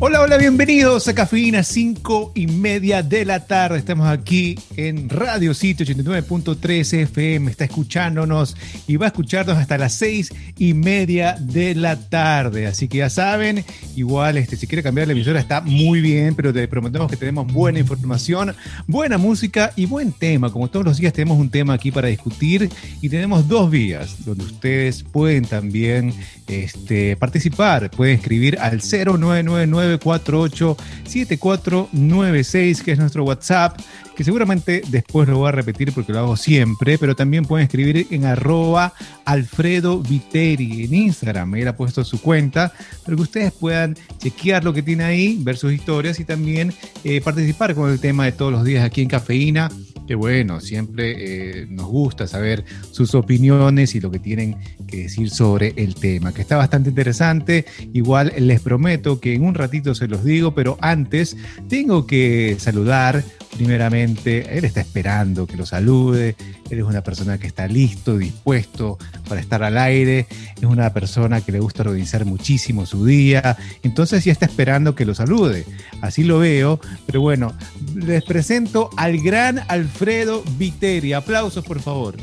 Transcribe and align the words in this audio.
Hola, 0.00 0.20
hola, 0.20 0.36
bienvenidos 0.36 1.08
a 1.08 1.14
Cafeína 1.14 1.64
5 1.64 2.30
y 2.36 2.46
media 2.46 3.02
de 3.02 3.24
la 3.24 3.46
tarde. 3.46 3.80
Estamos 3.80 4.06
aquí 4.06 4.56
en 4.76 5.08
Radio 5.08 5.52
Sitio 5.54 5.84
89.3 5.84 7.02
FM. 7.02 7.50
Está 7.50 7.64
escuchándonos 7.64 8.56
y 8.86 8.96
va 8.96 9.06
a 9.06 9.08
escucharnos 9.08 9.58
hasta 9.58 9.76
las 9.76 9.94
6 9.94 10.32
y 10.56 10.74
media 10.74 11.34
de 11.40 11.74
la 11.74 11.96
tarde. 11.96 12.68
Así 12.68 12.86
que 12.86 12.98
ya 12.98 13.10
saben, 13.10 13.64
igual 13.96 14.38
este, 14.38 14.56
si 14.56 14.68
quiere 14.68 14.84
cambiar 14.84 15.08
la 15.08 15.14
emisora 15.14 15.40
está 15.40 15.62
muy 15.62 16.00
bien, 16.00 16.36
pero 16.36 16.52
te 16.52 16.68
prometemos 16.68 17.10
que 17.10 17.16
tenemos 17.16 17.52
buena 17.52 17.80
información, 17.80 18.54
buena 18.86 19.18
música 19.18 19.72
y 19.74 19.86
buen 19.86 20.12
tema. 20.12 20.52
Como 20.52 20.68
todos 20.68 20.86
los 20.86 20.98
días 20.98 21.12
tenemos 21.12 21.40
un 21.40 21.50
tema 21.50 21.74
aquí 21.74 21.90
para 21.90 22.06
discutir 22.06 22.70
y 23.02 23.08
tenemos 23.08 23.48
dos 23.48 23.68
vías 23.68 24.24
donde 24.24 24.44
ustedes 24.44 25.02
pueden 25.02 25.44
también 25.44 26.14
este, 26.48 27.16
participar. 27.16 27.90
Pueden 27.90 28.16
escribir 28.16 28.58
al 28.58 28.80
0999 28.80 29.98
948-7496, 29.98 32.82
que 32.82 32.92
es 32.92 32.98
nuestro 32.98 33.24
WhatsApp, 33.24 33.78
que 34.16 34.24
seguramente 34.24 34.80
después 34.88 35.28
lo 35.28 35.36
voy 35.38 35.48
a 35.48 35.52
repetir 35.52 35.92
porque 35.92 36.12
lo 36.12 36.20
hago 36.20 36.36
siempre, 36.36 36.98
pero 36.98 37.14
también 37.14 37.44
pueden 37.44 37.66
escribir 37.66 38.06
en 38.10 38.24
arroba 38.24 38.94
Alfredo 39.24 40.00
Viteri 40.00 40.84
en 40.84 40.94
Instagram. 40.94 41.54
Él 41.54 41.68
ha 41.68 41.76
puesto 41.76 42.04
su 42.04 42.20
cuenta 42.20 42.72
para 43.04 43.16
que 43.16 43.22
ustedes 43.22 43.52
puedan 43.52 43.96
chequear 44.18 44.64
lo 44.64 44.72
que 44.72 44.82
tiene 44.82 45.04
ahí, 45.04 45.38
ver 45.40 45.56
sus 45.56 45.72
historias 45.72 46.18
y 46.20 46.24
también 46.24 46.72
eh, 47.04 47.20
participar 47.20 47.74
con 47.74 47.90
el 47.90 48.00
tema 48.00 48.24
de 48.24 48.32
todos 48.32 48.52
los 48.52 48.64
días 48.64 48.84
aquí 48.84 49.02
en 49.02 49.08
Cafeína 49.08 49.68
bueno, 50.14 50.60
siempre 50.60 51.62
eh, 51.62 51.66
nos 51.68 51.86
gusta 51.86 52.26
saber 52.26 52.64
sus 52.90 53.14
opiniones 53.14 53.94
y 53.94 54.00
lo 54.00 54.10
que 54.10 54.18
tienen 54.18 54.56
que 54.86 55.04
decir 55.04 55.30
sobre 55.30 55.74
el 55.76 55.94
tema, 55.94 56.32
que 56.32 56.42
está 56.42 56.56
bastante 56.56 56.90
interesante. 56.90 57.66
Igual 57.92 58.32
les 58.38 58.60
prometo 58.60 59.20
que 59.20 59.34
en 59.34 59.44
un 59.44 59.54
ratito 59.54 59.94
se 59.94 60.08
los 60.08 60.24
digo, 60.24 60.54
pero 60.54 60.78
antes 60.80 61.36
tengo 61.68 62.06
que 62.06 62.56
saludar 62.58 63.24
primeramente, 63.58 64.56
él 64.56 64.64
está 64.64 64.80
esperando 64.80 65.46
que 65.46 65.56
lo 65.56 65.66
salude, 65.66 66.36
él 66.70 66.78
es 66.78 66.84
una 66.84 67.02
persona 67.02 67.38
que 67.38 67.46
está 67.46 67.66
listo, 67.66 68.16
dispuesto 68.16 68.98
para 69.28 69.40
estar 69.40 69.62
al 69.62 69.78
aire, 69.78 70.26
es 70.56 70.64
una 70.64 70.92
persona 70.92 71.40
que 71.40 71.52
le 71.52 71.60
gusta 71.60 71.82
organizar 71.82 72.24
muchísimo 72.24 72.86
su 72.86 73.04
día, 73.04 73.56
entonces 73.82 74.24
ya 74.24 74.32
está 74.32 74.46
esperando 74.46 74.94
que 74.94 75.04
lo 75.04 75.14
salude, 75.14 75.64
así 76.02 76.22
lo 76.22 76.38
veo, 76.38 76.78
pero 77.06 77.20
bueno, 77.20 77.52
les 77.94 78.22
presento 78.22 78.90
al 78.96 79.18
gran 79.18 79.60
Alfredo 79.98 80.44
Viteri, 80.56 81.12
aplausos 81.12 81.64
por 81.64 81.80
favor. 81.80 82.14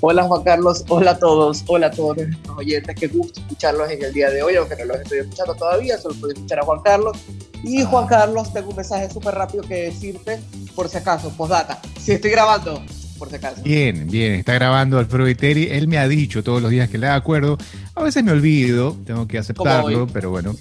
Hola 0.00 0.24
Juan 0.24 0.42
Carlos, 0.42 0.84
hola 0.88 1.12
a 1.12 1.16
todos, 1.16 1.62
hola 1.68 1.86
a 1.86 1.90
todos 1.92 2.16
nuestros 2.16 2.58
oyentes, 2.58 2.96
qué 2.98 3.06
gusto 3.06 3.38
escucharlos 3.38 3.88
en 3.88 4.02
el 4.02 4.12
día 4.12 4.30
de 4.30 4.42
hoy, 4.42 4.56
aunque 4.56 4.74
no 4.74 4.86
los 4.86 5.00
estoy 5.02 5.20
escuchando 5.20 5.54
todavía, 5.54 5.96
solo 5.96 6.16
puedo 6.16 6.32
escuchar 6.32 6.58
a 6.58 6.64
Juan 6.64 6.80
Carlos. 6.82 7.16
Y 7.62 7.84
Juan 7.84 8.08
Carlos, 8.08 8.52
tengo 8.52 8.70
un 8.70 8.74
mensaje 8.74 9.08
súper 9.08 9.32
rápido 9.36 9.62
que 9.62 9.74
decirte, 9.74 10.40
por 10.74 10.88
si 10.88 10.98
acaso, 10.98 11.30
postdata, 11.36 11.80
si 11.96 12.10
estoy 12.10 12.32
grabando, 12.32 12.82
por 13.16 13.30
si 13.30 13.36
acaso. 13.36 13.62
Bien, 13.62 14.08
bien, 14.08 14.34
está 14.34 14.54
grabando 14.54 14.98
Alfredo 14.98 15.26
Viteri, 15.26 15.68
él 15.70 15.86
me 15.86 15.98
ha 15.98 16.08
dicho 16.08 16.42
todos 16.42 16.60
los 16.60 16.72
días 16.72 16.90
que 16.90 16.98
le 16.98 17.06
da 17.06 17.14
acuerdo, 17.14 17.58
a 17.94 18.02
veces 18.02 18.24
me 18.24 18.32
olvido, 18.32 18.96
tengo 19.06 19.28
que 19.28 19.38
aceptarlo, 19.38 20.08
pero 20.08 20.30
bueno, 20.30 20.56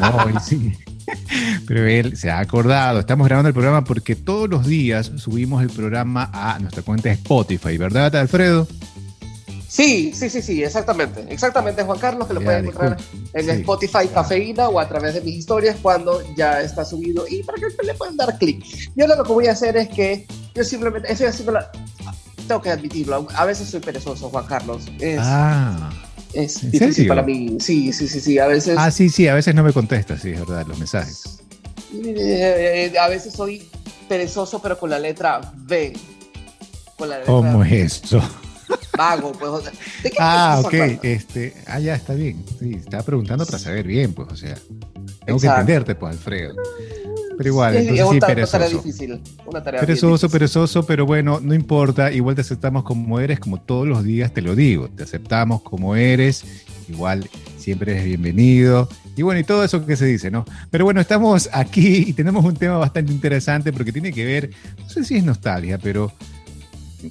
no, 0.00 0.16
hoy 0.24 0.32
sí. 0.42 0.72
Pero 1.66 1.86
él 1.86 2.16
se 2.16 2.30
ha 2.30 2.38
acordado. 2.38 3.00
Estamos 3.00 3.26
grabando 3.26 3.48
el 3.48 3.54
programa 3.54 3.84
porque 3.84 4.16
todos 4.16 4.48
los 4.48 4.66
días 4.66 5.12
subimos 5.16 5.62
el 5.62 5.70
programa 5.70 6.30
a 6.32 6.58
nuestra 6.58 6.82
cuenta 6.82 7.08
de 7.08 7.14
Spotify, 7.14 7.76
¿verdad, 7.76 8.14
Alfredo? 8.16 8.66
Sí, 9.68 10.12
sí, 10.12 10.28
sí, 10.28 10.42
sí, 10.42 10.64
exactamente. 10.64 11.24
Exactamente, 11.28 11.84
Juan 11.84 11.98
Carlos, 12.00 12.26
que 12.26 12.34
lo 12.34 12.40
pueden 12.40 12.66
encontrar 12.66 12.96
en 13.32 13.50
Spotify 13.50 14.08
Cafeína 14.12 14.68
o 14.68 14.80
a 14.80 14.88
través 14.88 15.14
de 15.14 15.20
mis 15.20 15.36
historias 15.36 15.76
cuando 15.80 16.20
ya 16.34 16.60
está 16.60 16.84
subido 16.84 17.24
y 17.28 17.44
para 17.44 17.58
que 17.58 17.86
le 17.86 17.94
puedan 17.94 18.16
dar 18.16 18.36
clic. 18.36 18.64
Yo 18.96 19.06
lo 19.06 19.22
que 19.22 19.32
voy 19.32 19.46
a 19.46 19.52
hacer 19.52 19.76
es 19.76 19.88
que 19.88 20.26
yo 20.56 20.64
simplemente 20.64 21.12
estoy 21.12 21.28
haciendo 21.28 21.52
la. 21.52 21.70
Tengo 22.48 22.60
que 22.60 22.70
admitirlo, 22.70 23.28
a 23.36 23.44
veces 23.44 23.68
soy 23.68 23.78
perezoso, 23.78 24.28
Juan 24.28 24.44
Carlos. 24.46 24.90
ah 25.20 25.90
es 26.32 26.70
difícil 26.70 27.08
para 27.08 27.22
mí. 27.22 27.56
Sí, 27.60 27.92
sí, 27.92 28.08
sí, 28.08 28.20
sí, 28.20 28.38
a 28.38 28.46
veces. 28.46 28.76
Ah, 28.78 28.90
sí, 28.90 29.08
sí, 29.08 29.28
a 29.28 29.34
veces 29.34 29.54
no 29.54 29.62
me 29.62 29.72
contestas, 29.72 30.22
sí, 30.22 30.30
es 30.30 30.40
verdad, 30.40 30.66
los 30.66 30.78
mensajes. 30.78 31.40
Eh, 31.92 32.92
a 33.00 33.08
veces 33.08 33.32
soy 33.32 33.68
perezoso, 34.08 34.60
pero 34.60 34.78
con 34.78 34.90
la 34.90 34.98
letra 34.98 35.40
B. 35.54 35.92
Con 36.96 37.08
la 37.08 37.18
letra 37.18 37.32
¿Cómo 37.32 37.64
es 37.64 38.02
eso? 38.04 38.22
Vago, 38.96 39.32
pues. 39.32 39.64
¿de 40.02 40.10
qué 40.10 40.16
ah, 40.20 40.60
ok, 40.64 40.74
este, 41.02 41.54
ah, 41.66 41.80
ya 41.80 41.94
está 41.94 42.14
bien. 42.14 42.44
Sí, 42.58 42.74
estaba 42.74 43.02
preguntando 43.02 43.46
para 43.46 43.58
saber 43.58 43.86
bien, 43.86 44.12
pues, 44.12 44.28
o 44.30 44.36
sea, 44.36 44.56
tengo 45.24 45.40
que 45.40 45.46
entenderte, 45.46 45.94
pues, 45.94 46.12
Alfredo. 46.12 46.54
Pero 47.40 47.48
igual, 47.48 47.74
entonces 47.74 48.06
sí, 48.10 48.20
perezoso. 48.20 48.56
Una 48.58 48.66
tarea 48.66 48.68
difícil. 48.68 49.20
Una 49.46 49.62
tarea 49.62 49.80
perezoso, 49.80 50.28
perezoso, 50.28 50.84
pero 50.84 51.06
bueno, 51.06 51.40
no 51.40 51.54
importa. 51.54 52.12
Igual 52.12 52.34
te 52.34 52.42
aceptamos 52.42 52.84
como 52.84 53.18
eres, 53.18 53.40
como 53.40 53.58
todos 53.58 53.88
los 53.88 54.04
días 54.04 54.34
te 54.34 54.42
lo 54.42 54.54
digo. 54.54 54.90
Te 54.90 55.04
aceptamos 55.04 55.62
como 55.62 55.96
eres. 55.96 56.44
Igual 56.90 57.30
siempre 57.56 57.92
eres 57.92 58.04
bienvenido. 58.04 58.90
Y 59.16 59.22
bueno, 59.22 59.40
y 59.40 59.44
todo 59.44 59.64
eso 59.64 59.86
que 59.86 59.96
se 59.96 60.04
dice, 60.04 60.30
¿no? 60.30 60.44
Pero 60.70 60.84
bueno, 60.84 61.00
estamos 61.00 61.48
aquí 61.50 62.04
y 62.08 62.12
tenemos 62.12 62.44
un 62.44 62.56
tema 62.56 62.76
bastante 62.76 63.10
interesante 63.10 63.72
porque 63.72 63.90
tiene 63.90 64.12
que 64.12 64.26
ver, 64.26 64.50
no 64.78 64.90
sé 64.90 65.02
si 65.02 65.16
es 65.16 65.24
nostalgia, 65.24 65.78
pero 65.78 66.12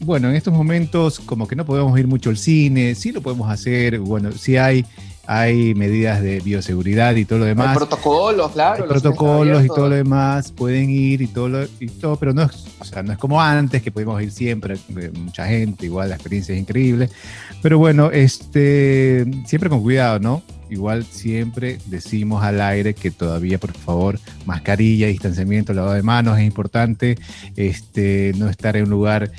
bueno, 0.02 0.30
en 0.30 0.36
estos 0.36 0.54
momentos 0.54 1.20
como 1.22 1.48
que 1.48 1.56
no 1.56 1.66
podemos 1.66 2.00
ir 2.00 2.06
mucho 2.06 2.30
al 2.30 2.38
cine, 2.38 2.94
sí 2.94 3.12
lo 3.12 3.22
podemos 3.22 3.50
hacer, 3.50 3.98
bueno, 3.98 4.32
sí 4.34 4.58
hay 4.58 4.86
hay 5.32 5.76
medidas 5.76 6.24
de 6.24 6.40
bioseguridad 6.40 7.16
y 7.16 7.24
todo 7.24 7.38
lo 7.38 7.46
demás. 7.46 7.70
Hay 7.70 7.76
protocolos, 7.76 8.52
claro. 8.52 8.82
Hay 8.82 8.90
protocolos 8.90 9.64
y 9.64 9.68
todo 9.68 9.88
lo 9.88 9.96
demás, 9.96 10.52
pueden 10.52 10.90
ir 10.90 11.22
y 11.22 11.28
todo, 11.28 11.68
y 11.80 11.86
todo 11.86 12.16
pero 12.16 12.34
no 12.34 12.42
es, 12.42 12.66
o 12.80 12.84
sea, 12.84 13.04
no 13.04 13.12
es 13.12 13.20
como 13.20 13.40
antes, 13.40 13.84
que 13.84 13.92
pudimos 13.92 14.20
ir 14.24 14.32
siempre, 14.32 14.80
mucha 15.14 15.46
gente, 15.46 15.86
igual 15.86 16.10
la 16.10 16.16
experiencia 16.16 16.56
es 16.56 16.62
increíble. 16.62 17.12
Pero 17.62 17.78
bueno, 17.78 18.10
este, 18.10 19.24
siempre 19.46 19.70
con 19.70 19.84
cuidado, 19.84 20.20
¿no? 20.20 20.42
Igual 20.72 21.06
siempre 21.06 21.78
decimos 21.86 22.44
al 22.44 22.60
aire 22.60 22.96
que 22.96 23.12
todavía, 23.12 23.60
por 23.60 23.74
favor, 23.74 24.20
mascarilla, 24.48 25.06
distanciamiento, 25.06 25.74
lavado 25.74 25.94
de 25.94 26.02
manos 26.02 26.40
es 26.40 26.46
importante, 26.46 27.20
este, 27.56 28.34
no 28.38 28.50
estar 28.50 28.76
en 28.78 28.86
un 28.86 28.90
lugar 28.90 29.32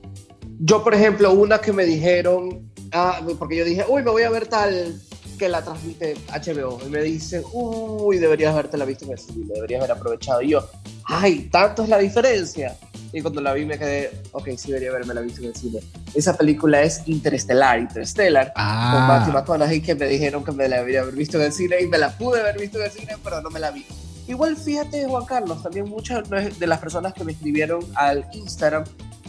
Yo, 0.59 0.83
por 0.83 0.93
ejemplo, 0.93 1.33
una 1.33 1.57
que 1.57 1.73
me 1.73 1.83
dijeron 1.83 2.71
Ah, 2.93 3.19
porque 3.39 3.57
yo 3.57 3.65
dije, 3.65 3.83
uy, 3.89 4.03
me 4.03 4.11
voy 4.11 4.21
a 4.21 4.29
ver 4.29 4.45
tal 4.45 5.01
que 5.37 5.49
la 5.49 5.61
transmite 5.63 6.15
HBO. 6.29 6.79
Y 6.85 6.89
me 6.89 7.01
dicen, 7.01 7.43
uy, 7.51 8.17
deberías 8.17 8.53
haberte 8.53 8.77
la 8.77 8.85
visto 8.85 9.05
en 9.05 9.11
el 9.11 9.19
cine, 9.19 9.53
deberías 9.53 9.81
haber 9.81 9.97
aprovechado. 9.97 10.41
Y 10.41 10.49
yo, 10.49 10.67
ay, 11.05 11.49
tanto 11.51 11.83
es 11.83 11.89
la 11.89 11.97
diferencia. 11.97 12.77
Y 13.11 13.21
cuando 13.21 13.41
la 13.41 13.53
vi 13.53 13.65
me 13.65 13.77
quedé, 13.77 14.11
ok, 14.31 14.49
sí 14.57 14.69
debería 14.69 14.89
haberme 14.89 15.13
la 15.13 15.21
visto 15.21 15.41
en 15.41 15.47
el 15.47 15.55
cine. 15.55 15.79
Esa 16.15 16.35
película 16.35 16.81
es 16.81 17.01
Interestelar, 17.05 17.79
Interstellar, 17.79 18.51
ah. 18.55 18.91
con 18.93 19.07
Matthew 19.07 19.33
McConaughey, 19.33 19.81
que 19.81 19.93
me 19.93 20.07
dijeron 20.07 20.43
que 20.43 20.51
me 20.51 20.67
la 20.67 20.77
debería 20.77 21.01
haber 21.01 21.13
visto 21.13 21.37
en 21.37 21.43
el 21.43 21.53
cine 21.53 21.75
y 21.81 21.87
me 21.87 21.99
la 21.99 22.17
pude 22.17 22.41
haber 22.41 22.59
visto 22.59 22.79
en 22.79 22.85
el 22.85 22.91
cine, 22.91 23.15
pero 23.23 23.41
no 23.41 23.51
me 23.51 23.59
la 23.59 23.69
vi. 23.69 23.85
Igual 24.27 24.55
fíjate, 24.55 25.05
Juan 25.05 25.25
Carlos, 25.25 25.61
también 25.61 25.89
muchas 25.89 26.23
de 26.29 26.67
las 26.67 26.79
personas 26.79 27.13
que 27.13 27.23
me 27.23 27.33
escribieron 27.33 27.85
al 27.95 28.25
Instagram 28.33 28.85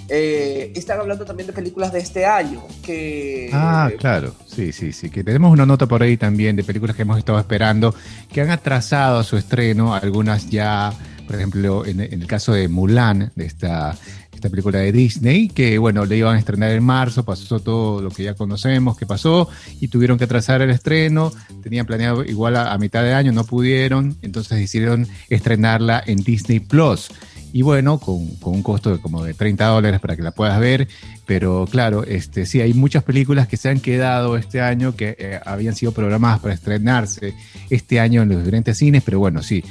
eh, 0.09 0.73
están 0.75 1.01
hablando 1.01 1.25
también 1.25 1.47
de 1.47 1.53
películas 1.53 1.93
de 1.93 2.01
este 2.01 2.27
año. 2.27 2.63
Que, 2.83 3.51
ah, 3.53 3.91
claro, 3.99 4.35
sí, 4.47 4.73
sí, 4.73 4.93
sí. 4.93 5.11
Que 5.11 5.25
tenemos 5.25 5.53
una 5.53 5.67
nota 5.67 5.87
por 5.87 6.03
ahí 6.03 6.17
también 6.17 6.57
de 6.57 6.65
películas 6.65 6.97
que 6.97 7.03
hemos 7.03 7.19
estado 7.19 7.39
esperando, 7.39 7.95
que 8.33 8.41
han 8.41 8.51
atrasado 8.51 9.23
su 9.23 9.37
estreno, 9.37 9.95
algunas 9.95 10.49
ya 10.51 10.93
por 11.27 11.37
ejemplo, 11.37 11.87
en, 11.87 12.01
el 12.01 12.27
caso 12.27 12.53
de 12.53 12.69
Mulan, 12.69 13.33
de 13.35 13.47
esta, 13.47 13.97
esta 14.33 14.51
película 14.51 14.79
de 14.79 14.93
Disney, 14.93 15.49
que 15.49 15.79
bueno, 15.79 16.05
le 16.05 16.19
iban 16.19 16.37
a 16.37 16.39
estrenar 16.39 16.71
en 16.71 16.85
marzo, 16.85 17.25
pasó 17.25 17.61
todo 17.61 18.03
lo 18.03 18.11
que 18.11 18.25
ya 18.25 18.35
conocemos 18.35 18.97
que 18.97 19.07
pasó 19.07 19.49
y 19.81 19.89
tuvieron 19.89 20.19
que 20.19 20.25
atrasar 20.25 20.61
el 20.63 20.71
estreno, 20.71 21.33
tenían 21.63 21.87
planeado 21.87 22.25
igual 22.25 22.57
a, 22.57 22.73
a 22.73 22.79
mitad 22.79 23.03
de 23.03 23.15
año, 23.15 23.33
no 23.33 23.45
pudieron, 23.45 24.17
entonces 24.23 24.59
decidieron 24.59 25.09
estrenarla 25.29 26.03
en 26.07 26.19
Disney 26.19 26.61
Plus 26.61 27.11
y 27.55 27.63
bueno, 27.63 28.01
con, 28.01 28.27
con, 28.39 28.53
un 28.53 28.65
costo 28.65 28.91
de 28.91 29.01
como 29.01 29.23
de 29.23 29.33
30 29.33 29.65
dólares 29.67 30.01
para 30.01 30.17
que 30.17 30.23
la 30.23 30.33
puedas 30.33 30.59
ver, 30.59 30.89
pero 31.25 31.69
claro, 31.71 32.03
este, 32.03 32.47
sí, 32.47 32.61
hay 32.61 32.75
muchas 32.75 33.05
películas 33.05 33.47
que 33.47 33.57
se 33.57 33.69
han 33.69 33.79
quedado 33.79 34.37
este 34.37 34.61
año 34.61 34.97
que 34.97 35.15
eh, 35.17 35.39
habían 35.47 35.77
sido 35.77 35.93
programadas 35.93 36.41
para 36.41 36.53
estrenarse 36.53 37.33
este 37.71 38.01
año 38.01 38.23
en 38.23 38.31
los 38.31 38.39
diferentes 38.39 38.77
cines, 38.77 39.05
pero 39.05 39.21
bueno, 39.21 39.41
sí, 39.41 39.63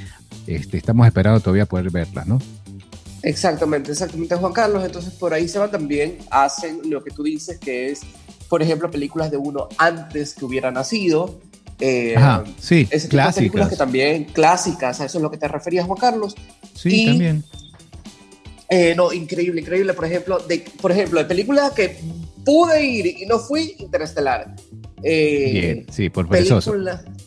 este, 0.46 0.78
estamos 0.78 1.06
esperando 1.06 1.40
todavía 1.40 1.66
poder 1.66 1.90
verlas, 1.90 2.26
¿no? 2.26 2.38
Exactamente, 3.22 3.92
exactamente, 3.92 4.34
Juan 4.34 4.54
Carlos. 4.54 4.82
Entonces 4.82 5.12
por 5.12 5.34
ahí 5.34 5.46
se 5.46 5.58
van 5.58 5.70
también, 5.70 6.16
hacen 6.30 6.80
lo 6.88 7.04
que 7.04 7.10
tú 7.10 7.22
dices, 7.22 7.58
que 7.58 7.90
es, 7.90 8.00
por 8.48 8.62
ejemplo, 8.62 8.90
películas 8.90 9.30
de 9.30 9.36
uno 9.36 9.68
antes 9.76 10.32
que 10.32 10.46
hubiera 10.46 10.70
nacido. 10.70 11.38
Eh, 11.80 12.14
Ajá, 12.16 12.44
sí, 12.58 12.88
ese 12.90 13.08
clásicas. 13.08 13.34
películas 13.34 13.68
que 13.68 13.76
también 13.76 14.24
clásicas, 14.24 15.02
a 15.02 15.04
eso 15.04 15.18
es 15.18 15.22
lo 15.22 15.30
que 15.30 15.36
te 15.36 15.48
referías, 15.48 15.84
Juan 15.84 15.98
Carlos. 15.98 16.34
Sí, 16.74 17.04
también. 17.04 17.44
Eh, 18.68 18.94
no, 18.96 19.12
increíble, 19.12 19.60
increíble. 19.60 19.94
Por 19.94 20.04
ejemplo, 20.04 20.38
de, 20.38 20.64
por 20.80 20.92
ejemplo, 20.92 21.18
de 21.20 21.26
películas 21.26 21.72
que 21.72 21.98
pude 22.44 22.84
ir 22.84 23.06
y 23.06 23.26
no 23.26 23.38
fui, 23.38 23.76
Interestelar. 23.78 24.54
Eh, 25.06 25.50
Bien, 25.52 25.86
sí, 25.90 26.08
por 26.08 26.26
perezoso. 26.28 26.72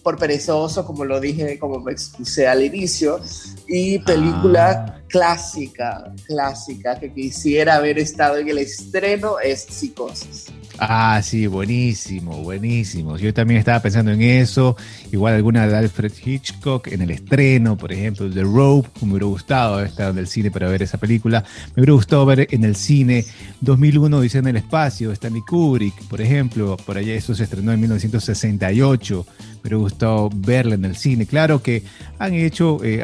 por 0.02 0.18
perezoso, 0.18 0.84
como 0.84 1.06
lo 1.06 1.20
dije, 1.20 1.60
como 1.60 1.80
me 1.80 1.92
expuse 1.92 2.48
al 2.48 2.64
inicio. 2.64 3.20
Y 3.68 4.00
película 4.00 4.72
ah. 4.72 5.02
clásica, 5.08 6.12
clásica, 6.26 7.00
que 7.00 7.14
quisiera 7.14 7.76
haber 7.76 8.00
estado 8.00 8.38
en 8.38 8.50
el 8.50 8.58
estreno 8.58 9.40
es 9.40 9.62
Psicosis. 9.62 10.48
Ah, 10.80 11.22
sí, 11.24 11.48
buenísimo, 11.48 12.44
buenísimo. 12.44 13.18
Yo 13.18 13.34
también 13.34 13.60
estaba 13.60 13.80
pensando 13.82 14.12
en 14.12 14.22
eso. 14.22 14.78
Igual 15.12 15.34
alguna 15.34 15.68
de 15.68 15.76
Alfred 15.76 16.12
Hitchcock 16.24 16.88
en 16.88 17.02
el 17.02 17.10
estreno, 17.10 17.76
por 17.76 17.92
ejemplo, 17.92 18.30
The 18.30 18.44
Rope. 18.44 18.90
Me 19.02 19.12
hubiera 19.12 19.26
gustado 19.26 19.82
estado 19.82 20.12
en 20.12 20.20
el 20.20 20.28
cine 20.28 20.52
para 20.52 20.70
ver 20.70 20.84
esa 20.84 21.00
película. 21.00 21.44
Me 21.76 21.82
hubiera 21.82 21.94
gustado 21.94 22.26
ver 22.28 22.48
en 22.52 22.64
el 22.64 22.76
cine 22.76 23.26
2001 23.62 24.22
Dice 24.22 24.38
en 24.38 24.48
el 24.48 24.58
Espacio, 24.58 25.12
Stanley 25.12 25.42
Kubrick, 25.42 25.96
por 26.08 26.22
ejemplo. 26.22 26.78
Por 26.78 26.98
allá 26.98 27.16
eso 27.16 27.34
se 27.34 27.44
estrenó 27.44 27.72
en 27.72 27.80
1968. 27.80 29.26
Me 29.38 29.60
hubiera 29.62 29.78
gustado 29.78 30.30
verla 30.34 30.76
en 30.76 30.86
el 30.86 30.96
cine. 30.96 31.26
Claro 31.26 31.62
que 31.64 31.84
han 32.20 32.34
hecho, 32.36 32.84
eh, 32.84 33.04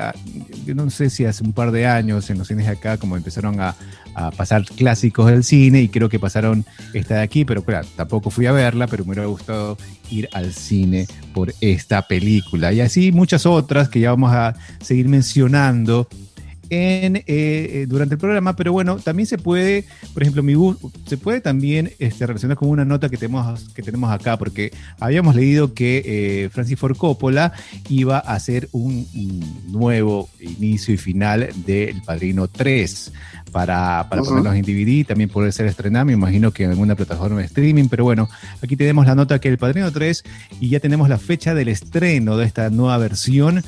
yo 0.65 0.75
no 0.75 0.89
sé 0.91 1.09
si 1.09 1.25
hace 1.25 1.43
un 1.43 1.53
par 1.53 1.71
de 1.71 1.87
años 1.87 2.29
en 2.29 2.37
los 2.37 2.47
cines 2.47 2.67
de 2.67 2.71
acá, 2.71 2.97
como 2.97 3.17
empezaron 3.17 3.59
a, 3.59 3.75
a 4.15 4.31
pasar 4.31 4.65
clásicos 4.65 5.27
del 5.27 5.43
cine 5.43 5.81
y 5.81 5.89
creo 5.89 6.09
que 6.09 6.19
pasaron 6.19 6.65
esta 6.93 7.15
de 7.15 7.21
aquí, 7.21 7.45
pero 7.45 7.63
claro, 7.63 7.87
tampoco 7.95 8.29
fui 8.29 8.45
a 8.45 8.51
verla, 8.51 8.87
pero 8.87 9.05
me 9.05 9.11
hubiera 9.11 9.27
gustado 9.27 9.77
ir 10.09 10.29
al 10.33 10.53
cine 10.53 11.07
por 11.33 11.53
esta 11.61 12.07
película. 12.07 12.73
Y 12.73 12.81
así 12.81 13.11
muchas 13.11 13.45
otras 13.45 13.89
que 13.89 13.99
ya 13.99 14.11
vamos 14.11 14.33
a 14.33 14.55
seguir 14.81 15.07
mencionando 15.07 16.07
en, 16.69 17.17
eh, 17.17 17.23
eh, 17.27 17.85
durante 17.87 18.15
el 18.15 18.19
programa, 18.19 18.55
pero 18.55 18.71
bueno, 18.71 18.97
también 18.97 19.27
se 19.27 19.37
puede, 19.37 19.85
por 20.13 20.23
ejemplo, 20.23 20.43
mi 20.43 20.53
se 21.05 21.17
puede 21.17 21.41
también 21.41 21.91
este, 21.99 22.25
relacionar 22.25 22.57
con 22.57 22.69
una 22.69 22.85
nota 22.85 23.09
que 23.09 23.17
tenemos, 23.17 23.69
que 23.73 23.83
tenemos 23.83 24.11
acá, 24.11 24.37
porque 24.37 24.71
habíamos 24.99 25.35
leído 25.35 25.73
que 25.73 26.03
eh, 26.05 26.49
Francis 26.49 26.79
Ford 26.79 26.97
Coppola 26.97 27.53
iba 27.89 28.17
a 28.17 28.33
hacer 28.33 28.69
un, 28.71 29.07
nuevo 29.67 30.29
inicio 30.39 30.93
y 30.93 30.97
final 30.97 31.49
de 31.65 31.89
El 31.89 32.01
Padrino 32.01 32.47
3 32.47 33.11
para, 33.53 34.07
para 34.09 34.21
ponerlos 34.23 34.55
en 34.55 34.63
DVD, 34.63 35.05
también 35.05 35.29
puede 35.29 35.51
ser 35.53 35.67
estrenado, 35.67 36.05
me 36.05 36.13
imagino 36.13 36.51
que 36.51 36.63
en 36.63 36.71
alguna 36.71 36.95
plataforma 36.95 37.39
de 37.39 37.45
streaming, 37.45 37.87
pero 37.87 38.03
bueno, 38.03 38.27
aquí 38.61 38.75
tenemos 38.75 39.05
la 39.05 39.15
nota 39.15 39.39
que 39.39 39.47
El 39.47 39.57
Padrino 39.57 39.91
3 39.91 40.23
y 40.59 40.69
ya 40.69 40.79
tenemos 40.81 41.07
la 41.07 41.19
fecha 41.19 41.53
del 41.53 41.69
estreno 41.69 42.35
de 42.35 42.45
esta 42.45 42.69
nueva 42.69 42.97
versión 42.97 43.63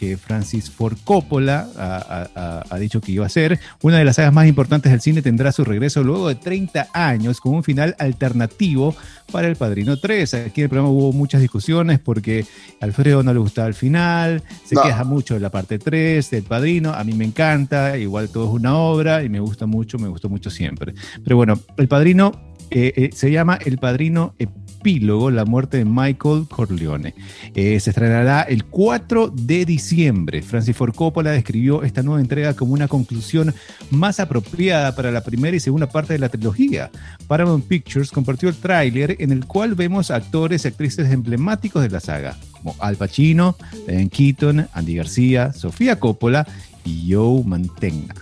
que 0.00 0.16
Francis 0.16 0.70
Ford 0.70 0.96
Coppola 1.04 1.68
ha, 1.76 2.78
dicho 2.78 3.02
que 3.02 3.12
iba 3.12 3.26
a 3.26 3.28
ser. 3.28 3.60
Una 3.82 3.98
de 3.98 4.04
las 4.06 4.16
sagas 4.16 4.32
más 4.32 4.46
importantes 4.46 4.90
del 4.90 5.02
cine 5.02 5.20
tendrá 5.20 5.52
su 5.52 5.62
regreso 5.62 6.02
luego 6.02 6.28
de 6.28 6.36
30 6.36 6.88
años 6.94 7.38
con 7.38 7.54
un 7.54 7.62
final 7.62 7.94
alternativo 7.98 8.96
para 9.30 9.46
El 9.46 9.56
Padrino 9.56 9.98
3. 9.98 10.32
Aquí 10.32 10.62
en 10.62 10.64
el 10.64 10.68
programa 10.70 10.88
hubo 10.88 11.12
muchas 11.12 11.42
discusiones 11.42 11.98
porque 11.98 12.46
a 12.80 12.86
Alfredo 12.86 13.22
no 13.22 13.34
le 13.34 13.40
gustaba 13.40 13.68
el 13.68 13.74
final, 13.74 14.42
se 14.64 14.74
queja 14.74 15.04
mucho 15.04 15.34
de 15.34 15.40
la 15.40 15.50
parte 15.50 15.78
3 15.78 16.30
del 16.30 16.44
Padrino, 16.44 16.94
a 16.94 17.04
mí 17.04 17.12
me 17.12 17.26
encanta, 17.26 17.98
igual 17.98 18.30
todo 18.30 18.46
es 18.46 18.52
una 18.52 18.78
obra 18.78 19.22
y 19.22 19.28
me 19.28 19.40
gusta 19.40 19.66
mucho, 19.66 19.98
me 19.98 20.08
gustó 20.08 20.30
mucho 20.30 20.48
siempre. 20.48 20.94
Pero 21.22 21.36
bueno, 21.36 21.60
El 21.76 21.88
Padrino 21.88 22.32
eh, 22.70 22.94
eh, 22.96 23.10
se 23.12 23.30
llama 23.30 23.58
El 23.62 23.76
Padrino 23.76 24.34
epílogo, 24.80 25.30
la 25.30 25.44
muerte 25.44 25.76
de 25.76 25.84
Michael 25.84 26.46
Corleone. 26.48 27.14
Eh, 27.54 27.78
se 27.78 27.90
estrenará 27.90 28.42
el 28.42 28.64
4 28.64 29.28
de 29.28 29.66
diciembre. 29.66 30.40
Francis 30.42 30.76
Ford 30.76 30.94
Coppola 30.94 31.32
describió 31.32 31.82
esta 31.82 32.02
nueva 32.02 32.20
entrega 32.20 32.54
como 32.54 32.72
una 32.72 32.88
conclusión 32.88 33.54
más 33.90 34.20
apropiada 34.20 34.94
para 34.94 35.10
la 35.10 35.22
primera 35.22 35.56
y 35.56 35.60
segunda 35.60 35.86
parte 35.86 36.14
de 36.14 36.18
la 36.18 36.30
trilogía. 36.30 36.90
Paramount 37.28 37.66
Pictures 37.66 38.10
compartió 38.10 38.48
el 38.48 38.56
tráiler 38.56 39.16
en 39.18 39.32
el 39.32 39.44
cual 39.44 39.74
vemos 39.74 40.10
actores 40.10 40.64
y 40.64 40.68
actrices 40.68 41.10
emblemáticos 41.12 41.82
de 41.82 41.90
la 41.90 42.00
saga, 42.00 42.38
como 42.52 42.74
Al 42.78 42.96
Pacino, 42.96 43.56
Diane 43.86 44.08
Keaton, 44.08 44.66
Andy 44.72 44.96
García, 44.96 45.52
Sofía 45.52 46.00
Coppola 46.00 46.46
y 46.84 47.12
Joe 47.12 47.44
Mantegna. 47.44 48.14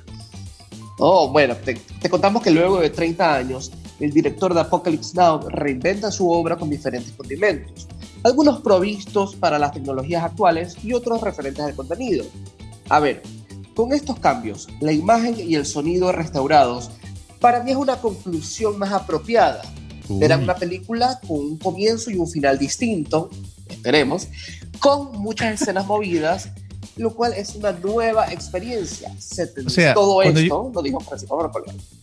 Oh, 0.98 1.30
bueno, 1.30 1.54
te 1.54 2.10
contamos 2.10 2.42
que 2.42 2.50
luego 2.50 2.80
de 2.80 2.90
30 2.90 3.36
años, 3.36 3.70
el 4.00 4.12
director 4.12 4.54
de 4.54 4.60
Apocalypse 4.60 5.16
Now 5.16 5.48
reinventa 5.48 6.10
su 6.10 6.30
obra 6.30 6.56
con 6.56 6.70
diferentes 6.70 7.12
condimentos, 7.12 7.88
algunos 8.22 8.60
provistos 8.60 9.34
para 9.36 9.58
las 9.58 9.72
tecnologías 9.72 10.24
actuales 10.24 10.76
y 10.82 10.92
otros 10.92 11.20
referentes 11.20 11.64
al 11.64 11.74
contenido. 11.74 12.24
A 12.88 13.00
ver, 13.00 13.22
con 13.74 13.92
estos 13.92 14.18
cambios, 14.18 14.68
la 14.80 14.92
imagen 14.92 15.36
y 15.38 15.54
el 15.54 15.66
sonido 15.66 16.10
restaurados, 16.12 16.90
para 17.40 17.62
mí 17.62 17.70
es 17.70 17.76
una 17.76 18.00
conclusión 18.00 18.78
más 18.78 18.92
apropiada. 18.92 19.62
Verán 20.08 20.42
una 20.42 20.54
película 20.54 21.20
con 21.26 21.38
un 21.38 21.58
comienzo 21.58 22.10
y 22.10 22.16
un 22.16 22.28
final 22.28 22.58
distinto, 22.58 23.30
esperemos, 23.68 24.28
con 24.80 25.12
muchas 25.18 25.60
escenas 25.60 25.86
movidas 25.86 26.50
lo 26.98 27.14
cual 27.14 27.32
es 27.32 27.54
una 27.54 27.72
nueva 27.72 28.32
experiencia. 28.32 29.10
o 29.10 29.70
sea, 29.70 29.94
todo 29.94 30.22
esto 30.22 30.70
lo 30.74 30.82
dijo 30.82 31.00
Francisco 31.00 31.52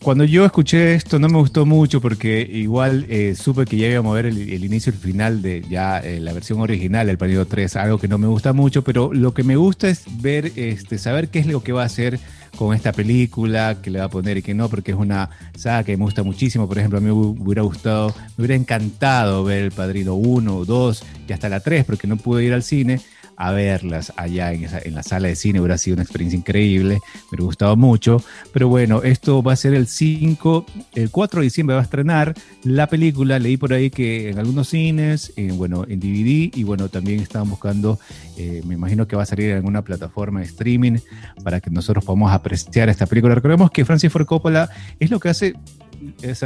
Cuando 0.02 0.24
yo 0.24 0.46
escuché 0.46 0.96
esto 0.96 1.20
no 1.20 1.28
me 1.28 1.38
gustó 1.38 1.66
mucho 1.66 2.02
porque 2.02 2.42
igual 2.42 3.06
eh, 3.10 3.36
supe 3.36 3.66
que 3.66 3.78
ya 3.78 3.88
iba 3.88 4.00
a 4.00 4.02
mover 4.02 4.26
el, 4.26 4.64
inicio 4.64 4.92
y 4.92 4.96
el 4.96 5.02
final 5.02 5.42
de 5.42 5.64
ya 5.70 6.00
eh, 6.00 6.20
la 6.20 6.34
versión 6.34 6.62
original 6.62 7.08
del 7.08 7.18
periodo 7.18 7.46
3, 7.46 7.76
algo 7.76 7.98
que 7.98 8.08
no 8.08 8.18
me 8.18 8.28
gusta 8.28 8.54
mucho, 8.54 8.84
pero 8.84 9.14
lo 9.14 9.34
que 9.34 9.44
me 9.44 9.56
gusta 9.56 9.90
es 9.90 10.04
ver, 10.22 10.52
este, 10.56 10.98
saber 10.98 11.30
qué 11.30 11.40
es 11.40 11.46
lo 11.46 11.62
que 11.62 11.74
va 11.74 11.84
a 11.84 11.86
hacer 11.86 12.20
con 12.56 12.74
esta 12.74 12.92
película, 12.92 13.82
que 13.82 13.92
le 13.92 14.00
va 14.00 14.06
a 14.06 14.10
poner 14.10 14.38
y 14.38 14.42
que 14.42 14.54
no, 14.54 14.70
porque 14.70 14.92
es 14.92 14.98
una 14.98 15.30
saga 15.58 15.84
que 15.84 15.98
me 15.98 16.06
gusta 16.06 16.24
muchísimo. 16.24 16.68
Por 16.68 16.78
ejemplo, 16.78 16.98
a 16.98 17.02
mí 17.02 17.08
me 17.08 17.12
hubiera 17.12 17.62
gustado, 17.62 18.14
me 18.38 18.46
hubiera 18.46 18.56
encantado 18.56 19.44
ver 19.44 19.64
El 19.64 19.72
Padrino 19.72 20.16
1, 20.16 20.66
2 20.66 21.04
y 21.28 21.34
hasta 21.34 21.50
la 21.50 21.60
3, 21.60 21.86
porque 21.86 22.08
no 22.08 22.18
pude 22.18 22.44
ir 22.46 22.54
al 22.54 22.64
cine 22.64 23.02
a 23.38 23.52
verlas 23.52 24.14
allá 24.16 24.54
en, 24.54 24.68
en, 24.84 24.96
la 24.96 25.04
sala 25.04 25.28
de 25.28 25.36
cine, 25.36 25.60
hubiera 25.60 25.78
sido 25.78 25.96
una 25.96 26.04
experiencia 26.04 26.38
increíble, 26.38 26.96
me 26.96 27.28
hubiera 27.30 27.46
gustado 27.46 27.76
mucho, 27.76 28.22
pero 28.54 28.68
bueno, 28.68 29.04
esto 29.04 29.44
va 29.44 29.54
a 29.54 29.56
ser 29.56 29.74
el 29.74 29.88
5, 29.88 30.66
el 30.96 31.10
4 31.10 31.40
de 31.40 31.44
diciembre 31.44 31.76
va 31.76 31.82
a 31.82 31.84
estrenar 31.84 32.34
la 32.64 32.88
película, 32.88 33.40
leí 33.40 33.58
por 33.58 33.74
ahí 33.74 33.90
que 33.90 34.30
en 34.30 34.40
algunos 34.40 34.70
cines, 34.70 35.34
en, 35.36 35.58
bueno, 35.58 35.86
en 35.88 36.00
DVD 36.00 36.56
y 36.56 36.64
bueno, 36.64 36.90
también 36.90 37.20
estaban 37.20 37.50
buscando, 37.50 38.00
eh, 38.38 38.62
me 38.66 38.76
imagino 38.76 39.08
que 39.08 39.16
va 39.16 39.24
a 39.24 39.26
salir 39.26 39.50
en 39.50 39.58
alguna 39.58 39.84
plataforma 39.84 40.40
de 40.40 40.46
streaming 40.46 40.98
para 41.44 41.60
que 41.62 41.70
nosotros 41.70 42.04
podamos 42.04 42.32
apreciar 42.32 42.90
esta 42.90 43.06
película. 43.06 43.36
Recordemos 43.36 43.72
que 43.72 43.86
Francis 43.86 44.12
Ford 44.12 44.26
Coppola 44.26 44.70
es 45.00 45.12
lo 45.12 45.20
que 45.20 45.30
hace 45.30 45.56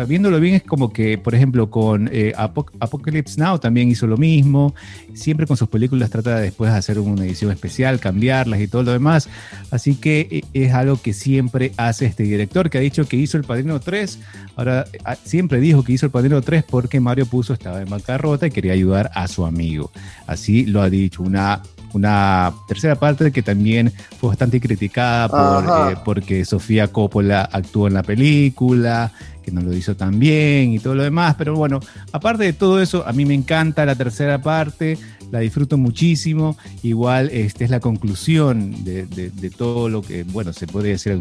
o 0.01 0.05
viéndolo 0.05 0.39
bien, 0.39 0.55
es 0.55 0.63
como 0.63 0.91
que, 0.91 1.17
por 1.17 1.35
ejemplo, 1.35 1.69
con 1.69 2.09
eh, 2.11 2.33
Apocalypse 2.35 3.39
Now 3.39 3.59
también 3.59 3.89
hizo 3.89 4.07
lo 4.07 4.17
mismo. 4.17 4.73
Siempre 5.13 5.45
con 5.47 5.57
sus 5.57 5.67
películas 5.67 6.09
trata 6.09 6.35
de 6.35 6.43
después 6.43 6.71
hacer 6.71 6.99
una 6.99 7.25
edición 7.25 7.51
especial, 7.51 7.99
cambiarlas 7.99 8.59
y 8.59 8.67
todo 8.67 8.83
lo 8.83 8.91
demás. 8.91 9.29
Así 9.71 9.95
que 9.95 10.27
eh, 10.31 10.43
es 10.53 10.73
algo 10.73 11.01
que 11.01 11.13
siempre 11.13 11.71
hace 11.77 12.05
este 12.05 12.23
director, 12.23 12.69
que 12.69 12.77
ha 12.77 12.81
dicho 12.81 13.07
que 13.07 13.17
hizo 13.17 13.37
El 13.37 13.43
Padrino 13.43 13.79
3. 13.79 14.19
Ahora, 14.55 14.85
ah, 15.05 15.15
siempre 15.15 15.59
dijo 15.59 15.83
que 15.83 15.93
hizo 15.93 16.05
El 16.05 16.11
Padrino 16.11 16.41
3 16.41 16.63
porque 16.63 16.99
Mario 16.99 17.25
Puzo 17.25 17.53
estaba 17.53 17.81
en 17.81 17.89
bancarrota 17.89 18.47
y 18.47 18.51
quería 18.51 18.73
ayudar 18.73 19.11
a 19.13 19.27
su 19.27 19.45
amigo. 19.45 19.91
Así 20.27 20.65
lo 20.65 20.81
ha 20.81 20.89
dicho. 20.89 21.23
Una 21.23 21.61
una 21.93 22.53
tercera 22.67 22.95
parte 22.95 23.31
que 23.31 23.41
también 23.41 23.91
fue 24.19 24.29
bastante 24.29 24.59
criticada 24.59 25.27
por, 25.27 25.91
eh, 25.91 25.97
porque 26.05 26.45
Sofía 26.45 26.87
Coppola 26.89 27.49
actuó 27.51 27.87
en 27.87 27.95
la 27.95 28.03
película, 28.03 29.11
que 29.49 29.55
no 29.55 29.61
lo 29.61 29.73
hizo 29.73 29.95
tan 29.95 30.19
bien 30.19 30.71
y 30.71 30.79
todo 30.79 30.95
lo 30.95 31.03
demás, 31.03 31.35
pero 31.37 31.55
bueno, 31.55 31.79
aparte 32.11 32.43
de 32.43 32.53
todo 32.53 32.81
eso, 32.81 33.05
a 33.07 33.13
mí 33.13 33.25
me 33.25 33.33
encanta 33.33 33.85
la 33.85 33.95
tercera 33.95 34.41
parte, 34.41 34.97
la 35.31 35.39
disfruto 35.39 35.77
muchísimo. 35.77 36.57
Igual 36.83 37.29
este 37.31 37.65
es 37.65 37.69
la 37.69 37.79
conclusión 37.79 38.83
de, 38.83 39.51
todo 39.57 39.89
lo 39.89 40.01
que, 40.01 40.23
bueno, 40.23 40.53
se 40.53 40.67
puede 40.67 40.89
decir, 40.89 41.19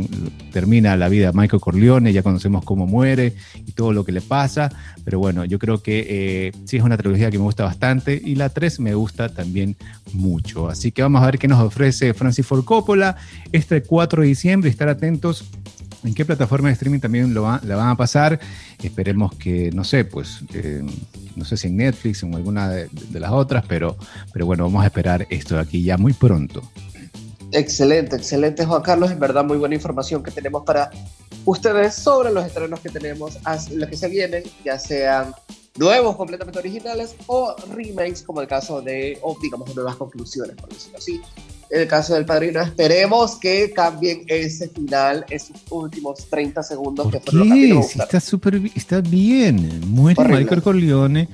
termina 0.52 0.97
la 0.97 1.08
vida 1.08 1.30
de 1.30 1.38
Michael 1.38 1.61
Corleone, 1.61 2.12
ya 2.12 2.23
conocemos 2.23 2.64
cómo 2.64 2.87
muere 2.87 3.35
y 3.66 3.73
todo 3.73 3.92
lo 3.92 4.04
que 4.04 4.12
le 4.12 4.20
pasa, 4.20 4.70
pero 5.04 5.18
bueno, 5.18 5.44
yo 5.44 5.58
creo 5.58 5.82
que 5.82 6.06
eh, 6.08 6.52
sí 6.64 6.76
es 6.76 6.82
una 6.82 6.97
trilogía 6.97 7.30
que 7.30 7.38
me 7.38 7.44
gusta 7.44 7.64
bastante 7.64 8.20
y 8.23 8.35
la 8.35 8.49
3 8.50 8.80
me 8.80 8.94
gusta 8.94 9.28
también 9.28 9.76
mucho. 10.12 10.68
Así 10.68 10.92
que 10.92 11.02
vamos 11.02 11.23
a 11.23 11.26
ver 11.26 11.38
qué 11.38 11.49
nos 11.49 11.61
ofrece 11.61 12.14
Francis 12.14 12.47
Ford 12.47 12.64
Coppola 12.64 13.16
este 13.52 13.82
4 13.82 14.23
de 14.23 14.28
diciembre, 14.28 14.70
estar 14.70 14.88
atentos 14.88 15.44
en 16.05 16.14
qué 16.14 16.25
plataforma 16.25 16.69
de 16.69 16.75
streaming 16.75 17.00
también 17.00 17.35
lo 17.35 17.43
la 17.43 17.76
van 17.76 17.88
a 17.88 17.97
pasar. 17.97 18.38
Esperemos 18.83 19.35
que, 19.35 19.71
no 19.73 19.85
sé, 19.85 20.05
pues, 20.05 20.40
eh, 20.55 20.83
no 21.37 21.45
sé 21.45 21.57
si 21.57 21.69
en 21.69 21.76
Netflix 21.76 22.23
o 22.23 22.26
en 22.26 22.35
alguna 22.35 22.69
de, 22.69 22.88
las 23.12 23.33
otras, 23.33 23.64
pero, 23.67 23.97
pero 24.33 24.47
bueno, 24.47 24.64
vamos 24.64 24.83
a 24.83 24.87
esperar 24.87 25.26
esto 25.31 25.55
de 25.57 25.61
aquí 25.61 25.83
ya 25.83 25.97
muy 25.97 26.12
pronto. 26.12 26.62
Excelente, 27.50 28.17
excelente 28.17 28.67
Juan 28.67 28.83
Carlos, 28.83 29.11
en 29.11 29.19
verdad 29.19 29.43
muy 29.43 29.57
buena 29.57 29.75
información 29.75 30.23
que 30.23 30.31
tenemos 30.31 30.64
para 30.64 30.90
ustedes 31.47 31.95
sobre 31.95 32.31
los 32.31 32.45
estrenos 32.45 32.81
que 32.81 32.90
tenemos, 32.90 33.38
los 33.73 33.88
que 33.88 33.97
se 33.97 34.09
vienen, 34.09 34.45
ya 34.64 34.78
sean 34.78 35.35
nuevos 35.78 36.17
completamente 36.17 36.59
originales 36.59 37.14
o 37.26 37.57
remakes 37.75 38.23
como 38.23 38.43
el 38.43 38.49
caso 38.49 38.83
de, 38.83 39.19
o 39.23 39.38
digamos 39.40 39.75
nuevas 39.75 39.97
conclusiones, 39.97 40.57
por 40.57 40.69
decirlo 40.69 40.99
así, 40.99 41.21
el 41.71 41.87
caso 41.87 42.15
del 42.15 42.25
padrino, 42.25 42.61
esperemos 42.61 43.37
que 43.37 43.73
cambien 43.73 44.25
ese 44.27 44.69
final, 44.69 45.25
esos 45.31 45.57
últimos 45.71 46.27
30 46.29 46.63
segundos 46.63 47.11
que 47.11 47.21
fueron 47.21 47.53
qué? 47.53 47.69
los 47.69 47.87
si 47.89 47.99
está 48.01 48.21
súper 48.21 48.61
está 48.75 49.01
bien. 49.01 49.81
Muere 49.87 50.25
Michael 50.25 50.63
Corleone 50.63 51.29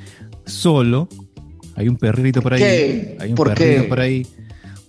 solo. 0.44 1.08
Hay 1.76 1.88
un 1.88 1.96
perrito 1.96 2.40
por 2.42 2.54
ahí. 2.54 2.60
¿Qué? 2.60 3.16
Hay 3.20 3.30
un 3.30 3.34
¿Por 3.34 3.54
perrito 3.54 3.82
qué? 3.82 3.88
por 3.88 4.00
ahí. 4.00 4.26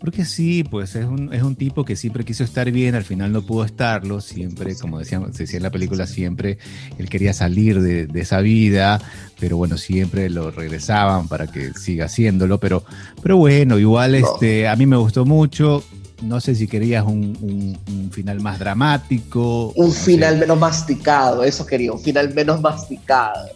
Porque 0.05 0.23
sí, 0.23 0.63
pues 0.63 0.95
es 0.95 1.05
un, 1.05 1.33
es 1.33 1.41
un 1.41 1.55
tipo 1.55 1.83
que 1.83 1.95
siempre 1.95 2.23
quiso 2.23 2.43
estar 2.43 2.69
bien, 2.69 2.93
al 2.93 3.03
final 3.03 3.31
no 3.31 3.41
pudo 3.41 3.65
estarlo, 3.65 4.21
siempre, 4.21 4.75
como 4.75 4.99
decíamos, 4.99 5.35
se 5.35 5.43
decía 5.43 5.57
en 5.57 5.63
la 5.63 5.71
película, 5.71 6.05
siempre 6.05 6.59
él 6.99 7.09
quería 7.09 7.33
salir 7.33 7.81
de, 7.81 8.05
de, 8.05 8.21
esa 8.21 8.39
vida, 8.41 9.01
pero 9.39 9.57
bueno, 9.57 9.79
siempre 9.79 10.29
lo 10.29 10.51
regresaban 10.51 11.27
para 11.27 11.47
que 11.47 11.73
siga 11.73 12.05
haciéndolo, 12.05 12.59
pero, 12.59 12.83
pero 13.23 13.37
bueno, 13.37 13.79
igual 13.79 14.13
este, 14.13 14.67
a 14.67 14.75
mí 14.75 14.85
me 14.85 14.95
gustó 14.95 15.25
mucho, 15.25 15.83
no 16.21 16.39
sé 16.39 16.53
si 16.53 16.67
querías 16.67 17.03
un, 17.03 17.35
un, 17.41 17.75
un 17.91 18.11
final 18.11 18.41
más 18.41 18.59
dramático. 18.59 19.73
Un 19.75 19.87
no 19.87 19.91
final 19.91 20.35
sé. 20.35 20.39
menos 20.41 20.59
masticado, 20.59 21.43
eso 21.43 21.65
quería, 21.65 21.91
un 21.91 21.99
final 21.99 22.31
menos 22.35 22.61
masticado. 22.61 23.49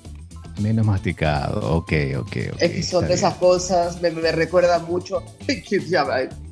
Menos 0.60 0.86
masticado, 0.86 1.76
ok, 1.78 1.94
ok, 2.18 2.38
ok. 2.54 2.62
Es 2.62 2.72
que 2.72 2.84
son 2.84 3.08
de 3.08 3.14
esas 3.14 3.36
cosas, 3.36 4.02
me, 4.02 4.12
me 4.12 4.32
recuerda 4.32 4.80
mucho, 4.80 5.24
ya, 5.88 6.06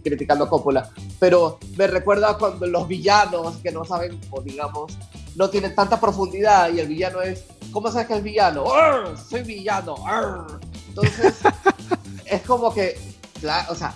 criticando 0.04 0.46
a 0.46 0.50
Coppola, 0.50 0.90
pero 1.20 1.60
me 1.76 1.88
recuerda 1.88 2.38
cuando 2.38 2.66
los 2.68 2.88
villanos 2.88 3.58
que 3.58 3.72
no 3.72 3.84
saben, 3.84 4.20
o 4.32 4.42
digamos, 4.42 4.98
no 5.36 5.50
tienen 5.50 5.76
tanta 5.76 6.00
profundidad 6.00 6.72
y 6.74 6.80
el 6.80 6.88
villano 6.88 7.22
es, 7.22 7.44
¿cómo 7.72 7.92
sabes 7.92 8.08
que 8.08 8.16
es 8.16 8.24
villano? 8.24 8.74
¡Arr! 8.74 9.18
Soy 9.18 9.44
villano. 9.44 9.96
¡Arr! 10.06 10.60
Entonces, 10.88 11.36
es 12.26 12.42
como 12.44 12.74
que, 12.74 12.98
la- 13.42 13.68
o 13.70 13.76
sea, 13.76 13.94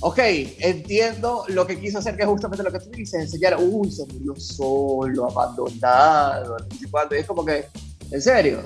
ok, 0.00 0.18
entiendo 0.60 1.44
lo 1.48 1.66
que 1.66 1.80
quiso 1.80 1.98
hacer, 1.98 2.16
que 2.16 2.22
es 2.22 2.28
justamente 2.28 2.62
lo 2.62 2.70
que 2.72 2.78
tú 2.78 2.90
dices, 2.90 3.20
enseñar, 3.22 3.56
uy, 3.60 3.90
se 3.90 4.06
murió 4.06 4.34
solo, 4.36 5.28
abandonado, 5.30 6.56
y 6.80 7.14
es 7.16 7.26
como 7.26 7.44
que, 7.44 7.66
en 8.10 8.22
serio, 8.22 8.62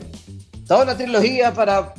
toda 0.66 0.84
una 0.84 0.96
trilogía 0.96 1.52
para 1.52 1.94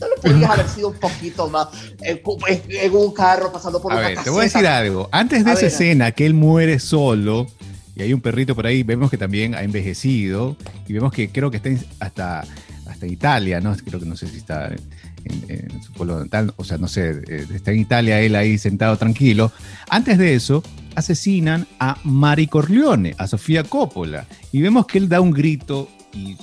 ¿No 0.00 0.08
lo 0.08 0.16
podrías 0.22 0.50
haber 0.50 0.68
sido 0.68 0.88
un 0.88 0.94
poquito 0.98 1.48
más 1.48 1.68
en, 2.00 2.20
en- 2.48 2.62
en 2.70 2.96
un 2.96 3.12
carro 3.12 3.52
pasando 3.52 3.82
por 3.82 3.92
A 3.92 3.96
una 3.98 4.08
ver, 4.08 4.18
te 4.24 4.30
voy 4.30 4.40
a 4.40 4.44
decir 4.44 4.66
algo. 4.66 5.08
Antes 5.12 5.44
de 5.44 5.50
A 5.50 5.52
esa 5.54 5.62
ver. 5.62 5.72
escena 5.72 6.12
que 6.12 6.24
él 6.24 6.32
muere 6.32 6.78
solo 6.78 7.46
y 7.94 8.00
hay 8.02 8.14
un 8.14 8.22
perrito 8.22 8.54
por 8.54 8.66
ahí, 8.66 8.82
vemos 8.82 9.10
que 9.10 9.18
también 9.18 9.54
ha 9.54 9.62
envejecido 9.62 10.56
y 10.88 10.94
vemos 10.94 11.12
que 11.12 11.28
creo 11.30 11.50
que 11.50 11.58
está 11.58 11.68
hasta, 11.98 12.44
hasta 12.86 13.06
Italia, 13.06 13.60
¿no? 13.60 13.76
Creo 13.76 14.00
que 14.00 14.06
no 14.06 14.16
sé 14.16 14.26
si 14.28 14.38
está 14.38 14.68
en, 14.68 15.44
en 15.48 15.82
su 15.82 15.92
pueblo 15.92 16.18
natal, 16.18 16.54
o 16.56 16.64
sea, 16.64 16.78
no 16.78 16.88
sé, 16.88 17.20
eh, 17.28 17.46
está 17.54 17.72
en 17.72 17.80
Italia 17.80 18.20
él 18.20 18.36
ahí 18.36 18.56
sentado 18.56 18.96
tranquilo. 18.96 19.52
Antes 19.90 20.16
de 20.16 20.34
eso, 20.34 20.62
asesinan 20.94 21.66
a 21.78 21.98
Mari 22.04 22.46
Corleone, 22.46 23.14
a 23.18 23.26
Sofía 23.26 23.64
Coppola, 23.64 24.24
y 24.50 24.62
vemos 24.62 24.86
que 24.86 24.96
él 24.96 25.10
da 25.10 25.20
un 25.20 25.30
grito 25.32 25.90
y 26.14 26.38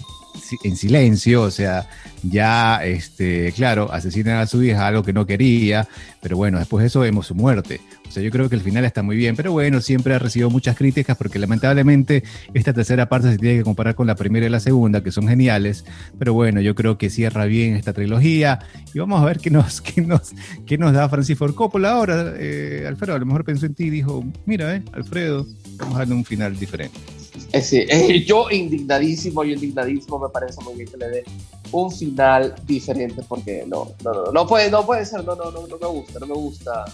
en 0.63 0.75
silencio, 0.75 1.44
o 1.44 1.51
sea, 1.51 1.88
ya, 2.24 2.84
este, 2.84 3.51
claro, 3.54 3.92
asesinan 3.92 4.38
a 4.38 4.48
su 4.48 4.63
hija, 4.63 4.88
algo 4.88 5.04
que 5.04 5.13
no 5.13 5.25
quería, 5.25 5.88
pero 6.22 6.38
bueno, 6.38 6.60
después 6.60 6.82
de 6.82 6.88
eso 6.88 7.01
vemos 7.01 7.27
su 7.27 7.36
muerte. 7.36 7.80
O 8.08 8.12
sea, 8.12 8.24
yo 8.24 8.32
creo 8.32 8.50
que 8.50 8.56
el 8.56 8.62
final 8.62 8.86
está 8.86 9.04
muy 9.04 9.18
bien, 9.18 9.36
pero 9.36 9.51
bueno, 9.51 9.82
siempre 9.82 10.13
ha 10.13 10.20
recibido 10.20 10.50
muchas 10.50 10.77
críticas 10.77 11.18
porque 11.18 11.39
lamentablemente 11.39 12.24
esta 12.54 12.74
tercera 12.74 13.10
parte 13.10 13.32
se 13.32 13.38
tiene 13.38 13.58
que 13.58 13.63
comparar 13.63 13.96
con 13.96 14.08
la 14.08 14.16
primera 14.16 14.46
y 14.46 14.50
la 14.50 14.60
segunda, 14.60 15.04
que 15.04 15.12
son 15.12 15.27
geniales, 15.27 15.84
pero 16.18 16.34
bueno, 16.34 16.62
yo 16.62 16.74
creo 16.74 16.98
que 16.98 17.10
cierra 17.10 17.46
bien 17.46 17.75
esta 17.75 17.94
trilogía 17.94 18.60
y 18.94 19.00
vamos 19.00 19.22
a 19.22 19.25
ver 19.25 19.39
qué 19.39 19.50
nos, 19.50 19.82
qué 19.82 20.01
nos, 20.01 20.34
qué 20.66 20.77
nos 20.77 20.94
da 20.94 21.10
Francis 21.10 21.38
Ford 21.38 21.54
Coppola 21.54 21.92
ahora. 21.92 22.34
Eh, 22.38 22.86
Alfredo 22.88 23.16
a 23.16 23.20
lo 23.20 23.25
mejor 23.25 23.44
pensó 23.44 23.66
en 23.66 23.75
ti 23.75 23.86
y 23.86 23.89
dijo, 23.89 24.24
mira, 24.46 24.75
eh, 24.75 24.84
Alfredo, 24.94 25.46
vamos 25.77 25.96
a 25.96 26.00
darle 26.00 26.16
un 26.16 26.25
final 26.25 26.58
diferente. 26.58 27.17
Eh, 27.51 27.62
sí, 27.62 27.77
eh, 27.89 28.24
yo 28.25 28.50
indignadísimo, 28.51 29.44
yo 29.44 29.53
indignadísimo, 29.53 30.20
me 30.20 30.29
parece 30.29 30.62
muy 30.63 30.75
bien 30.75 30.88
que 30.89 30.98
le 30.98 31.08
dé 31.10 31.24
un 31.72 31.91
final 31.91 32.56
diferente 32.65 33.22
porque 33.27 33.65
no, 33.67 33.89
no, 34.03 34.13
no, 34.13 34.32
no 34.32 34.48
puede, 34.48 34.70
no 34.72 34.86
puede 34.86 35.06
ser, 35.06 35.24
no, 35.25 35.36
no, 35.36 35.51
no, 35.51 35.67
no 35.67 35.77
me 35.79 35.88
gusta, 35.88 36.20
no 36.20 36.27
me 36.27 36.34
gusta. 36.36 36.86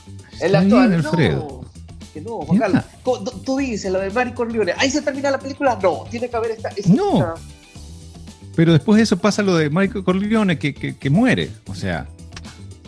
El 0.41 0.55
actual, 0.55 0.89
bien, 0.89 1.01
no, 1.01 1.09
Alfredo. 1.09 1.62
que 2.13 2.21
no, 2.21 2.38
Juan. 2.41 2.57
Carlos. 2.59 2.83
Tú, 3.45 3.57
dices 3.57 3.91
lo 3.91 4.00
de 4.00 4.09
Mari 4.09 4.33
Corleone, 4.33 4.73
ahí 4.77 4.89
se 4.89 5.01
termina 5.01 5.29
la 5.31 5.39
película, 5.39 5.77
no, 5.81 6.03
tiene 6.09 6.29
que 6.29 6.35
haber 6.35 6.51
esta, 6.51 6.69
No. 6.88 7.13
esta- 7.13 7.35
Pero 8.55 8.71
después 8.73 8.97
de 8.97 9.03
eso 9.03 9.17
pasa 9.17 9.41
lo 9.41 9.55
de 9.55 9.69
Michael 9.69 10.03
Corleone 10.03 10.57
que, 10.59 10.73
que, 10.73 10.95
que 10.97 11.09
muere. 11.09 11.50
O 11.67 11.75
sea, 11.75 12.07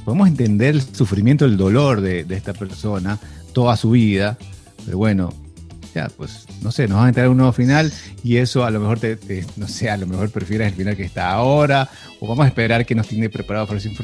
podemos 0.03 0.27
entender 0.27 0.75
el 0.75 0.81
sufrimiento, 0.81 1.45
el 1.45 1.57
dolor 1.57 2.01
de, 2.01 2.23
de 2.23 2.35
esta 2.35 2.53
persona 2.53 3.19
toda 3.53 3.75
su 3.77 3.91
vida. 3.91 4.37
Pero 4.85 4.97
bueno, 4.99 5.33
ya, 5.95 6.09
pues, 6.09 6.45
no 6.61 6.73
sé, 6.73 6.89
nos 6.89 6.97
van 6.97 7.05
a 7.05 7.09
entrar 7.09 7.29
un 7.29 7.37
nuevo 7.37 7.53
final 7.53 7.91
y 8.21 8.35
eso 8.35 8.65
a 8.65 8.69
lo 8.69 8.81
mejor, 8.81 8.99
te, 8.99 9.17
no 9.55 9.65
sé, 9.65 9.89
a 9.89 9.95
lo 9.95 10.05
mejor 10.05 10.29
prefieres 10.29 10.67
el 10.67 10.73
final 10.73 10.97
que 10.97 11.03
está 11.03 11.31
ahora 11.31 11.89
o 12.19 12.27
vamos 12.27 12.43
a 12.43 12.49
esperar 12.49 12.85
que 12.85 12.93
nos 12.93 13.07
tiene 13.07 13.29
preparado 13.29 13.65
Francis 13.65 13.97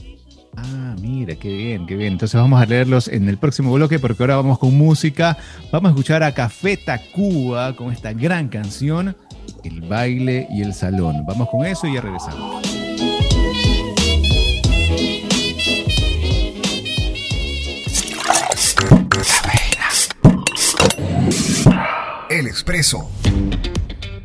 Ah, 0.57 0.95
mira, 1.01 1.35
qué 1.37 1.49
bien, 1.49 1.87
qué 1.87 1.97
bien. 1.97 2.13
Entonces 2.15 2.39
vamos 2.39 2.61
a 2.61 2.67
leerlos 2.67 3.09
en 3.09 3.29
el 3.29 3.39
próximo 3.39 3.73
bloque 3.73 3.99
porque 3.99 4.23
ahora 4.23 4.37
vamos 4.37 4.59
con 4.59 4.77
música. 4.77 5.39
Vamos 5.71 5.89
a 5.89 5.93
escuchar 5.93 6.23
a 6.23 6.33
Café 6.33 6.77
Tacuba 6.77 7.75
con 7.75 7.93
esta 7.93 8.13
gran 8.13 8.49
canción, 8.49 9.17
El 9.65 9.81
baile 9.83 10.47
y 10.51 10.63
el 10.63 10.75
salón. 10.75 11.25
Vamos 11.27 11.49
con 11.49 11.65
eso 11.65 11.87
y 11.87 11.95
ya 11.95 12.01
regresamos. 12.03 12.63
El 22.29 22.47
Expreso. 22.47 23.11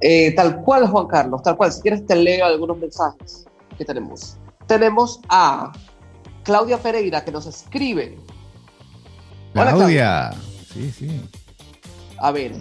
Eh, 0.00 0.34
tal 0.34 0.62
cual, 0.62 0.88
Juan 0.88 1.06
Carlos, 1.06 1.42
tal 1.42 1.58
cual. 1.58 1.70
Si 1.70 1.82
quieres 1.82 2.06
te 2.06 2.16
leo 2.16 2.46
algunos 2.46 2.78
mensajes 2.78 3.44
que 3.76 3.84
tenemos. 3.84 4.38
Tenemos 4.66 5.20
a 5.28 5.70
Claudia 6.44 6.78
Pereira 6.78 7.26
que 7.26 7.30
nos 7.30 7.44
escribe. 7.44 8.16
Hola, 9.54 9.74
Claudia. 9.74 10.30
Sí, 10.72 10.90
sí. 10.92 11.10
A 12.16 12.30
ver, 12.30 12.52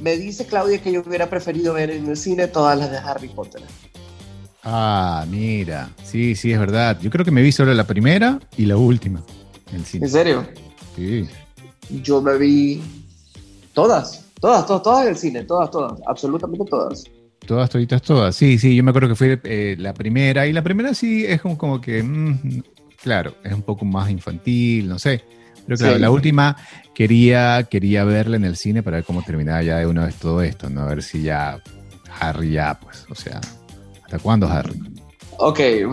me 0.00 0.16
dice 0.16 0.46
Claudia 0.46 0.82
que 0.82 0.92
yo 0.92 1.02
hubiera 1.06 1.28
preferido 1.28 1.74
ver 1.74 1.90
en 1.90 2.08
el 2.08 2.16
cine 2.16 2.48
todas 2.48 2.78
las 2.78 2.90
de 2.90 2.98
Harry 2.98 3.28
Potter. 3.28 3.62
Ah, 4.62 5.26
mira. 5.28 5.90
Sí, 6.02 6.34
sí, 6.34 6.52
es 6.52 6.58
verdad. 6.58 6.98
Yo 7.00 7.10
creo 7.10 7.24
que 7.24 7.30
me 7.30 7.42
vi 7.42 7.52
solo 7.52 7.74
la 7.74 7.86
primera 7.86 8.40
y 8.56 8.64
la 8.64 8.76
última 8.76 9.22
en 9.70 9.76
el 9.76 9.84
cine. 9.84 10.06
¿En 10.06 10.10
serio? 10.10 10.46
Sí. 10.96 11.28
Yo 12.02 12.22
me 12.22 12.38
vi 12.38 12.82
todas, 13.74 14.24
todas, 14.40 14.66
todas, 14.66 14.82
todas 14.82 15.02
en 15.02 15.08
el 15.10 15.16
cine, 15.16 15.44
todas, 15.44 15.70
todas, 15.70 16.00
absolutamente 16.06 16.64
todas. 16.64 17.04
Todas, 17.46 17.68
toditas, 17.68 18.00
todas. 18.00 18.34
Sí, 18.34 18.58
sí, 18.58 18.74
yo 18.74 18.82
me 18.82 18.90
acuerdo 18.90 19.08
que 19.08 19.14
fue 19.14 19.38
eh, 19.44 19.76
la 19.78 19.92
primera. 19.92 20.46
Y 20.46 20.52
la 20.54 20.62
primera 20.62 20.94
sí 20.94 21.26
es 21.26 21.42
como, 21.42 21.58
como 21.58 21.78
que, 21.78 22.02
mm, 22.02 22.62
claro, 23.02 23.34
es 23.44 23.52
un 23.52 23.62
poco 23.62 23.84
más 23.84 24.10
infantil, 24.10 24.88
no 24.88 24.98
sé. 24.98 25.22
Pero 25.66 25.78
claro, 25.78 25.94
Sí. 25.94 26.00
la 26.00 26.10
última 26.10 26.56
quería, 26.94 27.64
quería 27.70 28.04
verla 28.04 28.36
en 28.36 28.44
el 28.44 28.56
cine 28.56 28.82
para 28.82 28.98
ver 28.98 29.04
cómo 29.04 29.22
terminaba 29.22 29.62
ya 29.62 29.78
de 29.78 29.86
una 29.86 30.06
vez 30.06 30.16
todo 30.16 30.42
esto, 30.42 30.68
¿no? 30.70 30.82
A 30.82 30.86
ver 30.86 31.02
si 31.02 31.22
ya 31.22 31.58
Harry 32.20 32.52
ya, 32.52 32.78
pues, 32.80 33.06
o 33.10 33.14
sea, 33.14 33.40
¿hasta 34.04 34.18
cuándo 34.18 34.46
Harry? 34.48 34.80
Ok, 35.38 35.58
eh, 35.60 35.84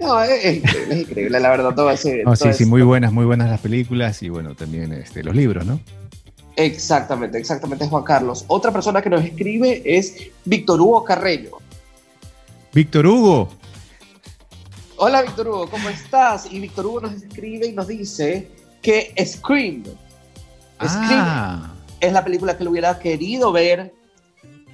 no, 0.00 0.22
es, 0.22 0.44
es 0.44 0.56
increíble, 0.56 0.94
es 0.94 1.00
increíble, 1.00 1.40
la 1.40 1.50
verdad, 1.50 1.74
todo 1.74 1.90
ese... 1.90 2.22
No, 2.24 2.34
todo 2.36 2.52
sí, 2.52 2.58
sí, 2.58 2.64
muy 2.64 2.82
buenas, 2.82 3.12
muy 3.12 3.24
buenas 3.24 3.50
las 3.50 3.60
películas 3.60 4.22
y 4.22 4.28
bueno, 4.28 4.54
también 4.54 4.92
este, 4.92 5.24
los 5.24 5.34
libros, 5.34 5.66
¿no? 5.66 5.80
Exactamente, 6.54 7.38
exactamente, 7.38 7.88
Juan 7.88 8.04
Carlos. 8.04 8.44
Otra 8.46 8.70
persona 8.70 9.00
que 9.02 9.10
nos 9.10 9.24
escribe 9.24 9.82
es 9.84 10.14
Víctor 10.44 10.80
Hugo 10.80 11.02
Carreño. 11.04 11.50
Víctor 12.72 13.06
Hugo, 13.06 13.48
Hola, 15.04 15.22
Víctor 15.22 15.48
Hugo, 15.48 15.68
¿cómo 15.68 15.88
estás? 15.88 16.46
Y 16.52 16.60
Víctor 16.60 16.86
Hugo 16.86 17.00
nos 17.00 17.14
escribe 17.14 17.66
y 17.66 17.72
nos 17.72 17.88
dice 17.88 18.48
que 18.82 19.14
Scream, 19.24 19.84
ah, 20.78 21.72
es 22.00 22.12
la 22.12 22.24
película 22.24 22.56
que 22.56 22.62
él 22.64 22.68
hubiera 22.68 22.98
querido 22.98 23.52
ver 23.52 23.94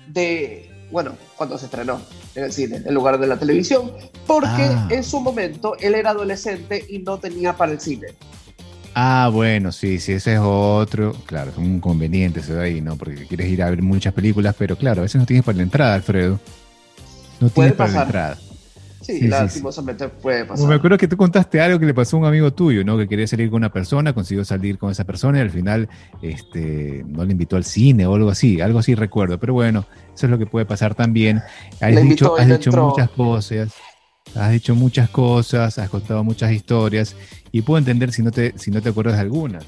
de, 0.08 0.70
bueno, 0.90 1.12
cuando 1.36 1.58
se 1.58 1.66
estrenó 1.66 2.00
en 2.34 2.44
el 2.44 2.52
cine, 2.52 2.82
en 2.84 2.94
lugar 2.94 3.18
de 3.20 3.26
la 3.26 3.36
televisión, 3.38 3.92
porque 4.26 4.62
Ah. 4.62 4.88
en 4.90 5.04
su 5.04 5.20
momento 5.20 5.76
él 5.80 5.94
era 5.94 6.10
adolescente 6.10 6.84
y 6.88 6.98
no 7.00 7.18
tenía 7.18 7.52
para 7.56 7.72
el 7.72 7.80
cine. 7.80 8.08
ah, 8.94 9.30
bueno, 9.32 9.70
sí, 9.70 10.00
sí, 10.00 10.12
ese 10.14 10.34
es 10.34 10.40
otro, 10.42 11.12
claro, 11.26 11.50
es 11.52 11.56
un 11.56 11.76
inconveniente 11.76 12.40
eso 12.40 12.54
de 12.54 12.64
ahí, 12.64 12.80
¿no? 12.80 12.96
Porque 12.96 13.26
quieres 13.26 13.48
ir 13.48 13.62
a 13.62 13.70
ver 13.70 13.80
muchas 13.82 14.12
películas, 14.12 14.56
pero 14.58 14.74
claro, 14.76 15.02
a 15.02 15.04
veces 15.04 15.20
no 15.20 15.26
tienes 15.26 15.44
para 15.44 15.56
la 15.58 15.62
entrada, 15.62 15.94
Alfredo. 15.94 16.40
No 17.38 17.48
tienes 17.50 17.74
para 17.74 17.92
la 17.92 18.02
entrada. 18.02 18.38
Sí, 19.00 19.12
Sí, 19.14 19.18
sí, 19.20 19.28
lastimosamente 19.28 20.08
puede 20.08 20.46
Como 20.46 20.54
me 20.54 20.62
pasar. 20.62 20.72
acuerdo 20.74 20.98
que 20.98 21.08
tú 21.08 21.16
contaste 21.16 21.60
algo 21.60 21.78
que 21.78 21.86
le 21.86 21.94
pasó 21.94 22.16
a 22.16 22.20
un 22.20 22.26
amigo 22.26 22.52
tuyo, 22.52 22.84
¿no? 22.84 22.98
Que 22.98 23.08
quería 23.08 23.26
salir 23.26 23.48
con 23.48 23.58
una 23.58 23.72
persona, 23.72 24.12
consiguió 24.12 24.44
salir 24.44 24.76
con 24.78 24.90
esa 24.90 25.04
persona 25.04 25.38
y 25.38 25.40
al 25.42 25.50
final 25.50 25.88
este, 26.20 27.04
no 27.06 27.24
le 27.24 27.32
invitó 27.32 27.56
al 27.56 27.64
cine 27.64 28.06
o 28.06 28.14
algo 28.14 28.30
así, 28.30 28.60
algo 28.60 28.78
así 28.80 28.94
recuerdo. 28.94 29.38
Pero 29.38 29.54
bueno, 29.54 29.86
eso 30.14 30.26
es 30.26 30.30
lo 30.30 30.38
que 30.38 30.46
puede 30.46 30.66
pasar 30.66 30.94
también. 30.94 31.42
Has 31.80 31.94
Le 31.94 32.02
dicho, 32.02 32.36
has 32.36 32.48
dicho 32.48 32.72
muchas 32.72 33.10
cosas, 33.10 33.72
has 34.34 34.50
dicho 34.50 34.74
muchas 34.74 35.08
cosas, 35.10 35.78
has 35.78 35.88
contado 35.88 36.24
muchas 36.24 36.50
historias 36.52 37.14
y 37.52 37.62
puedo 37.62 37.78
entender 37.78 38.12
si 38.12 38.22
no 38.22 38.30
te, 38.32 38.52
si 38.58 38.70
no 38.70 38.82
te 38.82 38.88
acuerdas 38.90 39.14
de 39.14 39.20
algunas. 39.22 39.64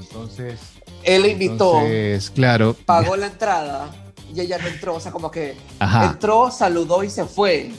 Entonces, 0.00 0.58
Él 1.04 1.22
le 1.22 1.30
invitó, 1.32 1.74
entonces, 1.78 2.30
claro. 2.30 2.74
pagó 2.86 3.16
la 3.16 3.26
entrada 3.26 3.90
y 4.34 4.40
ella 4.40 4.58
no 4.58 4.66
entró, 4.68 4.94
o 4.94 5.00
sea, 5.00 5.12
como 5.12 5.30
que 5.30 5.54
Ajá. 5.78 6.06
entró, 6.12 6.50
saludó 6.50 7.04
y 7.04 7.10
se 7.10 7.24
fue. 7.24 7.70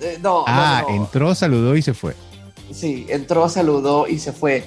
Eh, 0.00 0.18
no, 0.22 0.44
Ah, 0.46 0.80
no, 0.82 0.88
no, 0.88 0.96
no. 0.96 1.02
entró, 1.04 1.34
saludó 1.34 1.76
y 1.76 1.82
se 1.82 1.94
fue. 1.94 2.14
Sí, 2.72 3.06
entró, 3.08 3.48
saludó 3.48 4.06
y 4.06 4.18
se 4.18 4.32
fue. 4.32 4.64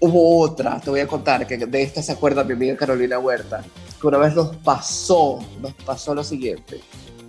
Hubo 0.00 0.40
otra, 0.40 0.80
te 0.80 0.90
voy 0.90 1.00
a 1.00 1.08
contar, 1.08 1.46
que 1.46 1.56
de 1.56 1.82
esta 1.82 2.02
se 2.02 2.12
acuerda 2.12 2.44
mi 2.44 2.52
amiga 2.52 2.76
Carolina 2.76 3.18
Huerta, 3.18 3.64
que 4.00 4.06
una 4.06 4.18
vez 4.18 4.34
nos 4.34 4.54
pasó, 4.56 5.38
nos 5.60 5.74
pasó 5.74 6.14
lo 6.14 6.22
siguiente. 6.22 6.80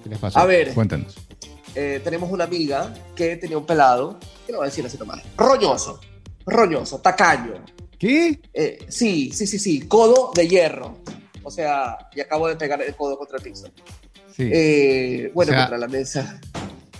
¿Qué 0.03 0.09
les 0.09 0.19
pasó? 0.19 0.37
A 0.39 0.45
ver. 0.45 0.73
Cuéntanos. 0.73 1.15
Eh, 1.75 2.01
tenemos 2.03 2.31
una 2.31 2.43
amiga 2.45 2.93
que 3.15 3.37
tenía 3.37 3.57
un 3.57 3.65
pelado, 3.65 4.19
que 4.45 4.51
lo 4.51 4.59
voy 4.59 4.65
a 4.65 4.69
decir 4.69 4.85
así 4.85 4.97
nomás, 4.97 5.21
roñoso, 5.37 5.99
roñoso, 6.45 6.99
tacaño. 6.99 7.53
¿Qué? 7.97 8.39
Eh, 8.53 8.79
sí, 8.87 9.31
sí, 9.31 9.45
sí, 9.45 9.59
sí, 9.59 9.81
codo 9.81 10.31
de 10.33 10.47
hierro. 10.47 10.97
O 11.43 11.51
sea, 11.51 11.97
y 12.15 12.19
acabo 12.21 12.47
de 12.47 12.55
pegar 12.55 12.81
el 12.81 12.95
codo 12.95 13.17
contra 13.17 13.37
el 13.37 13.43
piso. 13.43 13.67
Sí. 14.35 14.49
Eh, 14.51 15.31
bueno, 15.33 15.51
O 15.51 15.53
sea, 15.53 15.61
contra 15.63 15.77
la 15.77 15.87
mesa. 15.87 16.39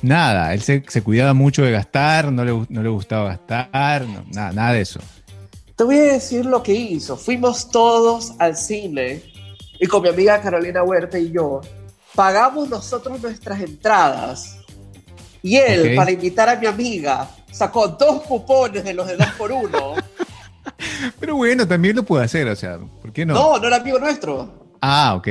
Nada, 0.02 0.54
él 0.54 0.62
se, 0.62 0.84
se 0.88 1.02
cuidaba 1.02 1.34
mucho 1.34 1.64
de 1.64 1.72
gastar, 1.72 2.32
no 2.32 2.46
le, 2.46 2.66
no 2.70 2.82
le 2.82 2.90
gustaba 2.90 3.30
gastar, 3.30 4.06
no, 4.06 4.24
nada, 4.32 4.52
nada 4.54 4.74
de 4.74 4.82
eso. 4.82 5.00
Te 5.76 5.84
voy 5.84 5.98
a 5.98 6.14
decir 6.14 6.46
lo 6.46 6.62
que 6.62 6.74
hizo. 6.74 7.18
Fuimos 7.18 7.70
todos 7.70 8.34
al 8.40 8.58
cine 8.58 9.24
y 9.80 9.88
con 9.88 10.02
mi 10.02 10.10
amiga 10.10 10.42
Carolina 10.42 10.84
Huerta 10.84 11.18
y 11.18 11.32
yo 11.32 11.62
pagamos 12.16 12.70
nosotros 12.70 13.22
nuestras 13.22 13.62
entradas. 13.62 14.58
Y 15.42 15.56
él, 15.56 15.96
para 15.96 16.12
invitar 16.12 16.50
a 16.50 16.58
mi 16.58 16.68
amiga, 16.68 17.30
sacó 17.52 17.88
dos 17.88 18.24
cupones 18.24 18.84
de 18.84 18.94
los 18.94 19.08
de 19.08 19.16
dos 19.16 19.32
por 19.38 19.52
uno. 19.52 19.96
Pero 21.20 21.36
bueno, 21.36 21.66
también 21.68 21.96
lo 21.96 22.04
puede 22.04 22.26
hacer, 22.26 22.48
o 22.50 22.56
sea, 22.56 22.78
¿por 22.78 23.14
qué 23.14 23.26
no? 23.26 23.34
no, 23.34 23.58
no 23.58 23.68
era 23.68 23.78
amigo 23.78 24.00
nuestro. 24.00 24.76
Ah, 24.82 25.16
ok. 25.16 25.28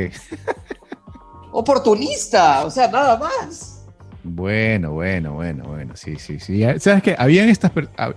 Oportunista, 1.52 2.64
o 2.64 2.70
sea, 2.70 2.88
nada 2.88 3.16
más. 3.18 3.77
Bueno, 4.24 4.92
bueno, 4.92 5.34
bueno, 5.34 5.64
bueno, 5.64 5.96
sí, 5.96 6.16
sí, 6.18 6.38
sí. 6.40 6.62
¿Sabes 6.78 7.02
qué? 7.02 7.14
Habían 7.18 7.48
estas, 7.48 7.72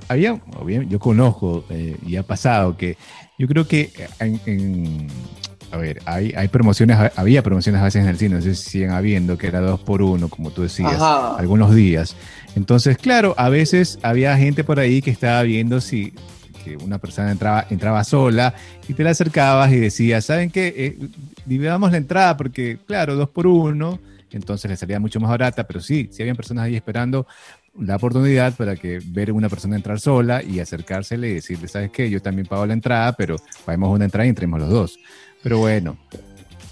había, 0.07 0.39
yo 0.87 0.99
conozco 0.99 1.63
eh, 1.69 1.95
y 2.05 2.15
ha 2.15 2.23
pasado 2.23 2.75
que 2.75 2.97
yo 3.37 3.47
creo 3.47 3.67
que 3.67 3.91
en, 4.19 4.39
en- 4.45 5.07
a 5.71 5.77
ver, 5.77 6.01
hay, 6.05 6.33
hay 6.35 6.49
promociones, 6.49 6.97
había 7.15 7.41
promociones 7.43 7.79
a 7.79 7.85
veces 7.85 8.03
en 8.03 8.09
el 8.09 8.17
cine, 8.17 8.35
no 8.35 8.41
sé 8.41 8.55
si 8.55 8.69
siguen 8.71 8.91
habiendo, 8.91 9.37
que 9.37 9.47
era 9.47 9.61
dos 9.61 9.79
por 9.79 10.01
uno, 10.01 10.27
como 10.27 10.51
tú 10.51 10.63
decías, 10.63 10.95
Ajá. 10.95 11.35
algunos 11.37 11.73
días. 11.73 12.17
Entonces, 12.57 12.97
claro, 12.97 13.33
a 13.37 13.47
veces 13.47 13.97
había 14.03 14.35
gente 14.37 14.65
por 14.65 14.79
ahí 14.81 15.01
que 15.01 15.11
estaba 15.11 15.41
viendo 15.43 15.79
si 15.79 16.13
que 16.65 16.75
una 16.75 16.97
persona 16.97 17.31
entraba, 17.31 17.65
entraba 17.69 18.03
sola 18.03 18.53
y 18.87 18.93
te 18.93 19.03
la 19.03 19.11
acercabas 19.11 19.71
y 19.71 19.77
decías, 19.77 20.25
¿saben 20.25 20.51
qué? 20.51 20.73
Eh, 20.75 20.97
dividamos 21.45 21.89
la 21.91 21.97
entrada 21.97 22.35
porque, 22.35 22.77
claro, 22.85 23.15
dos 23.15 23.29
por 23.29 23.47
uno, 23.47 23.97
entonces 24.37 24.69
le 24.69 24.77
salía 24.77 24.99
mucho 24.99 25.19
más 25.19 25.29
barata, 25.29 25.65
pero 25.65 25.79
sí, 25.79 26.09
sí 26.11 26.21
habían 26.21 26.35
personas 26.35 26.65
ahí 26.65 26.75
esperando 26.75 27.25
la 27.79 27.95
oportunidad 27.95 28.53
para 28.55 28.75
que 28.75 28.99
ver 29.05 29.31
una 29.31 29.47
persona 29.49 29.75
entrar 29.75 29.99
sola 29.99 30.43
y 30.43 30.59
acercársele 30.59 31.29
y 31.29 31.33
decirle, 31.35 31.67
¿sabes 31.67 31.91
qué? 31.91 32.09
Yo 32.09 32.21
también 32.21 32.47
pago 32.47 32.65
la 32.65 32.73
entrada, 32.73 33.13
pero 33.13 33.37
paguemos 33.65 33.93
una 33.95 34.05
entrada 34.05 34.25
y 34.25 34.29
entremos 34.29 34.59
los 34.59 34.69
dos. 34.69 34.99
Pero 35.41 35.57
bueno, 35.59 35.97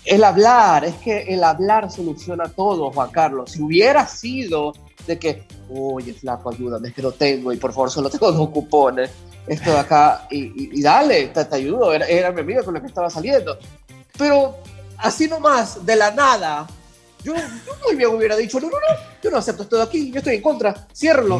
El 0.06 0.24
hablar, 0.24 0.86
es 0.86 0.96
que 0.96 1.20
el 1.34 1.44
hablar 1.44 1.92
soluciona 1.92 2.48
todo, 2.50 2.92
Juan 2.92 3.12
Carlos. 3.12 3.52
Si 3.52 3.62
hubiera 3.62 4.08
sido 4.08 4.74
de 5.06 5.18
que, 5.20 5.44
oye, 5.70 6.14
flaco, 6.14 6.50
ayúdame, 6.52 6.90
es 6.90 6.94
que 6.94 7.02
no 7.02 7.12
tengo 7.12 7.52
y 7.54 7.58
por 7.58 7.72
favor 7.74 7.92
solo 7.92 8.10
tengo 8.10 8.32
dos 8.32 8.50
cupones, 8.50 9.10
esto 9.48 9.72
de 9.72 9.80
acá, 9.80 10.28
y, 10.30 10.38
y- 10.46 10.70
y 10.80 10.82
dale, 10.82 11.28
te, 11.28 11.46
te 11.46 11.56
ayudo, 11.56 11.94
era, 11.94 12.06
era 12.08 12.32
mi 12.32 12.42
amiga 12.42 12.64
con 12.64 12.74
la 12.74 12.82
que 12.82 12.88
estaba 12.88 13.10
saliendo. 13.10 13.58
Pero 14.18 14.58
así 14.98 15.28
nomás, 15.28 15.86
de 15.86 15.96
la 15.96 16.12
nada, 16.12 16.68
yo, 17.24 17.34
yo 17.36 17.74
muy 17.86 17.96
bien 17.96 18.10
hubiera 18.10 18.36
dicho, 18.38 18.60
no, 18.60 18.68
no, 18.68 18.74
no, 18.78 18.96
yo 19.22 19.30
no 19.32 19.38
acepto 19.38 19.64
esto 19.64 19.76
de 19.78 19.84
aquí, 19.84 20.12
yo 20.12 20.20
estoy 20.20 20.36
en 20.36 20.42
contra, 20.42 20.88
ciérralo. 20.94 21.40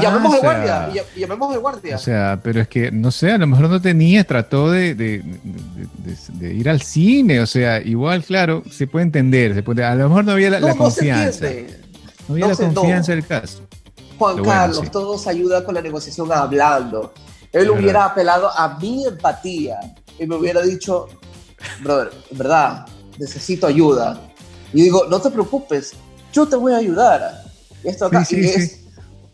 y 0.00 0.02
llamemos 0.02 0.34
al 0.34 0.40
guardia, 0.40 0.90
y, 0.92 0.96
ll- 0.98 1.04
y 1.16 1.20
llamemos 1.20 1.54
al 1.54 1.60
guardia. 1.60 1.96
O 1.96 1.98
sea, 1.98 2.40
pero 2.42 2.60
es 2.60 2.68
que, 2.68 2.90
no 2.90 3.10
sé, 3.10 3.30
a 3.32 3.38
lo 3.38 3.46
mejor 3.46 3.68
no 3.68 3.80
tenía, 3.80 4.24
trató 4.24 4.70
de, 4.70 4.94
de- 4.94 5.22
de- 5.22 6.16
de- 6.48 6.54
ir 6.54 6.68
al 6.68 6.82
cine, 6.82 7.40
o 7.40 7.46
sea, 7.46 7.80
igual, 7.80 8.24
claro, 8.24 8.62
se 8.70 8.86
puede 8.86 9.04
entender, 9.04 9.54
se 9.54 9.62
puede, 9.62 9.84
a 9.84 9.94
lo 9.94 10.08
mejor 10.08 10.24
no 10.24 10.32
había 10.32 10.50
la, 10.50 10.60
no, 10.60 10.66
la 10.68 10.72
no 10.74 10.78
confianza, 10.78 11.46
no 12.28 12.34
había 12.34 12.46
no 12.46 12.52
la 12.52 12.56
confianza 12.56 13.12
del 13.12 13.26
caso. 13.26 13.62
Juan 14.18 14.36
bueno, 14.36 14.50
Carlos, 14.50 14.80
sí. 14.84 14.90
todo 14.90 15.16
se 15.18 15.30
ayuda 15.30 15.64
con 15.64 15.74
la 15.74 15.80
negociación 15.82 16.30
hablando. 16.32 17.14
Él 17.52 17.62
Es 17.64 17.68
hubiera 17.70 17.86
verdad. 18.00 18.04
apelado 18.06 18.50
a 18.50 18.78
mi 18.78 19.06
empatía 19.06 19.78
y 20.18 20.26
me 20.26 20.36
hubiera 20.36 20.60
dicho, 20.62 21.08
brother, 21.82 22.10
en 22.30 22.38
verdad, 22.38 22.86
necesito 23.18 23.66
ayuda. 23.66 24.20
Y 24.72 24.82
digo, 24.82 25.06
no 25.08 25.20
te 25.20 25.30
preocupes, 25.30 25.94
yo 26.32 26.46
te 26.46 26.56
voy 26.56 26.72
a 26.72 26.76
ayudar. 26.78 27.42
Y, 27.84 27.88
esto 27.88 28.06
acá, 28.06 28.24
Sí, 28.24 28.36
y, 28.38 28.44
sí, 28.44 28.48
es- 28.50 28.80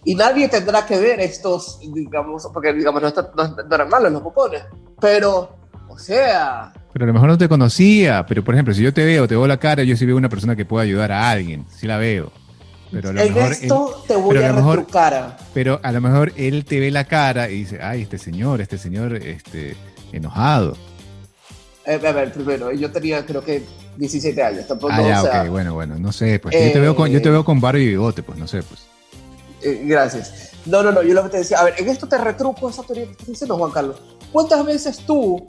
y 0.05 0.15
nadie 0.15 0.49
tendrá 0.49 0.87
que 0.87 0.99
ver 0.99 1.21
estos, 1.21 1.79
digamos, 1.81 2.49
porque 2.53 2.73
digamos, 2.73 3.03
no, 3.03 3.09
está- 3.09 3.31
no- 3.37 3.57
no 3.69 3.75
eran 3.75 3.89
malos 3.89 4.13
los 4.13 4.23
cupones, 4.23 4.63
pero, 5.01 5.57
o 5.89 5.99
sea, 5.99 6.73
Pero 6.93 7.05
a 7.05 7.09
lo 7.09 7.13
mejor 7.13 7.29
no 7.29 7.37
te 7.37 7.47
conocía. 7.49 8.25
Pero 8.27 8.43
por 8.43 8.55
ejemplo, 8.55 8.73
si 8.73 8.83
yo 8.83 8.95
te 8.95 9.05
veo, 9.05 9.29
te 9.29 9.35
veo 9.37 9.47
la 9.47 9.59
cara, 9.59 9.83
yo 9.83 9.95
sí 9.99 10.07
veo 10.07 10.17
una 10.17 10.31
persona 10.31 10.57
que 10.57 10.65
pueda 10.65 10.83
ayudar 10.85 11.13
a 11.13 11.29
alguien. 11.31 11.67
Sí 11.77 11.87
la 11.87 11.99
veo. 11.99 12.33
Pero 12.91 13.11
a 13.11 13.13
lo 13.13 13.21
en 13.21 13.35
mejor 13.35 13.53
esto 13.53 13.97
él- 14.03 14.09
te 14.09 14.17
voy 14.17 14.37
a 14.39 14.49
a 14.49 14.53
mejor- 14.55 14.79
retrucar. 14.79 15.37
pero 15.53 15.79
a 15.83 15.93
lo 15.93 16.01
mejor 16.01 16.33
él 16.37 16.65
te 16.65 16.81
ve 16.81 16.91
la 16.91 17.05
cara 17.05 17.51
y 17.51 17.59
dice, 17.59 17.81
ay, 17.83 18.01
este 18.01 18.17
señor, 18.17 18.63
este 18.63 18.79
señor, 18.79 19.15
este, 19.17 19.77
enojado. 20.13 20.75
Eh, 21.85 22.01
a 22.03 22.13
ver, 22.13 22.33
primero, 22.33 22.73
yo 22.73 22.91
tenía 22.91 23.27
creo 23.27 23.45
que 23.45 23.63
17 23.97 24.43
años, 24.43 24.67
tampoco, 24.67 24.93
ah, 24.93 25.03
ya, 25.03 25.23
o 25.23 25.25
sea, 25.25 25.43
ok, 25.43 25.49
bueno, 25.49 25.75
bueno, 25.75 25.99
no 25.99 26.13
sé, 26.13 26.39
pues. 26.39 26.55
yo, 26.55 26.73
te 26.73 26.81
veo 26.81 26.95
con, 26.95 27.11
yo 27.11 27.21
te 27.23 27.29
eh, 27.29 27.33
veo 27.33 27.45
con 27.45 27.61
barba 27.61 27.79
y 27.79 27.87
bigote, 27.87 28.23
pues, 28.23 28.39
no 28.39 28.47
sé, 28.47 28.63
pues. 28.63 28.81
eh, 29.63 29.83
gracias. 29.85 30.51
No, 30.67 30.83
no, 30.83 30.91
no, 30.91 31.03
yo 31.03 31.15
lo 31.15 31.23
que 31.25 31.29
te 31.29 31.39
decía, 31.39 31.61
a 31.61 31.65
ver, 31.65 31.75
en 31.79 31.89
esto 31.89 32.09
te 32.09 32.19
retruco 32.19 32.69
esa 32.69 32.83
teoría 32.83 33.05
que 33.05 33.13
estás 33.13 33.27
diciendo, 33.29 33.57
Juan 33.57 33.71
Carlos. 33.71 34.03
¿Cuántas 34.33 34.65
veces 34.65 34.99
tú 35.07 35.47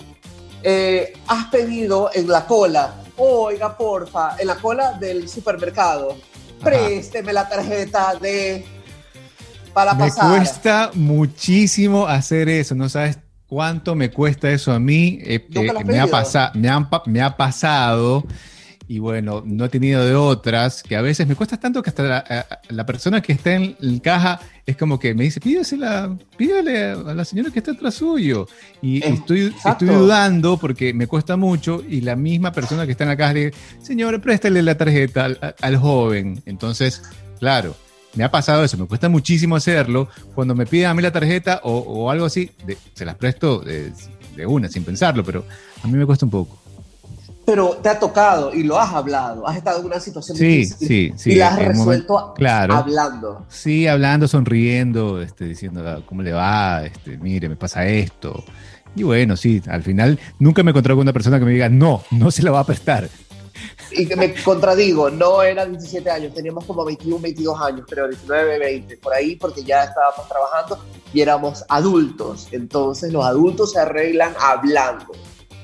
eh, 0.64 1.14
has 1.28 1.48
pedido 1.48 2.10
en 2.14 2.28
la 2.28 2.46
cola, 2.46 2.96
oiga, 3.18 3.76
porfa, 3.76 4.36
en 4.38 4.48
la 4.48 4.56
cola 4.56 4.94
del 4.94 5.28
supermercado, 5.28 6.16
présteme 6.64 7.34
la 7.34 7.50
tarjeta 7.50 8.16
de 8.16 8.66
para 9.74 9.94
Me 9.94 10.08
pasar? 10.08 10.38
cuesta 10.38 10.92
muchísimo 10.94 12.08
hacer 12.08 12.50
eso, 12.50 12.76
no 12.76 12.90
sabes 12.90 13.18
cuánto 13.48 13.96
me 13.96 14.12
cuesta 14.12 14.50
eso 14.52 14.72
a 14.72 14.80
mí. 14.80 15.20
Eh, 15.24 15.46
¿Nunca 15.50 15.82
eh, 15.82 15.86
me, 15.86 16.00
ha 16.00 16.08
pasa- 16.08 16.52
me, 16.56 16.70
han 16.70 16.90
pa- 16.90 17.04
me 17.06 17.22
ha 17.22 17.36
pasado 17.36 18.26
y 18.90 19.00
bueno, 19.00 19.44
no 19.46 19.66
he 19.66 19.70
tenido 19.70 20.06
de 20.06 20.16
otras 20.16 20.82
que 20.82 20.96
a 20.96 21.02
veces 21.02 21.28
me 21.28 21.36
cuesta 21.36 21.58
tanto 21.58 21.84
que 21.84 21.90
hasta 21.90 22.04
la, 22.04 22.48
la 22.70 22.86
persona 22.86 23.22
que 23.22 23.34
está 23.34 23.54
en 23.56 23.76
la 23.80 24.00
caja 24.00 24.40
es 24.66 24.78
como 24.78 24.98
que 24.98 25.14
me 25.14 25.26
dice, 25.26 25.42
pídesela, 25.42 26.16
pídale 26.38 26.92
a 26.92 26.96
la 27.14 27.26
señora 27.26 27.52
que 27.52 27.60
está 27.60 27.72
atrás 27.72 27.96
suyo. 27.96 28.48
Y, 28.82 29.04
estoy, 29.06 29.54
dudando 29.80 30.58
porque 30.58 30.94
me 30.94 31.08
cuesta 31.08 31.36
mucho 31.36 31.84
y 31.88 32.00
la 32.02 32.16
misma 32.16 32.54
persona 32.54 32.86
que 32.86 32.94
está 32.94 33.04
en 33.04 33.10
la 33.10 33.18
caja 33.18 33.34
le 33.34 33.46
dice, 33.48 33.58
señor, 33.82 34.22
préstale 34.22 34.62
la 34.62 34.76
tarjeta 34.78 35.26
al, 35.26 35.56
al 35.60 35.78
joven. 35.78 36.42
Entonces, 36.46 37.02
claro, 37.40 37.76
me 38.18 38.24
ha 38.26 38.32
pasado 38.32 38.64
eso, 38.66 38.78
me 38.78 38.86
cuesta 38.88 39.08
muchísimo 39.08 39.56
hacerlo. 39.56 40.10
Cuando 40.36 40.54
me 40.56 40.66
piden 40.66 40.88
a 40.90 40.94
mí 40.94 41.02
la 41.02 41.12
tarjeta 41.12 41.62
o, 41.64 41.72
o 41.78 42.12
algo 42.12 42.26
así, 42.26 42.52
de- 42.66 42.78
se 42.94 43.06
las 43.06 43.16
presto 43.16 43.60
de, 43.60 43.94
de 44.36 44.46
una, 44.46 44.68
sin 44.68 44.84
pensarlo, 44.84 45.24
pero 45.24 45.46
a 45.84 45.88
mí 45.88 45.94
me 45.98 46.06
cuesta 46.06 46.26
un 46.26 46.32
poco. 46.32 46.58
Pero 47.46 47.80
te 47.82 47.88
ha 47.88 47.98
tocado 47.98 48.54
y 48.54 48.64
lo 48.64 48.78
has 48.78 48.94
hablado, 48.94 49.48
has 49.48 49.56
estado 49.56 49.80
en 49.80 49.86
una 49.86 50.02
situación 50.02 50.38
Sí, 50.38 50.46
difícil 50.58 50.88
sí, 50.88 51.14
sí. 51.16 51.32
y 51.32 51.36
la 51.36 51.48
has 51.48 51.54
momento- 51.54 51.78
resuelto 51.80 52.34
claro. 52.36 52.74
hablando. 52.74 53.46
Sí, 53.48 53.88
hablando, 53.88 54.28
sonriendo, 54.28 55.22
este, 55.22 55.46
diciendo 55.46 55.82
"Ah, 55.88 56.02
cómo 56.06 56.24
le 56.24 56.34
va, 56.34 56.84
este, 56.86 57.18
mire, 57.18 57.48
me 57.48 57.56
pasa 57.56 57.86
esto. 57.88 58.44
Y 58.98 59.04
bueno, 59.04 59.38
sí, 59.38 59.62
al 59.70 59.84
final 59.84 60.20
nunca 60.40 60.62
me 60.64 60.70
he 60.70 60.72
encontrado 60.72 60.98
con 60.98 61.04
una 61.06 61.14
persona 61.14 61.40
que 61.40 61.46
me 61.46 61.52
diga, 61.52 61.70
no, 61.70 62.04
no 62.12 62.32
se 62.32 62.44
la 62.44 62.52
va 62.52 62.60
a 62.62 62.66
prestar. 62.66 63.08
Y 63.92 64.06
que 64.08 64.16
me 64.16 64.34
contradigo, 64.44 65.10
no 65.10 65.42
era 65.42 65.66
17 65.66 66.10
años, 66.10 66.34
teníamos 66.34 66.66
como 66.66 66.84
21, 66.86 67.20
22 67.20 67.62
años, 67.62 67.86
creo, 67.90 68.08
19, 68.08 68.60
20, 68.60 68.98
por 68.98 69.14
ahí, 69.14 69.36
porque 69.36 69.64
ya 69.64 69.84
estábamos 69.86 70.28
trabajando 70.28 70.80
y 71.14 71.22
éramos 71.22 71.64
adultos. 71.70 72.48
Entonces 72.52 73.12
los 73.14 73.26
adultos 73.26 73.72
se 73.74 73.80
arreglan 73.80 74.34
hablando. 74.40 75.06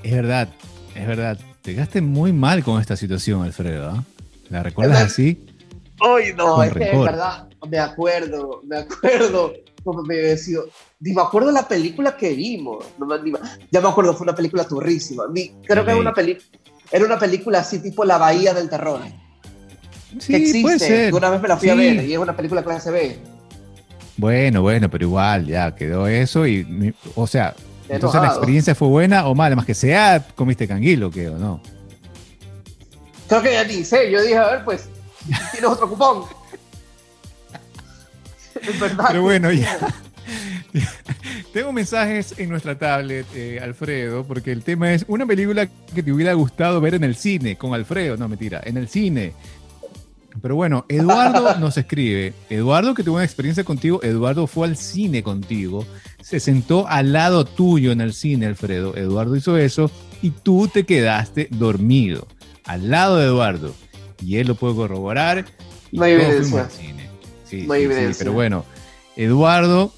Es 0.03 0.11
verdad, 0.13 0.49
es 0.95 1.07
verdad. 1.07 1.37
Te 1.61 1.73
quedaste 1.75 2.01
muy 2.01 2.33
mal 2.33 2.63
con 2.63 2.79
esta 2.81 2.95
situación, 2.95 3.43
Alfredo. 3.43 3.89
¿ah? 3.89 4.03
¿La 4.49 4.63
recuerdas 4.63 5.01
así? 5.01 5.45
Ay, 5.99 6.33
no, 6.35 6.55
Con 6.55 6.65
es 6.67 6.73
que 6.73 6.79
rencor. 6.79 7.05
verdad 7.11 7.47
me 7.69 7.79
acuerdo, 7.79 8.61
me 8.65 8.77
acuerdo 8.77 9.53
como 9.83 10.01
me 10.03 10.15
decía, 10.15 10.59
ni 11.01 11.11
me 11.13 11.21
acuerdo 11.21 11.51
la 11.51 11.67
película 11.67 12.15
que 12.15 12.33
vimos, 12.33 12.85
no 12.97 13.05
me. 13.05 13.17
Ya 13.69 13.81
me 13.81 13.89
acuerdo, 13.89 14.13
fue 14.13 14.23
una 14.23 14.33
película 14.35 14.63
turrísima. 14.65 15.25
Ni- 15.29 15.49
creo 15.65 15.83
que 15.83 15.91
era 15.91 15.95
Ok. 15.95 15.99
una, 15.99 16.13
peli, 16.13 16.37
era 16.93 17.03
una 17.05 17.19
película 17.19 17.59
así 17.59 17.79
tipo 17.79 18.05
La 18.05 18.17
Bahía 18.17 18.53
del 18.53 18.69
Terror, 18.69 19.01
que 19.01 20.21
Sí, 20.21 20.61
puede 20.61 20.75
existe, 20.75 20.79
ser. 20.79 21.09
que 21.09 21.15
una 21.17 21.29
vez 21.31 21.41
me 21.41 21.47
la 21.47 21.57
fui 21.57 21.69
a 21.69 21.75
ver 21.75 22.05
y 22.05 22.13
es 22.13 22.19
una 22.19 22.35
película 22.37 22.63
clase 22.63 22.91
B. 22.91 23.17
Bueno, 24.15 24.61
bueno, 24.61 24.89
pero 24.89 25.05
igual, 25.05 25.47
ya 25.47 25.73
quedó 25.75 26.07
eso 26.07 26.45
y, 26.45 26.93
o 27.15 27.25
sea, 27.25 27.55
entonces 27.89 28.21
la 28.21 28.27
experiencia 28.27 28.75
fue 28.75 28.87
buena 28.87 29.25
o 29.25 29.33
mala, 29.33 29.55
más 29.55 29.65
que 29.65 29.73
sea, 29.73 30.23
comiste 30.35 30.67
canguilo, 30.67 31.09
¿qué 31.09 31.29
o 31.29 31.37
no? 31.37 31.59
Creo 33.27 33.41
que 33.41 33.53
ya 33.53 33.63
ni 33.63 33.83
sé, 33.83 34.11
yo 34.11 34.21
dije, 34.21 34.37
a 34.37 34.51
ver, 34.51 34.63
pues, 34.63 34.87
tienes 35.51 35.69
otro 35.69 35.89
cupón. 35.89 36.23
Es 38.61 38.79
verdad. 38.79 39.05
Pero 39.07 39.21
bueno, 39.23 39.51
ya. 39.51 39.77
Tengo 41.53 41.71
mensajes 41.71 42.33
en 42.37 42.49
nuestra 42.49 42.77
tablet, 42.77 43.25
eh, 43.35 43.59
Alfredo, 43.61 44.23
porque 44.23 44.51
el 44.51 44.63
tema 44.63 44.93
es 44.93 45.05
una 45.07 45.25
película 45.25 45.67
que 45.93 46.01
te 46.03 46.11
hubiera 46.11 46.33
gustado 46.33 46.81
ver 46.81 46.95
en 46.95 47.03
el 47.03 47.15
cine 47.15 47.55
con 47.57 47.73
Alfredo. 47.73 48.17
No, 48.17 48.27
mentira, 48.27 48.61
en 48.63 48.77
el 48.77 48.87
cine. 48.87 49.33
Pero 50.41 50.55
bueno, 50.55 50.85
Eduardo 50.89 51.55
nos 51.59 51.77
escribe. 51.77 52.33
Eduardo, 52.49 52.93
que 52.95 53.03
tuvo 53.03 53.15
una 53.15 53.23
experiencia 53.25 53.63
contigo, 53.63 54.01
Eduardo 54.03 54.47
fue 54.47 54.67
al 54.67 54.77
cine 54.77 55.21
contigo, 55.21 55.85
se 56.21 56.39
sentó 56.39 56.87
al 56.87 57.13
lado 57.13 57.45
tuyo 57.45 57.91
en 57.91 58.01
el 58.01 58.13
cine, 58.13 58.47
Alfredo. 58.47 58.95
Eduardo 58.97 59.35
hizo 59.35 59.57
eso 59.57 59.91
y 60.23 60.31
tú 60.31 60.67
te 60.67 60.85
quedaste 60.85 61.47
dormido 61.51 62.27
al 62.65 62.89
lado 62.89 63.17
de 63.17 63.25
Eduardo. 63.25 63.75
Y 64.25 64.37
él 64.37 64.47
lo 64.47 64.55
puede 64.55 64.73
corroborar. 64.75 65.45
Y 65.91 65.97
No 65.97 66.05
hay 66.05 66.13
evidencia. 66.13 66.41
fuimos 66.43 66.59
al 66.61 66.71
cine. 66.71 67.09
Sí, 67.45 67.67
No 67.67 67.73
hay 67.73 67.81
sí, 67.83 67.87
sí, 67.87 67.93
evidencia. 67.93 68.19
pero 68.23 68.33
bueno, 68.33 68.65
Eduardo 69.15 69.93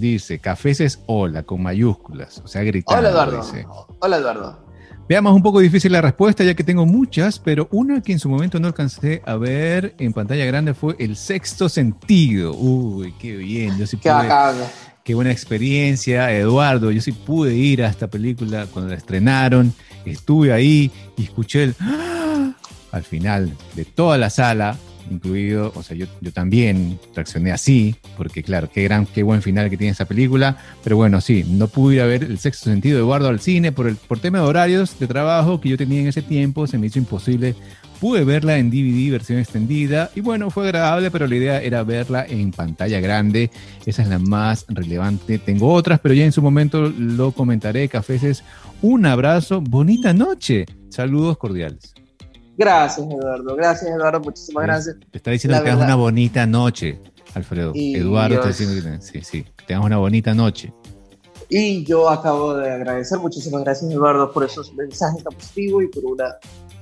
dice, 0.00 0.38
cafés 0.38 0.80
es 0.80 1.02
hola 1.06 1.42
con 1.42 1.62
mayúsculas, 1.62 2.40
o 2.44 2.48
sea, 2.48 2.62
gritando. 2.62 2.98
Hola, 3.00 3.10
Eduardo. 3.10 3.42
dice. 3.44 3.66
Hola, 4.00 4.16
Eduardo. 4.18 4.66
Veamos 5.08 5.34
un 5.34 5.42
poco 5.42 5.60
difícil 5.60 5.92
la 5.92 6.00
respuesta, 6.00 6.42
ya 6.42 6.54
que 6.54 6.64
tengo 6.64 6.84
muchas, 6.84 7.38
pero 7.38 7.68
una 7.70 8.00
que 8.02 8.10
en 8.12 8.18
su 8.18 8.28
momento 8.28 8.58
no 8.58 8.66
alcancé 8.66 9.22
a 9.24 9.36
ver 9.36 9.94
en 9.98 10.12
pantalla 10.12 10.44
grande 10.46 10.74
fue 10.74 10.96
El 10.98 11.14
Sexto 11.16 11.68
Sentido. 11.68 12.52
Uy, 12.54 13.14
qué 13.20 13.36
bien, 13.36 13.78
yo 13.78 13.86
sí 13.86 13.96
Qué 13.98 14.10
pude, 14.10 14.28
bacán. 14.28 14.56
qué 15.04 15.14
buena 15.14 15.30
experiencia, 15.30 16.32
Eduardo. 16.32 16.90
Yo 16.90 17.00
sí 17.00 17.12
pude 17.12 17.54
ir 17.54 17.84
a 17.84 17.88
esta 17.88 18.08
película 18.08 18.66
cuando 18.72 18.90
la 18.90 18.96
estrenaron, 18.96 19.72
estuve 20.04 20.52
ahí 20.52 20.90
y 21.16 21.22
escuché 21.22 21.62
el 21.62 21.76
¡Ah! 21.80 22.52
al 22.90 23.04
final 23.04 23.52
de 23.76 23.84
toda 23.84 24.18
la 24.18 24.28
sala, 24.30 24.76
incluido, 25.10 25.72
o 25.74 25.82
sea, 25.82 25.96
yo, 25.96 26.06
yo 26.20 26.32
también 26.32 26.98
reaccioné 27.14 27.52
así, 27.52 27.96
porque 28.16 28.42
claro, 28.42 28.68
qué 28.72 28.84
gran, 28.84 29.06
qué 29.06 29.22
buen 29.22 29.42
final 29.42 29.70
que 29.70 29.76
tiene 29.76 29.92
esa 29.92 30.04
película, 30.04 30.56
pero 30.82 30.96
bueno, 30.96 31.20
sí, 31.20 31.44
no 31.48 31.68
pude 31.68 31.96
ir 31.96 32.00
a 32.00 32.06
ver 32.06 32.24
el 32.24 32.38
sexto 32.38 32.70
sentido 32.70 32.96
de 32.96 33.02
Eduardo 33.02 33.28
al 33.28 33.40
cine 33.40 33.72
por 33.72 33.86
el 33.86 33.96
por 33.96 34.18
tema 34.18 34.38
de 34.38 34.44
horarios 34.44 34.98
de 34.98 35.06
trabajo 35.06 35.60
que 35.60 35.68
yo 35.68 35.76
tenía 35.76 36.00
en 36.00 36.08
ese 36.08 36.22
tiempo, 36.22 36.66
se 36.66 36.78
me 36.78 36.86
hizo 36.86 36.98
imposible. 36.98 37.54
Pude 38.00 38.24
verla 38.24 38.58
en 38.58 38.68
DVD 38.68 39.10
versión 39.10 39.38
extendida 39.38 40.10
y 40.14 40.20
bueno, 40.20 40.50
fue 40.50 40.64
agradable, 40.64 41.10
pero 41.10 41.26
la 41.26 41.34
idea 41.34 41.62
era 41.62 41.82
verla 41.82 42.26
en 42.28 42.50
pantalla 42.50 43.00
grande. 43.00 43.50
Esa 43.86 44.02
es 44.02 44.08
la 44.08 44.18
más 44.18 44.66
relevante. 44.68 45.38
Tengo 45.38 45.72
otras, 45.72 45.98
pero 46.00 46.12
ya 46.12 46.26
en 46.26 46.32
su 46.32 46.42
momento 46.42 46.92
lo 46.98 47.32
comentaré. 47.32 47.88
Cafés, 47.88 48.44
un 48.82 49.06
abrazo, 49.06 49.62
bonita 49.62 50.12
noche. 50.12 50.66
Saludos 50.90 51.38
cordiales. 51.38 51.94
Gracias, 52.56 53.06
Eduardo. 53.06 53.54
Gracias, 53.56 53.90
Eduardo. 53.90 54.20
Muchísimas 54.20 54.62
Sí. 54.62 54.66
gracias. 54.66 54.96
Te 55.10 55.18
está 55.18 55.30
diciendo 55.30 55.56
La 55.58 55.64
que 55.64 55.70
tengas 55.70 55.84
una 55.84 55.94
bonita 55.96 56.46
noche, 56.46 56.98
Alfredo. 57.34 57.72
Y 57.74 57.96
Eduardo 57.96 58.36
está 58.36 58.48
diciendo 58.48 58.74
que 58.82 59.02
sí, 59.02 59.20
sí, 59.22 59.44
que 59.56 59.64
tengas 59.66 59.84
una 59.84 59.98
bonita 59.98 60.34
noche. 60.34 60.72
Y 61.48 61.84
yo 61.84 62.08
acabo 62.08 62.54
de 62.54 62.70
agradecer. 62.72 63.18
Muchísimas 63.18 63.62
gracias, 63.62 63.90
Eduardo, 63.90 64.32
por 64.32 64.44
esos 64.44 64.72
mensajes 64.74 65.22
tan 65.22 65.32
positivos 65.34 65.84
y 65.84 65.86
por 65.88 66.04
una 66.04 66.24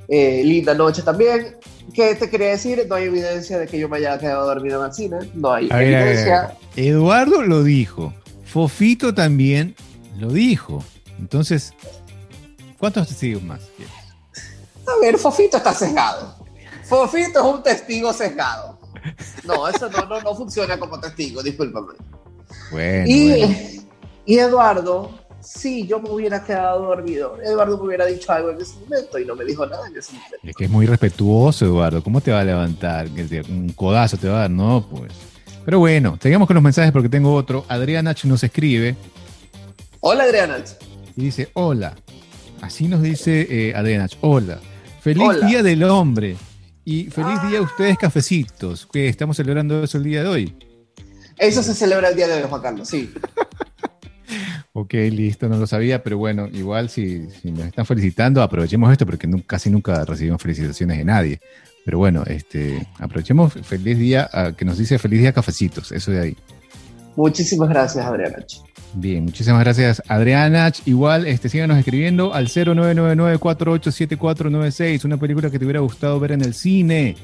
eh, 0.08 0.42
linda 0.44 0.74
noche 0.74 1.02
también. 1.02 1.56
¿Qué 1.92 2.14
te 2.14 2.30
quería 2.30 2.48
decir? 2.48 2.86
No 2.88 2.94
hay 2.94 3.04
evidencia 3.04 3.58
de 3.58 3.66
que 3.66 3.78
yo 3.78 3.88
me 3.88 3.98
haya 3.98 4.18
quedado 4.18 4.46
dormido 4.46 4.80
en 4.80 4.86
el 4.86 4.94
cine. 4.94 5.16
No 5.34 5.52
hay 5.52 5.68
A 5.70 5.76
ver, 5.76 5.92
evidencia. 5.94 6.56
ver. 6.76 6.84
Eduardo 6.86 7.42
lo 7.42 7.62
dijo. 7.62 8.14
Fofito 8.44 9.12
también 9.14 9.74
lo 10.18 10.30
dijo. 10.30 10.82
Entonces, 11.18 11.74
¿cuántos 12.78 13.08
testigos 13.08 13.42
más 13.42 13.60
quieres? 13.76 13.94
A 14.86 15.00
ver, 15.00 15.18
Fofito 15.18 15.56
está 15.56 15.72
sesgado. 15.72 16.34
Fofito 16.84 17.40
es 17.40 17.54
un 17.54 17.62
testigo 17.62 18.12
sesgado. 18.12 18.78
No, 19.44 19.68
eso 19.68 19.88
no, 19.90 20.04
no, 20.06 20.20
no 20.20 20.34
funciona 20.34 20.78
como 20.78 20.98
testigo, 21.00 21.42
discúlpame. 21.42 21.94
Bueno, 22.70 23.04
Y, 23.06 23.28
bueno. 23.40 23.56
y 24.26 24.38
Eduardo, 24.38 25.10
sí, 25.40 25.86
yo 25.86 26.00
me 26.00 26.10
hubiera 26.10 26.42
quedado 26.44 26.82
dormido. 26.86 27.38
Eduardo 27.42 27.76
me 27.78 27.84
hubiera 27.88 28.06
dicho 28.06 28.32
algo 28.32 28.50
en 28.50 28.60
ese 28.60 28.74
momento 28.80 29.18
y 29.18 29.24
no 29.26 29.34
me 29.36 29.44
dijo 29.44 29.66
nada 29.66 29.86
en 29.88 29.96
ese 29.96 30.12
momento. 30.12 30.36
Es 30.42 30.56
que 30.56 30.64
es 30.64 30.70
muy 30.70 30.86
respetuoso, 30.86 31.64
Eduardo. 31.66 32.02
¿Cómo 32.02 32.20
te 32.20 32.30
va 32.32 32.40
a 32.40 32.44
levantar? 32.44 33.08
Un 33.48 33.72
codazo 33.76 34.16
te 34.16 34.28
va 34.28 34.36
a 34.36 34.40
dar, 34.40 34.50
no, 34.50 34.86
pues. 34.90 35.12
Pero 35.64 35.78
bueno, 35.78 36.18
seguimos 36.20 36.46
con 36.46 36.54
los 36.54 36.62
mensajes 36.62 36.92
porque 36.92 37.08
tengo 37.08 37.34
otro. 37.34 37.64
Adrián 37.68 38.06
H 38.08 38.26
nos 38.28 38.42
escribe 38.44 38.96
Hola, 40.00 40.24
Adriana. 40.24 40.58
y 41.16 41.24
dice: 41.24 41.50
Hola. 41.54 41.94
Así 42.60 42.86
nos 42.88 43.02
dice 43.02 43.46
eh, 43.50 43.74
Adrián 43.74 44.02
H. 44.02 44.16
Hola. 44.22 44.58
Feliz 45.04 45.22
Hola. 45.22 45.46
Día 45.46 45.62
del 45.62 45.82
Hombre. 45.82 46.34
Y 46.82 47.10
feliz 47.10 47.38
día 47.46 47.58
a 47.58 47.62
ustedes, 47.62 47.98
cafecitos. 47.98 48.88
Que 48.90 49.06
estamos 49.06 49.36
celebrando 49.36 49.84
eso 49.84 49.98
el 49.98 50.04
día 50.04 50.22
de 50.22 50.28
hoy. 50.30 50.56
Eso 51.36 51.62
se 51.62 51.74
celebra 51.74 52.08
el 52.08 52.16
día 52.16 52.26
de 52.26 52.36
hoy, 52.36 52.48
Juan 52.48 52.62
Carlos, 52.62 52.88
sí. 52.88 53.12
Ok, 54.76 54.94
listo, 54.94 55.48
no 55.48 55.56
lo 55.56 55.68
sabía, 55.68 56.02
pero 56.02 56.18
bueno, 56.18 56.48
igual 56.52 56.88
si, 56.88 57.30
si 57.30 57.52
nos 57.52 57.66
están 57.66 57.86
felicitando, 57.86 58.42
aprovechemos 58.42 58.90
esto 58.90 59.06
porque 59.06 59.28
casi 59.46 59.70
nunca 59.70 60.04
recibimos 60.04 60.42
felicitaciones 60.42 60.98
de 60.98 61.04
nadie. 61.04 61.40
Pero 61.84 61.98
bueno, 61.98 62.24
este, 62.26 62.84
aprovechemos 62.98 63.52
feliz 63.52 63.98
día, 63.98 64.28
ah, 64.32 64.50
que 64.56 64.64
nos 64.64 64.78
dice 64.78 64.98
feliz 64.98 65.20
día 65.20 65.32
cafecitos, 65.32 65.92
eso 65.92 66.10
de 66.10 66.20
ahí. 66.20 66.36
Muchísimas 67.14 67.68
gracias, 67.68 68.04
Adriana. 68.04 68.38
Bien, 68.94 69.24
muchísimas 69.24 69.60
gracias 69.60 70.02
Adriana. 70.08 70.72
Igual, 70.84 71.26
este, 71.26 71.48
síganos 71.48 71.78
escribiendo 71.78 72.32
al 72.32 72.46
0999-487496, 72.48 75.04
una 75.04 75.16
película 75.16 75.50
que 75.50 75.58
te 75.58 75.64
hubiera 75.64 75.80
gustado 75.80 76.20
ver 76.20 76.30
en 76.32 76.42
el 76.42 76.54
cine, 76.54 77.16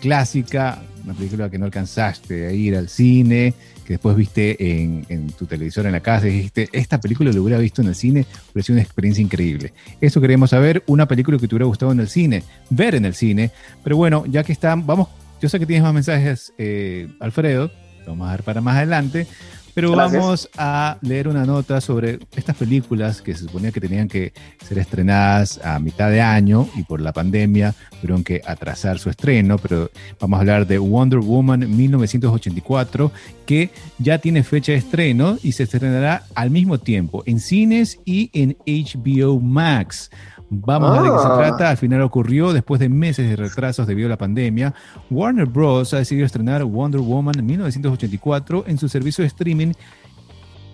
clásica, 0.00 0.82
una 1.04 1.14
película 1.14 1.48
que 1.48 1.58
no 1.58 1.66
alcanzaste 1.66 2.48
a 2.48 2.52
ir 2.52 2.74
al 2.74 2.88
cine, 2.88 3.54
que 3.86 3.92
después 3.94 4.16
viste 4.16 4.82
en, 4.82 5.28
tu 5.38 5.46
televisor 5.46 5.86
en 5.86 5.92
la 5.92 6.00
casa 6.00 6.26
y 6.26 6.32
dijiste, 6.32 6.68
esta 6.72 7.00
película 7.00 7.30
lo 7.30 7.40
hubiera 7.40 7.60
visto 7.60 7.82
en 7.82 7.88
el 7.88 7.94
cine, 7.94 8.26
hubiera 8.52 8.66
sido 8.66 8.74
una 8.74 8.82
experiencia 8.82 9.22
increíble. 9.22 9.72
Eso 10.00 10.20
queremos 10.20 10.50
saber, 10.50 10.82
una 10.86 11.06
película 11.06 11.38
que 11.38 11.46
te 11.46 11.54
hubiera 11.54 11.66
gustado 11.66 11.92
en 11.92 12.00
el 12.00 12.08
cine, 12.08 12.42
ver 12.68 12.96
en 12.96 13.04
el 13.04 13.14
cine. 13.14 13.52
Pero 13.84 13.96
bueno, 13.96 14.24
ya 14.26 14.42
que 14.42 14.50
están, 14.52 14.84
vamos, 14.86 15.06
yo 15.40 15.48
sé 15.48 15.60
que 15.60 15.66
tienes 15.66 15.84
más 15.84 15.94
mensajes, 15.94 16.52
eh, 16.58 17.06
Alfredo, 17.20 17.70
vamos 18.06 18.26
a 18.26 18.30
dar 18.30 18.42
para 18.42 18.60
más 18.60 18.76
adelante. 18.76 19.28
Pero 19.74 19.92
Gracias. 19.92 20.22
vamos 20.22 20.50
a 20.56 20.98
leer 21.00 21.28
una 21.28 21.46
nota 21.46 21.80
sobre 21.80 22.18
estas 22.36 22.56
películas 22.56 23.22
que 23.22 23.34
se 23.34 23.44
suponía 23.44 23.72
que 23.72 23.80
tenían 23.80 24.06
que 24.06 24.32
ser 24.66 24.78
estrenadas 24.78 25.60
a 25.64 25.78
mitad 25.78 26.10
de 26.10 26.20
año 26.20 26.68
y 26.76 26.82
por 26.82 27.00
la 27.00 27.12
pandemia 27.12 27.74
tuvieron 28.00 28.22
que 28.22 28.42
atrasar 28.44 28.98
su 28.98 29.08
estreno, 29.08 29.56
pero 29.56 29.90
vamos 30.20 30.36
a 30.36 30.40
hablar 30.40 30.66
de 30.66 30.78
Wonder 30.78 31.20
Woman 31.20 31.74
1984 31.74 33.12
que 33.46 33.70
ya 33.98 34.18
tiene 34.18 34.42
fecha 34.42 34.72
de 34.72 34.78
estreno 34.78 35.38
y 35.42 35.52
se 35.52 35.62
estrenará 35.62 36.24
al 36.34 36.50
mismo 36.50 36.78
tiempo 36.78 37.22
en 37.26 37.40
cines 37.40 37.98
y 38.04 38.30
en 38.34 38.56
HBO 38.66 39.40
Max. 39.40 40.10
Vamos 40.54 40.90
a 40.90 41.00
ver 41.00 41.10
de 41.10 41.16
qué 41.16 41.22
se 41.22 41.28
Ah. 41.28 41.36
trata. 41.38 41.70
Al 41.70 41.76
final 41.78 42.02
ocurrió 42.02 42.52
después 42.52 42.78
de 42.78 42.90
meses 42.90 43.26
de 43.26 43.36
retrasos 43.36 43.86
debido 43.86 44.06
a 44.08 44.10
la 44.10 44.18
pandemia. 44.18 44.74
Warner 45.10 45.46
Bros. 45.46 45.94
ha 45.94 45.98
decidido 45.98 46.26
estrenar 46.26 46.62
Wonder 46.64 47.00
Woman 47.00 47.34
1984 47.44 48.64
en 48.66 48.76
su 48.76 48.88
servicio 48.90 49.22
de 49.22 49.28
streaming 49.28 49.72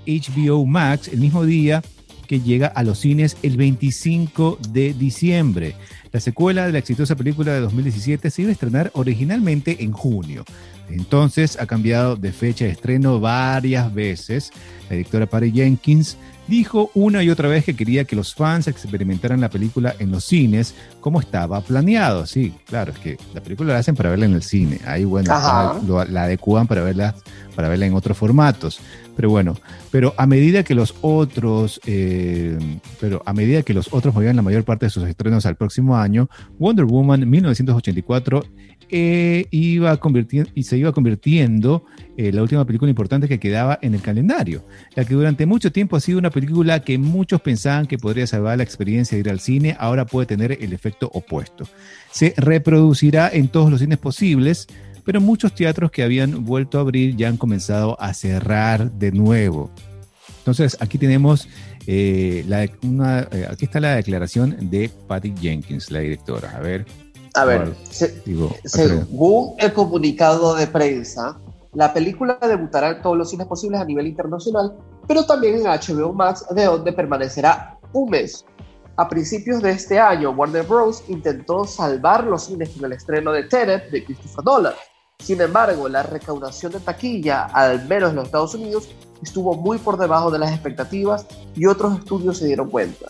HBO 0.05 0.67
Max 0.67 1.07
el 1.09 1.21
mismo 1.21 1.45
día 1.45 1.83
que 2.27 2.41
llega 2.41 2.67
a 2.67 2.83
los 2.83 2.99
cines 2.99 3.37
el 3.43 3.57
25 3.57 4.59
de 4.71 4.93
diciembre. 4.95 5.77
La 6.13 6.21
secuela 6.21 6.67
de 6.67 6.73
la 6.73 6.79
exitosa 6.79 7.15
película 7.17 7.53
de 7.53 7.61
2017 7.61 8.31
se 8.31 8.43
iba 8.43 8.49
a 8.49 8.53
estrenar 8.53 8.91
originalmente 8.95 9.83
en 9.85 9.93
junio. 9.93 10.45
Entonces 10.91 11.59
ha 11.61 11.67
cambiado 11.67 12.17
de 12.17 12.33
fecha 12.33 12.65
de 12.65 12.71
estreno 12.73 13.21
varias 13.21 13.93
veces. 13.93 14.51
La 14.89 14.97
directora 14.97 15.27
Patty 15.27 15.53
Jenkins 15.53 16.17
dijo 16.47 16.91
una 16.95 17.23
y 17.23 17.29
otra 17.29 17.47
vez 17.49 17.65
que 17.65 17.77
quería 17.77 18.05
que 18.05 18.17
los 18.17 18.35
fans 18.35 18.69
experimentaran 18.69 19.39
la 19.41 19.51
película 19.51 19.95
en 19.99 20.11
los 20.11 20.25
cines 20.25 20.75
como 21.01 21.21
estaba 21.21 21.61
planeado. 21.61 22.25
Sí, 22.27 22.55
claro, 22.67 22.93
es 22.93 22.99
que 22.99 23.19
la 23.35 23.43
película 23.43 23.75
la 23.75 23.81
hacen 23.81 23.95
para 23.95 24.09
verla 24.09 24.25
en 24.25 24.33
el 24.33 24.43
cine. 24.43 24.81
Ahí, 24.87 25.05
bueno, 25.05 25.31
Ajá. 25.33 25.79
lo- 25.87 26.03
la 26.07 26.25
adecuan 26.25 26.67
para 26.67 26.83
verla, 26.83 27.15
para 27.55 27.69
verla 27.69 27.85
en 27.87 27.93
otros 27.95 28.17
formatos. 28.17 28.81
Pero 29.15 29.29
bueno, 29.31 29.57
pero 29.91 30.15
a 30.17 30.27
medida 30.27 30.63
que 30.63 30.75
los 30.75 30.95
otros, 31.03 31.81
eh, 31.85 32.57
pero 33.01 33.21
a 33.27 33.33
medida 33.35 33.63
que 33.63 33.75
los 33.75 33.93
otros 33.93 34.15
movían 34.15 34.37
la 34.37 34.43
mayor 34.43 34.65
parte 34.65 34.87
de 34.87 34.91
sus 34.91 35.05
estrenos 35.09 35.45
al 35.45 35.57
próximo 35.57 35.97
año, 35.99 36.31
Wonder 36.59 36.85
Woman 36.87 37.29
1984 37.29 38.45
iba 38.91 39.99
y 40.55 40.63
se 40.63 40.79
iba 40.79 40.93
convirtiendo 40.93 41.85
eh, 42.17 42.33
la 42.33 42.43
última 42.43 42.65
película 42.65 42.91
importante 42.91 43.29
que 43.29 43.39
quedaba 43.39 43.79
en 43.83 43.95
el 43.95 44.01
calendario, 44.01 44.65
la 44.95 45.05
que 45.05 45.15
durante 45.15 45.47
mucho 45.47 45.71
tiempo 45.71 45.97
ha 45.97 46.01
sido 46.01 46.19
una 46.19 46.31
película 46.31 46.81
que 46.81 46.99
muchos 46.99 47.41
pensaban 47.41 47.87
que 47.87 47.99
podría 47.99 48.27
salvar 48.27 48.59
la 48.59 48.65
experiencia 48.65 49.17
de 49.17 49.21
ir 49.21 49.31
al 49.31 49.41
cine, 49.41 49.77
ahora 49.79 50.07
puede 50.07 50.27
tener 50.27 50.59
el 50.61 50.73
efecto 50.73 51.11
opuesto. 51.13 51.65
Se 52.11 52.35
reproducirá 52.37 53.31
en 53.33 53.49
todos 53.49 53.71
los 53.71 53.81
cines 53.81 53.99
posibles, 53.99 54.67
pero 55.05 55.21
muchos 55.21 55.55
teatros 55.55 55.91
que 55.91 56.03
habían 56.03 56.45
vuelto 56.45 56.79
a 56.79 56.83
abrir 56.83 57.17
ya 57.17 57.29
han 57.29 57.37
comenzado 57.37 58.01
a 58.01 58.13
cerrar 58.15 58.91
de 58.93 59.13
nuevo. 59.13 59.71
Entonces, 60.39 60.77
aquí 60.81 60.99
tenemos 60.99 61.49
eh, 61.87 62.45
la, 62.49 62.69
una, 62.83 63.21
eh, 63.33 63.47
aquí 63.51 63.65
está 63.65 63.81
la 63.81 63.97
declaración 63.97 64.71
de 64.71 64.91
Patty 65.07 65.33
Jenkins, 65.41 65.91
la 65.91 66.01
directora. 66.01 66.51
A 66.57 66.61
ver, 66.61 66.85
A 67.41 67.45
ver, 67.45 67.59
Vale. 67.61 67.75
se- 67.91 68.21
digo, 68.25 68.51
según 68.65 69.55
el 69.59 69.73
comunicado 69.73 70.55
de 70.55 70.67
prensa, 70.67 71.39
la 71.75 71.93
película 71.93 72.39
debutará 72.41 72.91
en 72.91 73.03
todos 73.03 73.17
los 73.17 73.31
cines 73.31 73.47
posibles 73.47 73.81
a 73.81 73.85
nivel 73.85 74.07
internacional, 74.07 74.75
pero 75.07 75.25
también 75.25 75.57
en 75.57 75.67
HBO 75.67 76.13
Max, 76.13 76.45
de 76.51 76.65
donde 76.65 76.93
permanecerá 76.93 77.79
un 77.93 78.11
mes. 78.11 78.45
A 78.97 79.09
principios 79.09 79.63
de 79.63 79.71
este 79.71 80.01
año, 80.01 80.31
Warner 80.33 80.65
Bros. 80.67 81.05
intentó 81.09 81.65
salvar 81.65 82.25
los 82.25 82.45
cines 82.47 82.71
con 82.71 82.85
el 82.87 82.93
estreno 82.95 83.31
de 83.31 83.45
Tenet 83.45 83.91
de 83.91 84.05
Christopher 84.05 84.45
Nolan. 84.45 84.75
Sin 85.21 85.41
embargo, 85.41 85.89
la 85.89 86.03
recaudación 86.03 86.73
de 86.73 86.81
taquilla, 86.81 87.45
al 87.45 87.87
menos 87.87 88.11
en 88.11 88.17
los 88.17 88.25
Estados 88.27 88.55
Unidos, 88.55 88.89
estuvo 89.23 89.55
muy 89.55 89.79
por 89.79 89.99
debajo 89.99 90.31
de 90.31 90.39
las 90.41 90.51
expectativas 90.53 91.27
y 91.55 91.67
otros 91.67 91.99
estudios 91.99 92.39
se 92.39 92.47
dieron 92.47 92.71
cuenta. 92.71 93.07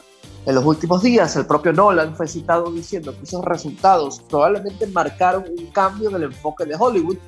En 0.48 0.54
los 0.54 0.64
últimos 0.64 1.02
días, 1.02 1.36
el 1.36 1.44
propio 1.44 1.74
Nolan 1.74 2.16
fue 2.16 2.26
citado 2.26 2.72
diciendo 2.72 3.14
que 3.14 3.24
esos 3.24 3.44
resultados 3.44 4.22
probablemente 4.30 4.86
marcaron 4.86 5.44
un 5.46 5.66
cambio 5.66 6.08
en 6.08 6.16
el 6.16 6.22
enfoque 6.22 6.64
de 6.64 6.74
Hollywood 6.74 7.18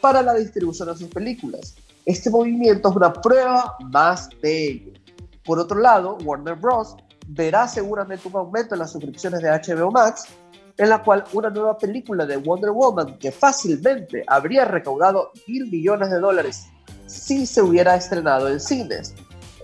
para 0.00 0.22
la 0.22 0.32
distribución 0.32 0.88
de 0.88 0.96
sus 0.96 1.08
películas. 1.08 1.74
Este 2.06 2.30
movimiento 2.30 2.88
es 2.88 2.96
una 2.96 3.12
prueba 3.12 3.76
más 3.90 4.30
de 4.40 4.68
ello. 4.68 4.92
Por 5.44 5.58
otro 5.58 5.80
lado, 5.80 6.16
Warner 6.24 6.54
Bros. 6.54 6.96
verá 7.28 7.68
seguramente 7.68 8.26
un 8.26 8.36
aumento 8.36 8.74
en 8.74 8.78
las 8.78 8.92
suscripciones 8.92 9.42
de 9.42 9.50
HBO 9.50 9.90
Max, 9.90 10.24
en 10.78 10.88
la 10.88 11.02
cual 11.02 11.24
una 11.34 11.50
nueva 11.50 11.76
película 11.76 12.24
de 12.24 12.38
Wonder 12.38 12.70
Woman 12.70 13.18
que 13.18 13.32
fácilmente 13.32 14.24
habría 14.26 14.64
recaudado 14.64 15.30
mil 15.46 15.70
millones 15.70 16.10
de 16.10 16.20
dólares 16.20 16.68
si 17.04 17.44
se 17.44 17.60
hubiera 17.60 17.96
estrenado 17.96 18.48
en 18.48 18.58
cines. 18.58 19.14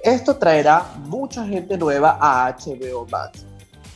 Esto 0.03 0.37
traerá 0.37 0.85
mucha 1.07 1.47
gente 1.47 1.77
nueva 1.77 2.19
a 2.21 2.57
HBO 2.57 3.07
Max. 3.11 3.45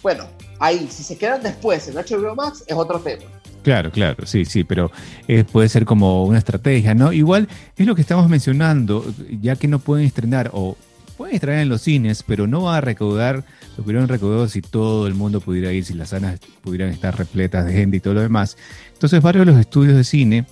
Bueno, 0.03 0.25
ahí, 0.59 0.89
si 0.91 1.03
se 1.03 1.17
quedan 1.17 1.43
después 1.43 1.87
en 1.89 1.95
HBO 1.95 2.35
Max, 2.35 2.65
es 2.67 2.75
otro 2.75 2.99
tema. 2.99 3.23
Claro, 3.63 3.93
claro, 3.93 4.27
sí, 4.27 4.45
sí, 4.45 4.65
pero 4.65 4.91
eh, 5.29 5.45
puede 5.45 5.69
ser 5.69 5.85
como 5.85 6.25
una 6.25 6.39
estrategia, 6.39 6.95
¿no? 6.95 7.13
Igual 7.13 7.49
es 7.77 7.87
lo 7.87 7.95
que 7.95 8.01
estamos 8.01 8.29
mencionando, 8.29 9.05
ya 9.41 9.55
que 9.55 9.69
no 9.69 9.79
pueden 9.79 10.05
estrenar 10.05 10.51
o 10.53 10.77
pueden 11.17 11.37
estrenar 11.37 11.63
en 11.63 11.69
los 11.69 11.83
cines, 11.83 12.25
pero 12.25 12.49
no 12.49 12.63
va 12.63 12.79
a 12.79 12.81
recaudar 12.81 13.45
lo 13.77 13.77
que 13.77 13.83
hubieran 13.83 14.09
recaudado 14.09 14.49
si 14.49 14.63
todo 14.63 15.07
el 15.07 15.15
mundo 15.15 15.41
pudiera 15.41 15.73
ir, 15.73 15.85
si 15.85 15.95
las 15.95 16.09
salas 16.09 16.41
pudieran 16.63 16.91
estar 16.91 17.17
repletas 17.17 17.65
de 17.65 17.73
gente 17.73 17.99
y 17.99 18.01
todo 18.01 18.15
lo 18.15 18.21
demás. 18.23 18.57
Entonces, 18.93 19.23
varios 19.23 19.47
de 19.47 19.53
los 19.53 19.61
estudios 19.61 19.97
de 19.97 20.03
cine 20.03 20.47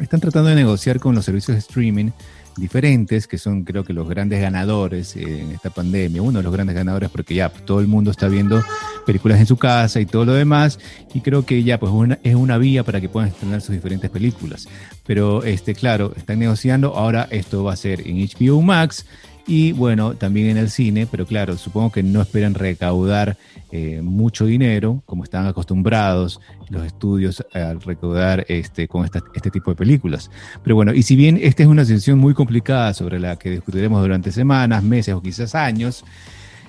están 0.00 0.20
tratando 0.20 0.50
de 0.50 0.54
negociar 0.54 1.00
con 1.00 1.16
los 1.16 1.24
servicios 1.24 1.56
de 1.56 1.58
streaming 1.58 2.10
diferentes, 2.56 3.26
que 3.26 3.38
son 3.38 3.64
creo 3.64 3.84
que 3.84 3.92
los 3.92 4.08
grandes 4.08 4.40
ganadores 4.40 5.16
eh, 5.16 5.40
en 5.40 5.50
esta 5.52 5.70
pandemia, 5.70 6.22
uno 6.22 6.38
de 6.38 6.42
los 6.44 6.52
grandes 6.52 6.74
ganadores 6.74 7.10
porque 7.10 7.34
ya 7.34 7.48
todo 7.48 7.80
el 7.80 7.86
mundo 7.86 8.10
está 8.10 8.28
viendo 8.28 8.62
películas 9.06 9.40
en 9.40 9.46
su 9.46 9.56
casa 9.56 10.00
y 10.00 10.06
todo 10.06 10.24
lo 10.24 10.34
demás, 10.34 10.78
y 11.12 11.20
creo 11.20 11.44
que 11.44 11.62
ya 11.62 11.78
pues 11.78 11.92
una, 11.92 12.18
es 12.22 12.34
una 12.34 12.58
vía 12.58 12.84
para 12.84 13.00
que 13.00 13.08
puedan 13.08 13.30
estrenar 13.30 13.60
sus 13.60 13.74
diferentes 13.74 14.10
películas. 14.10 14.68
Pero 15.06 15.44
este, 15.44 15.74
claro, 15.74 16.12
están 16.16 16.38
negociando, 16.38 16.94
ahora 16.94 17.28
esto 17.30 17.64
va 17.64 17.72
a 17.72 17.76
ser 17.76 18.06
en 18.06 18.16
HBO 18.18 18.62
Max 18.62 19.06
y 19.46 19.72
bueno, 19.72 20.14
también 20.14 20.48
en 20.48 20.56
el 20.56 20.70
cine, 20.70 21.06
pero 21.10 21.26
claro, 21.26 21.56
supongo 21.56 21.92
que 21.92 22.02
no 22.02 22.22
esperan 22.22 22.54
recaudar 22.54 23.36
eh, 23.70 24.00
mucho 24.02 24.46
dinero, 24.46 25.02
como 25.04 25.24
están 25.24 25.46
acostumbrados 25.46 26.40
los 26.70 26.86
estudios 26.86 27.44
al 27.52 27.80
recaudar 27.80 28.46
este, 28.48 28.88
con 28.88 29.04
esta, 29.04 29.22
este 29.34 29.50
tipo 29.50 29.70
de 29.70 29.76
películas. 29.76 30.30
Pero 30.62 30.76
bueno, 30.76 30.94
y 30.94 31.02
si 31.02 31.14
bien 31.16 31.38
esta 31.42 31.62
es 31.62 31.68
una 31.68 31.84
situación 31.84 32.18
muy 32.18 32.34
complicada 32.34 32.94
sobre 32.94 33.20
la 33.20 33.36
que 33.36 33.50
discutiremos 33.50 34.00
durante 34.00 34.32
semanas, 34.32 34.82
meses 34.82 35.14
o 35.14 35.20
quizás 35.20 35.54
años, 35.54 36.04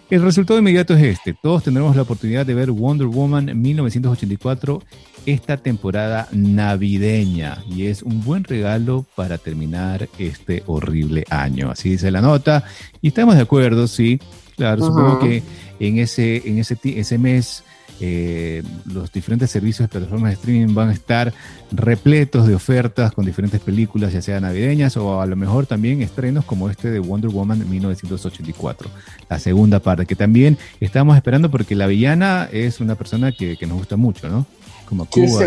el 0.10 0.22
resultado 0.22 0.60
inmediato 0.60 0.94
es 0.94 1.04
este. 1.04 1.34
Todos 1.34 1.64
tendremos 1.64 1.96
la 1.96 2.04
oportunidad 2.04 2.46
de 2.46 2.54
ver 2.54 2.72
Wonder 2.72 3.08
Woman 3.08 3.60
1984 3.60 4.82
esta 5.26 5.58
temporada 5.58 6.28
navideña 6.32 7.64
y 7.68 7.88
es 7.88 8.04
un 8.04 8.24
buen 8.24 8.44
regalo 8.44 9.06
para 9.16 9.38
terminar 9.38 10.08
este 10.20 10.64
horrible 10.68 11.26
año. 11.30 11.72
Así 11.72 11.90
dice 11.90 12.12
la 12.12 12.22
nota 12.22 12.64
y 13.02 13.08
estamos 13.08 13.36
de 13.36 13.42
acuerdo, 13.42 13.88
sí. 13.88 14.20
Claro, 14.56 14.86
supongo 14.86 15.20
que 15.20 15.44
en 15.80 15.98
ese, 15.98 16.42
en 16.46 16.60
ese 16.60 17.18
mes 17.18 17.64
eh, 18.02 18.62
los 18.86 19.12
diferentes 19.12 19.50
servicios 19.50 19.88
de 19.88 19.88
plataformas 19.88 20.32
de 20.32 20.36
streaming 20.36 20.74
van 20.74 20.90
a 20.90 20.94
estar 20.94 21.34
repletos 21.72 22.48
de 22.48 22.56
ofertas 22.56 23.14
con 23.14 23.26
diferentes 23.26 23.62
películas, 23.62 24.12
ya 24.14 24.22
sea 24.22 24.40
navideñas 24.40 24.98
o 24.98 25.22
a 25.22 25.26
lo 25.26 25.36
mejor 25.36 25.66
también 25.66 26.02
estrenos 26.02 26.46
como 26.46 26.70
este 26.70 26.92
de 26.92 27.00
Wonder 27.00 27.32
Woman 27.32 27.70
1984, 27.70 28.90
la 29.30 29.40
segunda 29.40 29.80
parte, 29.80 30.06
que 30.06 30.16
también 30.16 30.58
estamos 30.80 31.16
esperando 31.16 31.50
porque 31.50 31.76
la 31.76 31.88
villana 31.88 32.50
es 32.52 32.80
una 32.80 32.96
persona 32.96 33.32
que, 33.32 33.58
que 33.58 33.66
nos 33.66 33.78
gusta 33.78 33.96
mucho, 33.96 34.28
¿no? 34.30 34.46
Como 34.88 35.06
Cuba. 35.06 35.46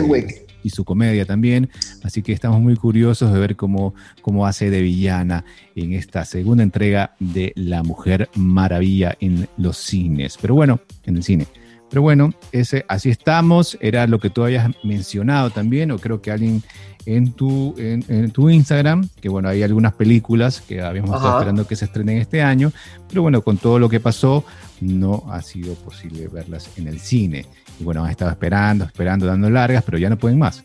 Y 0.65 0.71
su 0.71 0.85
comedia 0.85 1.25
también. 1.25 1.71
Así 2.03 2.21
que 2.21 2.33
estamos 2.33 2.61
muy 2.61 2.75
curiosos 2.75 3.33
de 3.33 3.39
ver 3.39 3.55
cómo, 3.55 3.95
cómo 4.23 4.45
hace 4.45 4.71
de 4.71 4.83
villana 4.83 5.45
en 5.77 5.93
esta 5.93 6.25
segunda 6.25 6.65
entrega 6.65 7.15
de 7.21 7.53
La 7.55 7.85
Mujer 7.85 8.29
Maravilla 8.35 9.17
en 9.21 9.49
los 9.57 9.77
cines. 9.77 10.37
Pero 10.41 10.57
bueno, 10.57 10.81
en 11.07 11.17
el 11.17 11.23
cine. 11.23 11.47
Pero 11.91 12.03
bueno, 12.03 12.33
ese, 12.53 12.85
así 12.89 13.11
estamos. 13.11 13.79
Era 13.81 14.07
lo 14.07 14.19
que 14.19 14.31
tú 14.31 14.45
habías 14.45 14.71
mencionado 14.83 15.51
también, 15.51 15.91
o 15.91 15.99
creo 15.99 16.21
que 16.21 16.31
alguien 16.31 16.63
en 17.07 17.33
tu, 17.33 17.75
en, 17.79 18.31
tu 18.33 18.51
Instagram, 18.51 19.09
que 19.21 19.31
bueno, 19.31 19.49
hay 19.49 19.63
algunas 19.63 19.95
películas 19.95 20.61
que 20.61 20.83
habíamos 20.83 21.17
estado 21.17 21.39
esperando 21.39 21.67
que 21.67 21.75
se 21.75 21.87
estrenen 21.87 22.19
este 22.19 22.43
año, 22.43 22.71
pero 23.09 23.23
bueno, 23.23 23.41
con 23.41 23.57
todo 23.57 23.79
lo 23.79 23.89
que 23.89 23.99
pasó, 23.99 24.45
no 24.83 25.25
ha 25.31 25.41
sido 25.41 25.75
posible 25.75 26.29
verlas 26.29 26.69
en 26.77 26.87
el 26.87 27.01
cine. 27.01 27.47
Y 27.81 27.85
bueno, 27.85 28.05
han 28.05 28.11
estado 28.11 28.31
esperando, 28.31 28.85
esperando, 28.85 29.25
dando 29.25 29.49
largas, 29.49 29.83
pero 29.85 29.97
ya 29.97 30.11
no 30.11 30.19
pueden 30.19 30.39
más. 30.39 30.65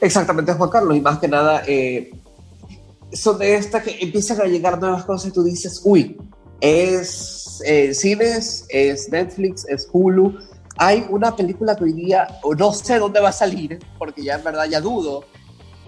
Exactamente, 0.00 0.52
Juan 0.52 0.70
Carlos, 0.70 0.96
y 0.96 1.00
más 1.00 1.18
que 1.18 1.28
nada, 1.28 1.62
eh, 1.66 2.12
son 3.12 3.38
de 3.38 3.56
estas 3.56 3.82
que 3.82 3.98
empiezan 4.00 4.40
a 4.40 4.44
llegar 4.44 4.80
nuevas 4.80 5.04
cosas 5.04 5.30
y 5.30 5.32
tú 5.32 5.42
dices, 5.42 5.80
uy, 5.84 6.16
es 6.62 7.60
eh, 7.66 7.92
cines, 7.92 8.64
es 8.68 9.10
Netflix, 9.10 9.66
es 9.68 9.88
Hulu. 9.92 10.38
Hay 10.78 11.04
una 11.10 11.34
película 11.34 11.76
que 11.76 11.84
hoy 11.84 11.92
día, 11.92 12.28
no 12.56 12.72
sé 12.72 12.98
dónde 12.98 13.20
va 13.20 13.28
a 13.30 13.32
salir, 13.32 13.80
porque 13.98 14.22
ya 14.22 14.36
en 14.36 14.44
verdad 14.44 14.66
ya 14.70 14.80
dudo, 14.80 15.24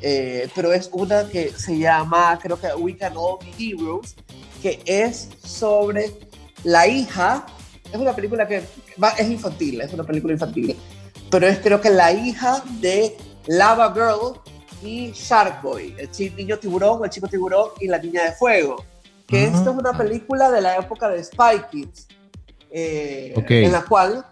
eh, 0.03 0.49
pero 0.55 0.73
es 0.73 0.91
una 0.93 1.29
que 1.29 1.51
se 1.51 1.79
llama, 1.79 2.39
creo 2.43 2.61
que 2.61 2.67
We 2.75 2.97
Can 2.97 3.15
All 3.17 3.39
Be 3.41 3.71
Heroes, 3.71 4.17
que 4.61 4.83
es 4.85 5.29
sobre 5.45 6.13
la 6.65 6.89
hija, 6.89 7.47
es 7.91 7.99
una 7.99 8.15
película 8.15 8.47
que 8.47 8.57
es 9.19 9.31
infantil, 9.31 9.81
es 9.81 9.93
una 9.93 10.05
película 10.05 10.33
infantil, 10.33 10.77
pero 11.31 11.47
es 11.47 11.59
creo 11.61 11.81
que 11.81 11.91
la 11.91 12.13
hija 12.13 12.63
de 12.81 13.17
Lava 13.47 13.95
Girl 13.95 14.41
y 14.83 15.13
Shark 15.13 15.63
Boy, 15.63 15.95
el 15.99 16.37
niño 16.37 16.59
tiburón, 16.59 17.05
el 17.05 17.11
chico 17.11 17.29
tiburón 17.29 17.71
y 17.81 17.87
la 17.87 17.99
niña 17.99 18.25
de 18.25 18.33
fuego 18.33 18.85
que 19.27 19.45
esto 19.45 19.71
es 19.71 19.77
una 19.77 19.91
ah. 19.91 19.99
película 19.99 20.51
de 20.51 20.61
la 20.61 20.77
época 20.77 21.09
de 21.09 21.23
Spy 21.23 21.63
Kids, 21.71 22.09
eh, 22.71 23.35
en 23.49 23.73
la 23.73 23.85
cual 23.85 24.25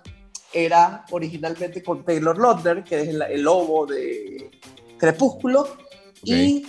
era 0.53 1.05
originalmente 1.11 1.83
con 1.83 2.05
Taylor 2.05 2.39
Lautner, 2.39 2.85
que 2.85 3.01
es 3.01 3.09
el, 3.09 3.43
lobo 3.43 3.87
de 3.87 4.51
Crepúsculo, 4.99 5.77
y 6.25 6.67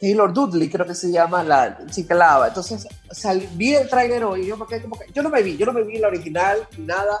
Taylor 0.00 0.32
Dudley, 0.32 0.70
creo 0.70 0.86
que 0.86 0.94
se 0.94 1.12
llama 1.12 1.44
la 1.44 1.86
chica 1.86 2.14
lava. 2.14 2.48
Entonces, 2.48 2.88
vi 3.54 3.74
el 3.74 3.88
trailer 3.88 4.24
hoy 4.24 4.46
yo 4.46 4.66
quedé 4.66 4.82
como 4.82 4.98
que, 4.98 5.06
yo 5.12 5.22
no 5.22 5.28
me 5.28 5.42
vi, 5.42 5.56
yo 5.56 5.66
no 5.66 5.72
me 5.72 5.84
vi 5.84 5.98
la 5.98 6.08
original 6.08 6.66
ni 6.78 6.86
nada, 6.86 7.20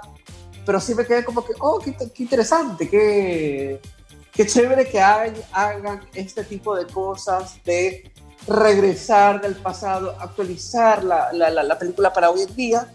pero 0.64 0.80
sí 0.80 0.94
me 0.94 1.04
quedé 1.04 1.24
como 1.24 1.44
que, 1.44 1.52
oh, 1.60 1.78
qué, 1.78 1.94
interesante, 2.22 2.88
qué, 2.88 3.80
qué 4.32 4.46
chévere 4.46 4.88
que 4.88 5.00
hagan 5.00 6.00
este 6.14 6.44
tipo 6.44 6.74
de 6.74 6.86
cosas 6.86 7.62
de 7.64 8.10
regresar 8.46 9.40
del 9.40 9.54
pasado, 9.54 10.16
actualizar 10.18 11.04
la, 11.04 11.32
la, 11.32 11.50
la, 11.50 11.78
película 11.78 12.12
para 12.12 12.30
hoy 12.30 12.42
en 12.42 12.56
día, 12.56 12.86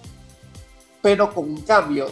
pero 1.01 1.34
con 1.34 1.49
un 1.49 1.62
cambio. 1.62 2.08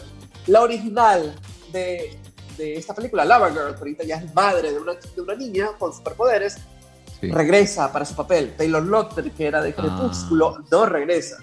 La 0.47 0.61
original 0.61 1.35
de, 1.71 2.17
de 2.57 2.75
esta 2.75 2.93
película, 2.93 3.25
Lava 3.25 3.51
Girl, 3.51 3.73
que 3.73 3.79
ahorita 3.79 4.03
ya 4.03 4.17
es 4.17 4.33
madre 4.33 4.71
de 4.71 4.79
una, 4.79 4.93
de 4.93 5.21
una 5.21 5.35
niña 5.35 5.67
con 5.79 5.93
superpoderes, 5.93 6.57
regresa 7.21 7.91
para 7.91 8.05
su 8.05 8.15
papel. 8.15 8.53
Taylor 8.57 8.85
Lautner, 8.85 9.31
que 9.31 9.45
era 9.45 9.61
de 9.61 9.73
Crepúsculo, 9.73 10.57
ah. 10.57 10.63
no 10.71 10.85
regresa. 10.85 11.37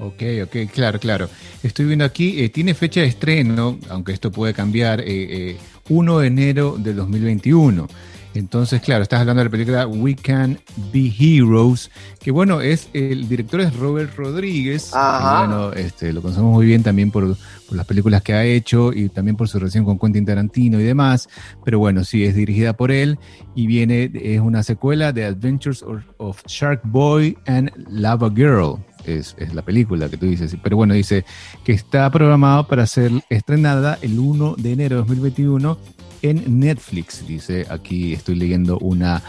Ok, 0.00 0.22
ok, 0.44 0.70
claro, 0.72 1.00
claro. 1.00 1.28
Estoy 1.62 1.86
viendo 1.86 2.04
aquí, 2.04 2.44
eh, 2.44 2.50
tiene 2.50 2.74
fecha 2.74 3.00
de 3.00 3.06
estreno, 3.06 3.78
aunque 3.88 4.12
esto 4.12 4.30
puede 4.30 4.54
cambiar, 4.54 5.02
eh, 5.04 5.56
1 5.88 6.18
eh, 6.18 6.22
de 6.22 6.28
enero 6.28 6.76
de 6.78 6.94
2021. 6.94 7.88
Entonces, 8.34 8.80
claro, 8.80 9.02
estás 9.02 9.20
hablando 9.20 9.40
de 9.40 9.44
la 9.46 9.50
película 9.50 9.86
We 9.86 10.14
Can 10.14 10.58
Be 10.92 11.12
Heroes, 11.18 11.90
que 12.20 12.30
bueno, 12.30 12.60
es 12.60 12.88
el 12.92 13.28
director 13.28 13.60
es 13.60 13.74
Robert 13.76 14.14
Rodríguez. 14.16 14.90
bueno, 14.92 15.72
este, 15.72 16.12
lo 16.12 16.22
conocemos 16.22 16.52
muy 16.52 16.66
bien 16.66 16.82
también 16.82 17.10
por, 17.10 17.36
las 17.70 17.86
películas 17.86 18.22
que 18.22 18.32
ha 18.32 18.44
hecho 18.44 18.92
y 18.92 19.08
también 19.08 19.36
por 19.36 19.48
su 19.48 19.58
relación 19.58 19.84
con 19.84 19.98
Quentin 19.98 20.24
Tarantino 20.24 20.80
y 20.80 20.84
demás. 20.84 21.28
Pero 21.64 21.78
bueno, 21.78 22.04
sí, 22.04 22.24
es 22.24 22.34
dirigida 22.34 22.74
por 22.74 22.90
él 22.90 23.18
y 23.54 23.66
viene, 23.66 24.10
es 24.14 24.40
una 24.40 24.62
secuela 24.62 25.12
de 25.12 25.24
Adventures 25.24 25.84
of, 26.18 26.42
Shark 26.46 26.80
Boy 26.84 27.36
and 27.46 27.70
Lava 27.88 28.30
Girl. 28.30 28.76
Es, 29.04 29.34
es, 29.38 29.54
la 29.54 29.62
película 29.62 30.08
que 30.08 30.16
tú 30.16 30.26
dices. 30.26 30.56
Pero 30.62 30.76
bueno, 30.76 30.94
dice 30.94 31.24
que 31.64 31.72
está 31.72 32.10
programado 32.10 32.66
para 32.68 32.86
ser 32.86 33.10
estrenada 33.30 33.98
el 34.02 34.18
1 34.18 34.56
de 34.58 34.72
enero 34.72 34.96
de 34.96 35.02
2021 35.02 35.78
en 36.22 36.60
Netflix. 36.60 37.26
Dice, 37.26 37.66
aquí 37.70 38.12
estoy 38.12 38.36
leyendo 38.36 38.78
una, 38.78 39.22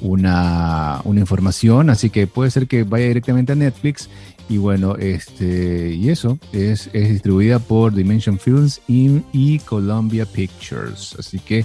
una, 0.00 1.00
una 1.04 1.20
información, 1.20 1.90
así 1.90 2.10
que 2.10 2.26
puede 2.26 2.50
ser 2.50 2.66
que 2.66 2.84
vaya 2.84 3.06
directamente 3.06 3.52
a 3.52 3.56
Netflix. 3.56 4.08
Y 4.48 4.58
bueno, 4.58 4.96
este, 4.96 5.94
y 5.94 6.10
eso 6.10 6.38
es, 6.52 6.90
es 6.92 7.08
distribuida 7.08 7.58
por 7.58 7.94
Dimension 7.94 8.38
Films 8.38 8.80
y, 8.86 9.58
Columbia 9.60 10.26
Pictures. 10.26 11.16
Así 11.18 11.38
que 11.38 11.60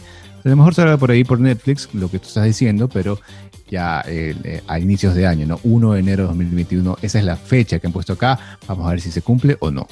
a 0.46 0.50
lo 0.50 0.56
mejor 0.56 0.74
salga 0.74 0.98
por 0.98 1.12
ahí 1.12 1.24
por 1.24 1.40
Netflix, 1.40 1.90
lo 1.94 2.10
que 2.10 2.20
tú 2.20 2.28
estás 2.28 2.46
diciendo, 2.46 2.88
pero 2.88 3.20
ya 3.70 4.02
eh, 4.08 4.64
a 4.68 4.80
inicios 4.80 5.14
de 5.14 5.28
año, 5.28 5.46
¿no? 5.46 5.60
1 5.64 5.94
de 5.94 6.00
enero 6.00 6.24
de 6.24 6.28
2021, 6.30 6.98
esa 7.02 7.20
es 7.20 7.26
la 7.26 7.36
fecha 7.36 7.80
que 7.80 7.88
han 7.88 7.94
puesto 7.94 8.14
acá. 8.14 8.58
Vamos 8.68 8.88
a 8.88 8.92
ver 8.92 9.02
si 9.02 9.12
se 9.12 9.22
cumple 9.22 9.58
o 9.60 9.72
no. 9.72 9.88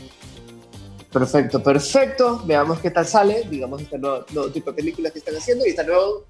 Perfecto, 1.11 1.63
perfecto. 1.63 2.43
Veamos 2.45 2.79
qué 2.79 2.91
tal 2.91 3.05
sale, 3.05 3.43
digamos, 3.49 3.81
este 3.81 3.97
nuevo, 3.97 4.25
tipo 4.53 4.71
de 4.71 4.75
películas 4.75 5.11
que 5.11 5.19
están 5.19 5.35
haciendo 5.35 5.65
y 5.65 5.69
estas 5.69 5.87
nuevas 5.87 6.23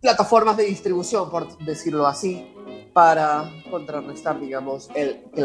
plataformas 0.00 0.56
de 0.56 0.64
distribución, 0.64 1.30
por 1.30 1.56
decirlo 1.58 2.06
así, 2.06 2.54
para 2.92 3.50
contrarrestar, 3.70 4.40
digamos, 4.40 4.88
el, 4.94 5.24
que 5.34 5.42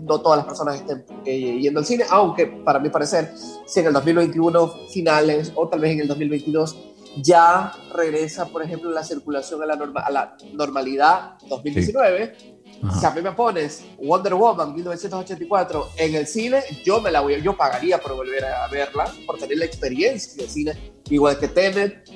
no 0.00 0.20
todas 0.20 0.38
las 0.38 0.46
personas 0.46 0.76
estén 0.76 1.04
eh, 1.24 1.58
yendo 1.60 1.80
al 1.80 1.86
cine, 1.86 2.04
aunque 2.10 2.46
para 2.46 2.78
mi 2.78 2.88
parecer, 2.88 3.32
si 3.66 3.80
en 3.80 3.86
el 3.86 3.92
2021 3.92 4.88
finales 4.92 5.52
o 5.54 5.68
tal 5.68 5.80
vez 5.80 5.92
en 5.92 6.00
el 6.00 6.08
2022 6.08 6.76
ya 7.16 7.72
regresa, 7.94 8.46
por 8.46 8.62
ejemplo, 8.62 8.90
la 8.90 9.02
circulación 9.02 9.62
a 9.62 9.66
la, 9.66 9.76
norma, 9.76 10.00
a 10.00 10.10
la 10.10 10.36
normalidad 10.52 11.38
2019. 11.48 12.59
Si 12.98 13.04
a 13.04 13.10
mí 13.10 13.20
me 13.20 13.32
pones 13.32 13.84
Wonder 14.02 14.34
Woman 14.34 14.74
1984 14.74 15.90
en 15.98 16.14
el 16.14 16.26
cine, 16.26 16.60
yo 16.84 17.00
me 17.00 17.10
la 17.10 17.20
voy, 17.20 17.40
yo 17.42 17.54
pagaría 17.54 17.98
por 17.98 18.16
volver 18.16 18.44
a 18.44 18.66
verla, 18.68 19.12
por 19.26 19.38
tener 19.38 19.58
la 19.58 19.66
experiencia 19.66 20.34
del 20.42 20.50
cine, 20.50 20.92
igual 21.10 21.38
que 21.38 21.48
Tenet. 21.48 22.08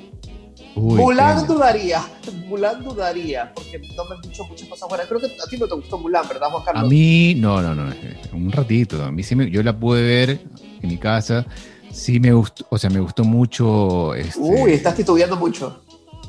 Mulan 0.74 1.46
dudaría, 1.46 2.03
Mulan 2.46 2.83
dudaría, 2.83 3.53
porque 3.55 3.79
no 3.94 4.05
me 4.07 4.16
han 4.16 4.22
dicho 4.22 4.44
muchas 4.44 4.68
cosas 4.68 4.88
buenas. 4.88 5.07
Creo 5.07 5.20
que 5.20 5.27
a 5.27 5.46
ti 5.48 5.59
no 5.59 5.68
te 5.68 5.74
gustó 5.74 5.98
Mulan, 5.98 6.27
¿verdad, 6.27 6.48
Juan 6.50 6.64
Carlos? 6.64 6.85
A 6.85 6.87
mí, 6.87 7.35
no, 7.35 7.61
no, 7.61 7.74
no, 7.74 7.92
un 8.33 8.50
ratito. 8.50 9.03
A 9.05 9.12
mí 9.12 9.22
sí 9.22 9.37
me, 9.37 9.50
yo 9.50 9.62
la 9.62 9.79
pude 9.79 10.03
ver 10.03 10.40
en 10.81 10.88
mi 10.88 10.96
casa. 10.96 11.46
Sí 11.92 12.18
me 12.18 12.33
gustó, 12.33 12.66
o 12.70 12.79
sea, 12.79 12.90
me 12.90 12.98
gustó 12.98 13.22
mucho. 13.22 14.14
Este... 14.14 14.40
Uy, 14.40 14.72
estás 14.72 14.96
titubeando 14.96 15.37
mucho. 15.37 15.83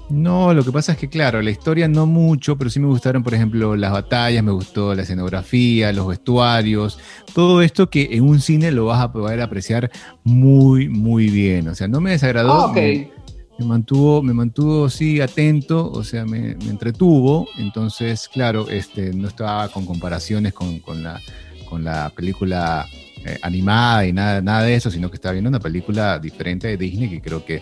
No, 0.09 0.53
lo 0.53 0.63
que 0.63 0.71
pasa 0.71 0.91
es 0.91 0.97
que, 0.99 1.09
claro, 1.09 1.41
la 1.41 1.49
historia 1.49 1.87
no 1.87 2.05
mucho, 2.05 2.57
pero 2.57 2.69
sí 2.69 2.79
me 2.79 2.85
gustaron, 2.85 3.23
por 3.23 3.33
ejemplo, 3.33 3.75
las 3.75 3.91
batallas, 3.91 4.43
me 4.43 4.51
gustó 4.51 4.93
la 4.93 5.01
escenografía, 5.01 5.91
los 5.93 6.07
vestuarios, 6.07 6.99
todo 7.33 7.61
esto 7.63 7.89
que 7.89 8.09
en 8.11 8.23
un 8.23 8.39
cine 8.39 8.71
lo 8.71 8.85
vas 8.85 9.01
a 9.01 9.11
poder 9.11 9.41
apreciar 9.41 9.89
muy, 10.23 10.89
muy 10.89 11.29
bien. 11.29 11.67
O 11.69 11.75
sea, 11.75 11.87
no 11.87 12.01
me 12.01 12.11
desagradó. 12.11 12.67
Ah, 12.67 12.73
me, 12.73 13.65
mantuvo, 13.65 14.21
me 14.21 14.33
mantuvo, 14.33 14.89
sí, 14.89 15.21
atento, 15.21 15.91
o 15.91 16.03
sea, 16.03 16.23
me, 16.23 16.51
entretuvo. 16.51 17.47
Entonces, 17.57 18.29
claro, 18.31 18.69
este, 18.69 19.11
no 19.11 19.27
estaba 19.27 19.69
con 19.69 19.87
comparaciones 19.87 20.53
con, 20.53 20.81
la, 21.01 21.19
con 21.67 21.83
la 21.83 22.11
película 22.15 22.85
eh, 23.25 23.39
animada 23.41 24.05
y 24.05 24.13
nada, 24.13 24.39
nada 24.39 24.61
de 24.61 24.75
eso, 24.75 24.91
sino 24.91 25.09
que 25.09 25.15
estaba 25.15 25.33
viendo 25.33 25.49
una 25.49 25.59
película 25.59 26.19
diferente 26.19 26.67
de 26.67 26.77
Disney 26.77 27.09
que 27.09 27.21
creo 27.21 27.43
que 27.43 27.59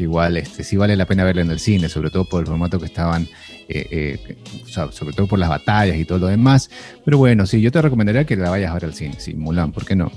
igual 0.00 0.36
este, 0.36 0.64
sí 0.64 0.76
vale 0.76 0.96
la 0.96 1.06
pena 1.06 1.24
verla 1.24 1.42
en 1.42 1.50
el 1.50 1.58
cine, 1.58 1.88
sobre 1.88 2.10
todo 2.10 2.24
por 2.24 2.40
el 2.40 2.46
formato 2.46 2.78
que 2.78 2.86
estaban, 2.86 3.28
eh, 3.68 4.18
eh, 4.26 4.36
sobre 4.66 5.14
todo 5.14 5.26
por 5.26 5.38
las 5.38 5.48
batallas 5.48 5.96
y 5.96 6.04
todo 6.04 6.18
lo 6.18 6.26
demás. 6.26 6.70
Pero 7.04 7.18
bueno, 7.18 7.46
sí, 7.46 7.60
yo 7.60 7.70
te 7.70 7.80
recomendaría 7.82 8.24
que 8.24 8.36
la 8.36 8.50
vayas 8.50 8.70
a 8.70 8.74
ver 8.74 8.84
al 8.86 8.94
cine, 8.94 9.14
sí, 9.18 9.34
Mulan, 9.34 9.72
¿por 9.72 9.84
qué 9.84 9.96
no? 9.96 10.10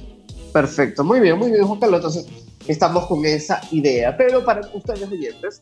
Perfecto, 0.53 1.03
muy 1.03 1.19
bien, 1.19 1.37
muy 1.37 1.51
bien, 1.51 1.63
Juan 1.63 1.79
Carlos. 1.79 1.97
Entonces, 1.97 2.25
estamos 2.67 3.07
con 3.07 3.25
esa 3.25 3.61
idea. 3.71 4.15
Pero 4.17 4.43
para 4.43 4.61
ustedes 4.73 5.09
oyentes, 5.09 5.59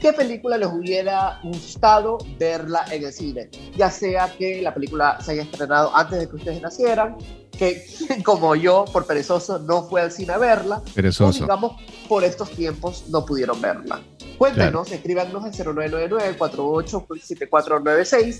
¿qué 0.00 0.12
película 0.12 0.58
les 0.58 0.68
hubiera 0.68 1.40
gustado 1.42 2.18
verla 2.38 2.84
en 2.90 3.04
el 3.04 3.12
cine? 3.12 3.48
Ya 3.76 3.90
sea 3.90 4.32
que 4.36 4.62
la 4.62 4.74
película 4.74 5.18
se 5.20 5.32
haya 5.32 5.42
estrenado 5.42 5.94
antes 5.94 6.18
de 6.20 6.28
que 6.28 6.36
ustedes 6.36 6.62
nacieran, 6.62 7.16
que 7.58 7.84
como 8.24 8.54
yo, 8.54 8.84
por 8.92 9.06
perezoso, 9.06 9.58
no 9.58 9.84
fue 9.84 10.00
al 10.00 10.12
cine 10.12 10.32
a 10.32 10.38
verla. 10.38 10.82
Perezoso. 10.94 11.38
O 11.38 11.42
digamos, 11.42 11.72
por 12.08 12.24
estos 12.24 12.50
tiempos 12.50 13.04
no 13.08 13.24
pudieron 13.24 13.60
verla. 13.60 14.00
Cuéntenos, 14.38 14.92
escríbanos 14.92 15.44
al 15.44 15.52
0999-487496 15.52 18.38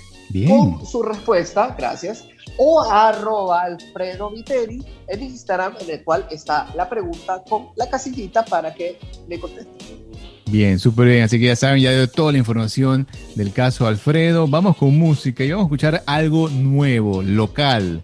con 0.49 0.87
su 0.87 1.03
respuesta, 1.03 1.75
gracias, 1.79 2.27
o 2.57 2.83
arroba 2.83 3.63
Alfredo 3.63 4.31
Viteri 4.31 4.83
en 5.09 5.23
Instagram, 5.23 5.75
en 5.81 5.91
el 5.91 6.05
cual 6.05 6.27
está 6.31 6.69
la 6.75 6.89
pregunta 6.89 7.43
con 7.49 7.69
la 7.77 7.89
casillita 7.89 8.45
para 8.45 8.75
que 8.75 8.99
me 9.29 9.39
contesten. 9.39 10.05
Bien, 10.47 10.79
súper 10.79 11.09
bien. 11.09 11.23
Así 11.23 11.39
que 11.39 11.47
ya 11.47 11.57
saben, 11.57 11.83
ya 11.83 11.93
dio 11.93 12.09
toda 12.09 12.33
la 12.33 12.39
información 12.39 13.07
del 13.35 13.53
caso 13.53 13.87
Alfredo. 13.87 14.47
Vamos 14.47 14.77
con 14.77 14.97
música 14.97 15.43
y 15.43 15.51
vamos 15.51 15.65
a 15.65 15.67
escuchar 15.67 16.03
algo 16.07 16.49
nuevo, 16.49 17.23
local. 17.23 18.03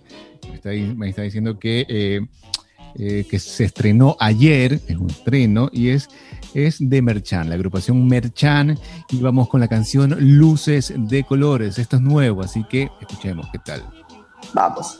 Me 0.48 0.54
está, 0.54 0.70
me 0.70 1.10
está 1.10 1.22
diciendo 1.22 1.58
que, 1.58 1.86
eh, 1.88 2.20
eh, 2.98 3.26
que 3.30 3.38
se 3.38 3.64
estrenó 3.64 4.16
ayer, 4.18 4.80
es 4.88 4.96
un 4.96 5.10
estreno, 5.10 5.70
y 5.72 5.90
es, 5.90 6.08
es 6.54 6.76
de 6.80 7.02
Merchan, 7.02 7.48
la 7.48 7.54
agrupación 7.54 8.06
Merchan. 8.06 8.78
Y 9.10 9.20
vamos 9.20 9.48
con 9.48 9.60
la 9.60 9.68
canción 9.68 10.16
Luces 10.18 10.92
de 10.96 11.24
Colores. 11.24 11.78
Esto 11.78 11.96
es 11.96 12.02
nuevo, 12.02 12.42
así 12.42 12.64
que 12.64 12.90
escuchemos 13.00 13.46
qué 13.52 13.58
tal. 13.58 13.84
Vamos. 14.54 14.98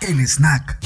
El 0.00 0.20
snack. 0.26 0.85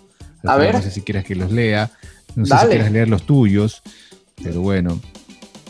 A 0.44 0.56
ver. 0.56 0.74
No 0.74 0.80
sé 0.80 0.90
si 0.90 1.02
quieres 1.02 1.24
que 1.24 1.34
los 1.34 1.52
lea. 1.52 1.90
No 2.34 2.46
sé 2.46 2.56
si 2.56 2.66
quieres 2.68 2.90
leer 2.90 3.08
los 3.08 3.24
tuyos. 3.24 3.82
Pero 4.42 4.60
bueno, 4.60 5.00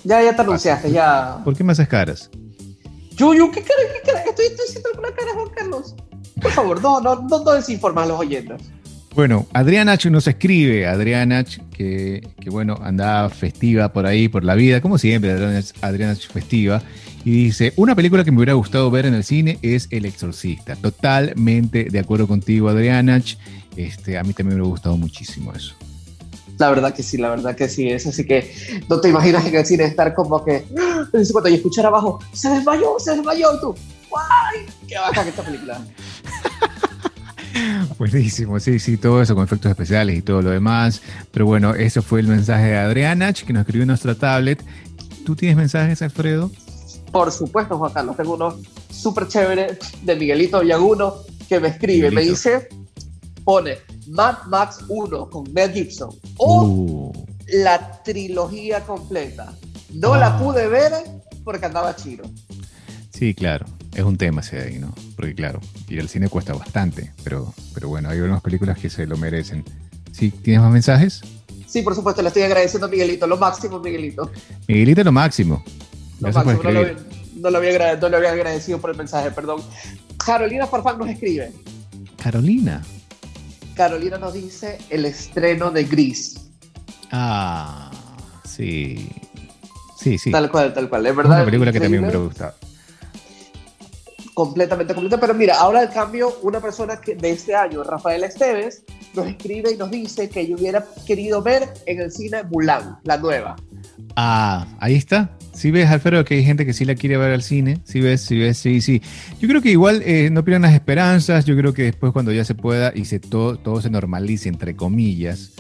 Ya, 0.04 0.22
ya 0.22 0.34
te 0.34 0.42
anunciaste, 0.42 0.90
ya. 0.90 1.38
¿por 1.44 1.56
qué 1.56 1.64
me 1.64 1.72
haces 1.72 1.88
caras? 1.88 2.30
Yuyu, 3.16 3.50
¿qué 3.50 3.62
cara, 3.62 3.80
qué 3.94 4.10
cara? 4.10 4.24
Estoy, 4.24 4.46
estoy 4.46 4.66
haciendo 4.68 4.88
alguna 4.90 5.08
cara, 5.14 5.32
Juan 5.34 5.48
Carlos. 5.54 5.94
Por 6.40 6.52
favor, 6.52 6.80
no, 6.82 7.00
no, 7.00 7.16
no, 7.28 7.44
no 7.44 7.52
desinforma 7.52 8.04
a 8.04 8.06
los 8.06 8.20
oyentes. 8.20 8.62
Bueno, 9.14 9.46
Adriana 9.52 9.92
H 9.92 10.08
nos 10.10 10.28
escribe, 10.28 10.86
Adriana 10.86 11.38
H, 11.38 11.60
que, 11.72 12.28
que 12.40 12.50
bueno, 12.50 12.78
andaba 12.80 13.28
festiva 13.30 13.92
por 13.92 14.06
ahí, 14.06 14.28
por 14.28 14.44
la 14.44 14.54
vida, 14.54 14.80
como 14.80 14.98
siempre, 14.98 15.32
Adriana 15.32 16.12
H 16.12 16.28
festiva, 16.32 16.80
y 17.24 17.30
dice, 17.44 17.72
una 17.74 17.96
película 17.96 18.22
que 18.22 18.30
me 18.30 18.36
hubiera 18.36 18.52
gustado 18.52 18.88
ver 18.92 19.06
en 19.06 19.14
el 19.14 19.24
cine 19.24 19.58
es 19.62 19.88
El 19.90 20.04
Exorcista. 20.04 20.76
Totalmente 20.76 21.84
de 21.90 21.98
acuerdo 21.98 22.28
contigo, 22.28 22.68
Adriana 22.68 23.16
H. 23.16 23.36
Este, 23.76 24.16
a 24.18 24.22
mí 24.22 24.32
también 24.34 24.56
me 24.58 24.62
hubiera 24.62 24.70
gustado 24.70 24.96
muchísimo 24.96 25.52
eso. 25.52 25.74
La 26.58 26.70
verdad 26.70 26.94
que 26.94 27.02
sí, 27.02 27.16
la 27.16 27.30
verdad 27.30 27.54
que 27.54 27.68
sí. 27.68 27.88
Es 27.88 28.06
así 28.06 28.26
que 28.26 28.52
no 28.88 29.00
te 29.00 29.08
imaginas 29.08 29.46
en 29.46 29.54
el 29.54 29.64
cine 29.64 29.84
estar 29.84 30.14
como 30.14 30.44
que. 30.44 30.66
¡ah! 30.78 31.06
Cuando 31.10 31.48
yo 31.48 31.56
escuchar 31.56 31.86
abajo, 31.86 32.18
se 32.32 32.50
desmayó, 32.50 32.98
se 32.98 33.12
desmayó. 33.12 33.54
Y 33.54 33.60
tú, 33.60 33.74
¡guay! 34.10 34.66
¡Qué 34.86 34.98
bacán 34.98 35.28
esta 35.28 35.42
película! 35.42 35.80
Buenísimo, 37.98 38.60
sí, 38.60 38.78
sí, 38.78 38.96
todo 38.96 39.22
eso 39.22 39.34
con 39.34 39.44
efectos 39.44 39.70
especiales 39.70 40.18
y 40.18 40.22
todo 40.22 40.42
lo 40.42 40.50
demás. 40.50 41.00
Pero 41.30 41.46
bueno, 41.46 41.74
eso 41.74 42.02
fue 42.02 42.20
el 42.20 42.26
mensaje 42.26 42.66
de 42.66 42.76
Adriana 42.76 43.32
que 43.32 43.52
nos 43.52 43.60
escribió 43.60 43.82
en 43.82 43.88
nuestra 43.88 44.14
tablet. 44.14 44.62
¿Tú 45.24 45.34
tienes 45.34 45.56
mensajes, 45.56 46.02
Alfredo? 46.02 46.50
Por 47.12 47.32
supuesto, 47.32 47.78
Juan 47.78 47.92
Carlos, 47.92 48.16
tengo 48.16 48.34
uno 48.34 48.56
súper 48.90 49.28
chévere 49.28 49.78
de 50.02 50.16
Miguelito 50.16 50.60
Villaguno 50.60 51.14
que 51.48 51.60
me 51.60 51.68
escribe, 51.68 52.10
me 52.10 52.22
dice, 52.22 52.68
pone 53.44 53.78
Mad 54.08 54.44
Max 54.48 54.78
1 54.88 55.30
con 55.30 55.52
Mel 55.52 55.72
Gibson 55.72 56.10
o 56.36 56.62
Uh, 56.64 57.12
la 57.62 58.02
trilogía 58.02 58.84
completa. 58.84 59.52
No 59.92 60.14
Ah. 60.14 60.18
la 60.18 60.38
pude 60.38 60.66
ver 60.68 60.92
porque 61.44 61.66
andaba 61.66 61.94
chino. 61.96 62.24
Sí, 63.12 63.34
claro. 63.34 63.66
Es 63.94 64.04
un 64.04 64.16
tema 64.16 64.42
ese 64.42 64.56
de 64.56 64.62
ahí, 64.62 64.78
¿no? 64.78 64.94
Porque 65.16 65.34
claro, 65.34 65.60
ir 65.88 66.00
al 66.00 66.08
cine 66.08 66.28
cuesta 66.28 66.52
bastante, 66.54 67.12
pero, 67.24 67.52
pero 67.74 67.88
bueno, 67.88 68.10
hay 68.10 68.18
algunas 68.18 68.42
películas 68.42 68.78
que 68.78 68.90
se 68.90 69.06
lo 69.06 69.16
merecen. 69.16 69.64
¿Sí? 70.12 70.30
¿Tienes 70.30 70.62
más 70.62 70.70
mensajes? 70.72 71.22
Sí, 71.66 71.82
por 71.82 71.94
supuesto, 71.94 72.22
le 72.22 72.28
estoy 72.28 72.42
agradeciendo 72.42 72.86
a 72.86 72.90
Miguelito, 72.90 73.26
lo 73.26 73.36
máximo, 73.38 73.80
Miguelito. 73.80 74.30
Miguelito, 74.68 75.02
lo 75.04 75.10
máximo. 75.12 75.64
Lo 76.20 76.32
máximo, 76.32 76.62
no, 76.62 76.70
lo, 76.70 76.82
no 77.36 77.50
lo 77.50 77.58
había 77.58 77.96
no 77.96 78.08
lo 78.08 78.16
había 78.18 78.30
agradecido 78.32 78.78
por 78.78 78.90
el 78.90 78.96
mensaje, 78.96 79.30
perdón. 79.32 79.60
Carolina 80.24 80.66
Farfán 80.66 80.98
nos 80.98 81.08
escribe. 81.08 81.52
Carolina. 82.22 82.82
Carolina 83.78 84.18
nos 84.18 84.34
dice 84.34 84.76
el 84.90 85.04
estreno 85.04 85.70
de 85.70 85.84
Gris. 85.84 86.50
Ah, 87.12 87.88
sí. 88.44 89.08
Sí, 89.96 90.18
sí. 90.18 90.32
Tal 90.32 90.50
cual, 90.50 90.74
tal 90.74 90.88
cual. 90.88 91.06
Es 91.06 91.14
verdad. 91.14 91.36
una 91.36 91.44
película 91.44 91.70
que 91.70 91.78
también 91.78 92.02
me 92.02 92.08
hubiera 92.08 92.24
gustado. 92.24 92.54
completamente 94.34 94.94
completa. 94.94 95.20
Pero 95.20 95.32
mira, 95.32 95.60
ahora 95.60 95.78
al 95.78 95.92
cambio, 95.92 96.40
una 96.42 96.60
persona 96.60 97.00
que 97.00 97.14
de 97.14 97.30
este 97.30 97.54
año, 97.54 97.84
Rafael 97.84 98.24
Esteves, 98.24 98.82
nos 99.14 99.28
escribe 99.28 99.70
y 99.70 99.76
nos 99.76 99.92
dice 99.92 100.28
que 100.28 100.44
yo 100.44 100.56
hubiera 100.56 100.84
querido 101.06 101.40
ver 101.40 101.72
en 101.86 102.00
el 102.00 102.10
cine 102.10 102.42
Mulan, 102.50 102.98
la 103.04 103.16
nueva. 103.16 103.54
Ah, 104.16 104.66
ahí 104.80 104.94
está. 104.94 105.30
Si 105.52 105.70
ves, 105.72 105.88
Alfredo, 105.88 106.24
que 106.24 106.34
hay 106.36 106.44
gente 106.44 106.64
que 106.64 106.72
sí 106.72 106.84
la 106.84 106.94
quiere 106.94 107.16
ver 107.16 107.32
al 107.32 107.42
cine. 107.42 107.80
Si 107.84 108.00
ves, 108.00 108.20
si 108.20 108.38
ves, 108.38 108.58
sí, 108.58 108.80
sí. 108.80 109.02
Yo 109.40 109.48
creo 109.48 109.60
que 109.60 109.70
igual 109.70 110.02
eh, 110.04 110.30
no 110.30 110.44
pierdan 110.44 110.62
las 110.62 110.74
esperanzas. 110.74 111.44
Yo 111.46 111.56
creo 111.56 111.72
que 111.74 111.82
después, 111.82 112.12
cuando 112.12 112.32
ya 112.32 112.44
se 112.44 112.54
pueda 112.54 112.92
y 112.94 113.04
se 113.06 113.18
todo, 113.18 113.56
todo 113.56 113.80
se 113.80 113.90
normalice, 113.90 114.48
entre 114.48 114.76
comillas, 114.76 115.50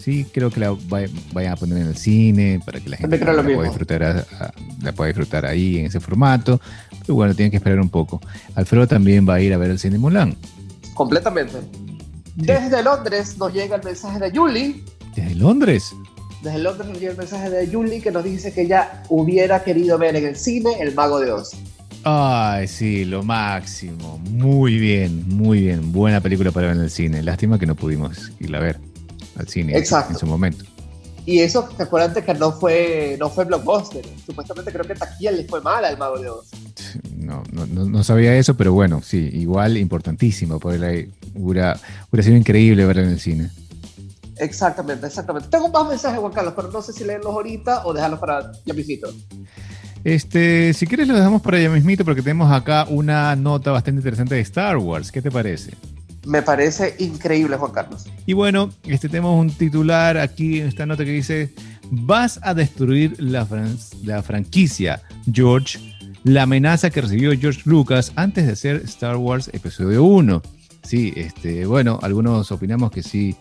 sí, 0.00 0.26
creo 0.34 0.50
que 0.50 0.60
la 0.60 0.72
vay- 0.72 1.10
vayan 1.32 1.52
a 1.52 1.56
poner 1.56 1.78
en 1.78 1.86
el 1.88 1.96
cine 1.96 2.60
para 2.64 2.78
que 2.80 2.90
la 2.90 2.96
gente 2.98 3.18
También 3.18 3.22
creo 3.22 3.32
la, 3.36 3.42
lo 3.42 3.44
pueda 3.44 3.58
mismo. 3.58 3.70
disfrutar, 3.72 4.02
a- 4.02 4.44
a- 4.44 4.52
la 4.82 4.92
pueda 4.92 5.08
disfrutar 5.08 5.46
ahí 5.46 5.78
en 5.78 5.86
ese 5.86 5.98
formato. 6.00 6.60
Pero 7.00 7.14
bueno, 7.14 7.34
tienen 7.34 7.50
que 7.50 7.56
esperar 7.56 7.80
un 7.80 7.88
poco. 7.88 8.20
Alfredo 8.54 8.86
también 8.86 9.26
va 9.26 9.34
a 9.34 9.40
ir 9.40 9.54
a 9.54 9.56
ver 9.56 9.70
el 9.70 9.78
cine 9.78 9.96
Mulan. 9.98 10.36
Completamente. 10.92 11.54
Desde 12.36 12.82
Londres 12.82 13.36
nos 13.38 13.52
llega 13.54 13.76
el 13.76 13.82
mensaje 13.82 14.18
de 14.18 14.30
Julie. 14.30 14.82
Desde 15.16 15.34
Londres. 15.36 15.92
Desde 16.42 16.58
Londres 16.58 16.88
nos 16.88 16.98
llega 16.98 17.12
el 17.12 17.18
mensaje 17.18 17.50
de 17.50 17.66
Julie 17.66 18.00
que 18.00 18.12
nos 18.12 18.22
dice 18.22 18.52
que 18.52 18.62
ella 18.62 19.02
hubiera 19.08 19.64
querido 19.64 19.98
ver 19.98 20.14
en 20.16 20.26
el 20.26 20.36
cine 20.36 20.70
El 20.80 20.94
Mago 20.94 21.20
de 21.20 21.32
Oz. 21.32 21.56
Ay, 22.04 22.68
sí, 22.68 23.04
lo 23.04 23.22
máximo. 23.22 24.18
Muy 24.30 24.78
bien, 24.78 25.28
muy 25.28 25.62
bien. 25.62 25.92
Buena 25.92 26.20
película 26.20 26.52
para 26.52 26.68
ver 26.68 26.76
en 26.76 26.82
el 26.82 26.90
cine. 26.90 27.22
Lástima 27.22 27.58
que 27.58 27.66
no 27.66 27.74
pudimos 27.74 28.30
irla 28.38 28.58
a 28.58 28.60
ver 28.60 28.78
al 29.36 29.48
cine 29.48 29.76
Exacto. 29.76 30.12
en 30.12 30.18
su 30.18 30.26
momento. 30.26 30.64
Y 31.26 31.40
eso, 31.40 31.68
te 31.76 31.82
acuerdas 31.82 32.24
que 32.24 32.34
no 32.34 32.52
fue, 32.52 33.16
no 33.18 33.28
fue 33.28 33.44
blockbuster. 33.44 34.02
Supuestamente 34.24 34.72
creo 34.72 34.86
que 34.86 34.94
taquilla 34.94 35.32
le 35.32 35.44
fue 35.44 35.60
mala 35.60 35.88
al 35.88 35.98
Mago 35.98 36.18
de 36.18 36.30
Oz. 36.30 36.48
No, 37.16 37.42
no, 37.52 37.66
no, 37.66 38.04
sabía 38.04 38.34
eso, 38.36 38.56
pero 38.56 38.72
bueno, 38.72 39.02
sí, 39.02 39.28
igual 39.34 39.76
importantísimo. 39.76 40.58
Hubiera, 40.62 41.78
hubiera 42.10 42.22
sido 42.22 42.36
increíble 42.36 42.86
verla 42.86 43.02
en 43.02 43.10
el 43.10 43.20
cine. 43.20 43.50
Exactamente, 44.40 45.06
exactamente. 45.06 45.48
Tengo 45.48 45.68
más 45.70 45.88
mensajes, 45.88 46.18
Juan 46.20 46.32
Carlos, 46.32 46.54
pero 46.56 46.70
no 46.70 46.82
sé 46.82 46.92
si 46.92 47.04
leerlos 47.04 47.32
ahorita 47.32 47.86
o 47.86 47.92
dejarlos 47.92 48.20
para 48.20 48.52
ya 48.64 48.74
mismito. 48.74 49.08
Este, 50.04 50.72
si 50.74 50.86
quieres 50.86 51.08
lo 51.08 51.14
dejamos 51.16 51.42
para 51.42 51.56
allá 51.58 51.70
mismito 51.70 52.04
porque 52.04 52.22
tenemos 52.22 52.50
acá 52.52 52.86
una 52.88 53.34
nota 53.36 53.72
bastante 53.72 53.98
interesante 53.98 54.34
de 54.36 54.40
Star 54.42 54.76
Wars. 54.78 55.10
¿Qué 55.10 55.20
te 55.20 55.30
parece? 55.30 55.74
Me 56.24 56.42
parece 56.42 56.94
increíble, 56.98 57.56
Juan 57.56 57.72
Carlos. 57.72 58.06
Y 58.26 58.32
bueno, 58.32 58.70
este 58.84 59.08
tenemos 59.08 59.38
un 59.38 59.50
titular 59.50 60.18
aquí 60.18 60.60
en 60.60 60.68
esta 60.68 60.86
nota 60.86 61.04
que 61.04 61.10
dice, 61.10 61.52
vas 61.90 62.38
a 62.42 62.54
destruir 62.54 63.16
la, 63.20 63.46
fran- 63.46 63.76
la 64.04 64.22
franquicia, 64.22 65.02
George, 65.32 65.78
la 66.24 66.42
amenaza 66.42 66.90
que 66.90 67.00
recibió 67.00 67.32
George 67.38 67.62
Lucas 67.64 68.12
antes 68.14 68.46
de 68.46 68.52
hacer 68.52 68.76
Star 68.84 69.16
Wars 69.16 69.50
Episodio 69.52 70.04
1. 70.04 70.42
Sí, 70.82 71.12
este, 71.16 71.66
bueno, 71.66 71.98
algunos 72.02 72.50
opinamos 72.52 72.90
que 72.90 73.02
sí, 73.02 73.34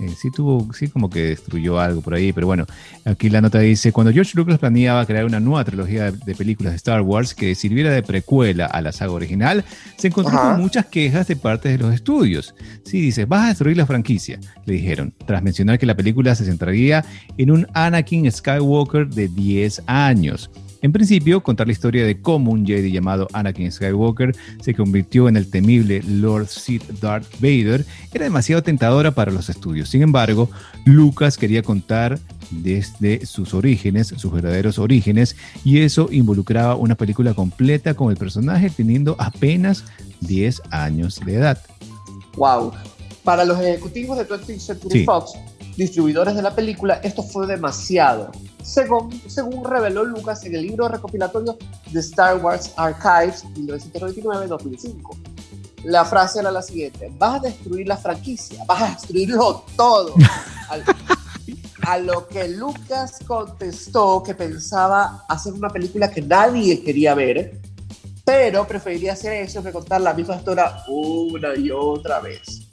eh, 0.00 0.10
sí 0.16 0.30
tuvo, 0.30 0.72
sí 0.74 0.88
como 0.88 1.08
que 1.08 1.24
destruyó 1.24 1.80
algo 1.80 2.00
por 2.00 2.14
ahí, 2.14 2.32
pero 2.32 2.46
bueno, 2.46 2.66
aquí 3.04 3.30
la 3.30 3.40
nota 3.40 3.58
dice, 3.60 3.92
cuando 3.92 4.12
George 4.12 4.32
Lucas 4.34 4.58
planeaba 4.58 5.04
crear 5.06 5.24
una 5.24 5.40
nueva 5.40 5.64
trilogía 5.64 6.10
de, 6.10 6.18
de 6.18 6.34
películas 6.34 6.72
de 6.72 6.76
Star 6.76 7.00
Wars 7.02 7.34
que 7.34 7.54
sirviera 7.54 7.90
de 7.90 8.02
precuela 8.02 8.66
a 8.66 8.80
la 8.80 8.92
saga 8.92 9.12
original, 9.12 9.64
se 9.96 10.08
encontró 10.08 10.36
Ajá. 10.36 10.52
con 10.52 10.60
muchas 10.62 10.86
quejas 10.86 11.26
de 11.26 11.36
parte 11.36 11.68
de 11.68 11.78
los 11.78 11.94
estudios. 11.94 12.54
Sí, 12.84 13.00
dice, 13.00 13.24
vas 13.24 13.44
a 13.44 13.48
destruir 13.48 13.76
la 13.76 13.86
franquicia, 13.86 14.38
le 14.64 14.74
dijeron, 14.74 15.14
tras 15.26 15.42
mencionar 15.42 15.78
que 15.78 15.86
la 15.86 15.94
película 15.94 16.34
se 16.34 16.44
centraría 16.44 17.04
en 17.38 17.50
un 17.50 17.66
Anakin 17.74 18.30
Skywalker 18.30 19.08
de 19.08 19.28
10 19.28 19.82
años. 19.86 20.50
En 20.82 20.92
principio, 20.92 21.42
contar 21.42 21.66
la 21.66 21.72
historia 21.72 22.04
de 22.04 22.20
cómo 22.20 22.52
un 22.52 22.66
Jedi 22.66 22.92
llamado 22.92 23.28
Anakin 23.32 23.72
Skywalker 23.72 24.36
se 24.60 24.74
convirtió 24.74 25.28
en 25.28 25.36
el 25.36 25.50
temible 25.50 26.02
Lord 26.06 26.48
Sith 26.48 26.84
Darth 27.00 27.32
Vader 27.40 27.84
era 28.12 28.24
demasiado 28.24 28.62
tentadora 28.62 29.10
para 29.12 29.32
los 29.32 29.48
estudios. 29.48 29.88
Sin 29.88 30.02
embargo, 30.02 30.50
Lucas 30.84 31.36
quería 31.38 31.62
contar 31.62 32.18
desde 32.50 33.26
sus 33.26 33.54
orígenes, 33.54 34.08
sus 34.16 34.32
verdaderos 34.32 34.78
orígenes, 34.78 35.36
y 35.64 35.80
eso 35.80 36.08
involucraba 36.12 36.76
una 36.76 36.94
película 36.94 37.34
completa 37.34 37.94
con 37.94 38.10
el 38.10 38.16
personaje 38.16 38.70
teniendo 38.70 39.16
apenas 39.18 39.84
10 40.20 40.62
años 40.70 41.20
de 41.24 41.34
edad. 41.34 41.60
Wow. 42.36 42.72
Para 43.24 43.44
los 43.44 43.58
ejecutivos 43.60 44.18
de 44.18 44.28
20th 44.28 44.58
Century 44.60 45.00
Sí. 45.00 45.04
Fox, 45.04 45.32
distribuidores 45.76 46.34
de 46.34 46.42
la 46.42 46.54
película, 46.54 46.94
esto 47.02 47.22
fue 47.22 47.46
demasiado. 47.46 48.30
Según, 48.62 49.20
según 49.28 49.64
reveló 49.64 50.04
Lucas 50.04 50.44
en 50.44 50.54
el 50.54 50.62
libro 50.62 50.88
recopilatorio 50.88 51.56
de 51.92 52.00
Star 52.00 52.38
Wars 52.38 52.72
Archives 52.76 53.44
1999-2005. 53.54 55.16
La 55.84 56.04
frase 56.04 56.40
era 56.40 56.50
la 56.50 56.62
siguiente, 56.62 57.12
vas 57.16 57.36
a 57.36 57.40
destruir 57.46 57.86
la 57.86 57.96
franquicia, 57.96 58.64
vas 58.66 58.82
a 58.82 58.90
destruirlo 58.90 59.64
todo. 59.76 60.14
Al- 60.68 60.84
a 61.82 61.98
lo 61.98 62.26
que 62.26 62.48
Lucas 62.48 63.18
contestó 63.24 64.20
que 64.24 64.34
pensaba 64.34 65.24
hacer 65.28 65.52
una 65.52 65.68
película 65.70 66.10
que 66.10 66.20
nadie 66.20 66.82
quería 66.82 67.14
ver, 67.14 67.60
pero 68.24 68.66
preferiría 68.66 69.12
hacer 69.12 69.34
eso 69.34 69.62
que 69.62 69.70
contar 69.70 70.00
la 70.00 70.12
misma 70.12 70.34
historia 70.34 70.82
una 70.88 71.54
y 71.54 71.70
otra 71.70 72.18
vez. 72.18 72.65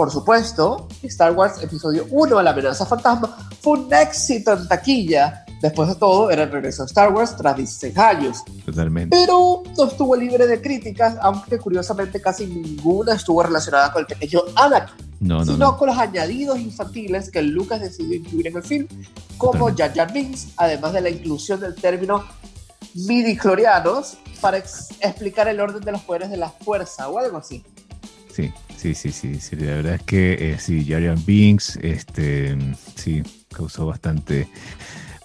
Por 0.00 0.10
supuesto, 0.10 0.88
Star 1.02 1.32
Wars 1.32 1.62
Episodio 1.62 2.06
1, 2.10 2.40
La 2.40 2.52
amenaza 2.52 2.86
fantasma, 2.86 3.36
fue 3.60 3.80
un 3.80 3.92
éxito 3.92 4.54
en 4.54 4.66
taquilla. 4.66 5.44
Después 5.60 5.90
de 5.90 5.94
todo, 5.96 6.30
era 6.30 6.44
el 6.44 6.50
regreso 6.50 6.84
a 6.84 6.86
Star 6.86 7.12
Wars 7.12 7.36
tras 7.36 7.54
16 7.54 7.98
años. 7.98 8.38
Totalmente. 8.64 9.14
Pero 9.14 9.62
no 9.76 9.84
estuvo 9.84 10.16
libre 10.16 10.46
de 10.46 10.58
críticas, 10.62 11.16
aunque 11.20 11.58
curiosamente 11.58 12.18
casi 12.18 12.46
ninguna 12.46 13.12
estuvo 13.12 13.42
relacionada 13.42 13.92
con 13.92 14.00
el 14.00 14.06
pequeño 14.06 14.40
Anakin 14.56 15.06
No, 15.20 15.40
no, 15.40 15.44
sino 15.44 15.58
no. 15.58 15.76
con 15.76 15.88
los 15.88 15.98
añadidos 15.98 16.58
infantiles 16.58 17.30
que 17.30 17.42
Lucas 17.42 17.82
decidió 17.82 18.14
incluir 18.16 18.46
en 18.46 18.56
el 18.56 18.62
film, 18.62 18.88
como. 19.36 19.68
Jar 19.76 19.92
Jar 19.94 20.10
Binks, 20.14 20.46
además 20.56 20.94
de 20.94 21.02
la 21.02 21.10
inclusión 21.10 21.60
del 21.60 21.74
término 21.74 22.24
midi-clorianos 22.94 24.16
para 24.40 24.56
ex- 24.56 24.88
explicar 25.00 25.46
el 25.48 25.60
orden 25.60 25.82
de 25.82 25.92
los 25.92 26.00
poderes 26.00 26.30
de 26.30 26.38
la 26.38 26.48
fuerza 26.48 27.06
o 27.10 27.18
algo 27.18 27.36
así. 27.36 27.62
Sí, 28.32 28.52
sí, 28.76 28.94
sí, 28.94 29.12
sí, 29.12 29.34
sí. 29.40 29.56
La 29.56 29.76
verdad 29.76 29.94
es 29.94 30.02
que 30.02 30.52
eh, 30.52 30.58
sí, 30.58 30.84
Jar 30.86 31.02
Jar 31.02 31.18
Binks, 31.24 31.78
este, 31.82 32.56
sí, 32.94 33.22
causó 33.54 33.86
bastante, 33.86 34.48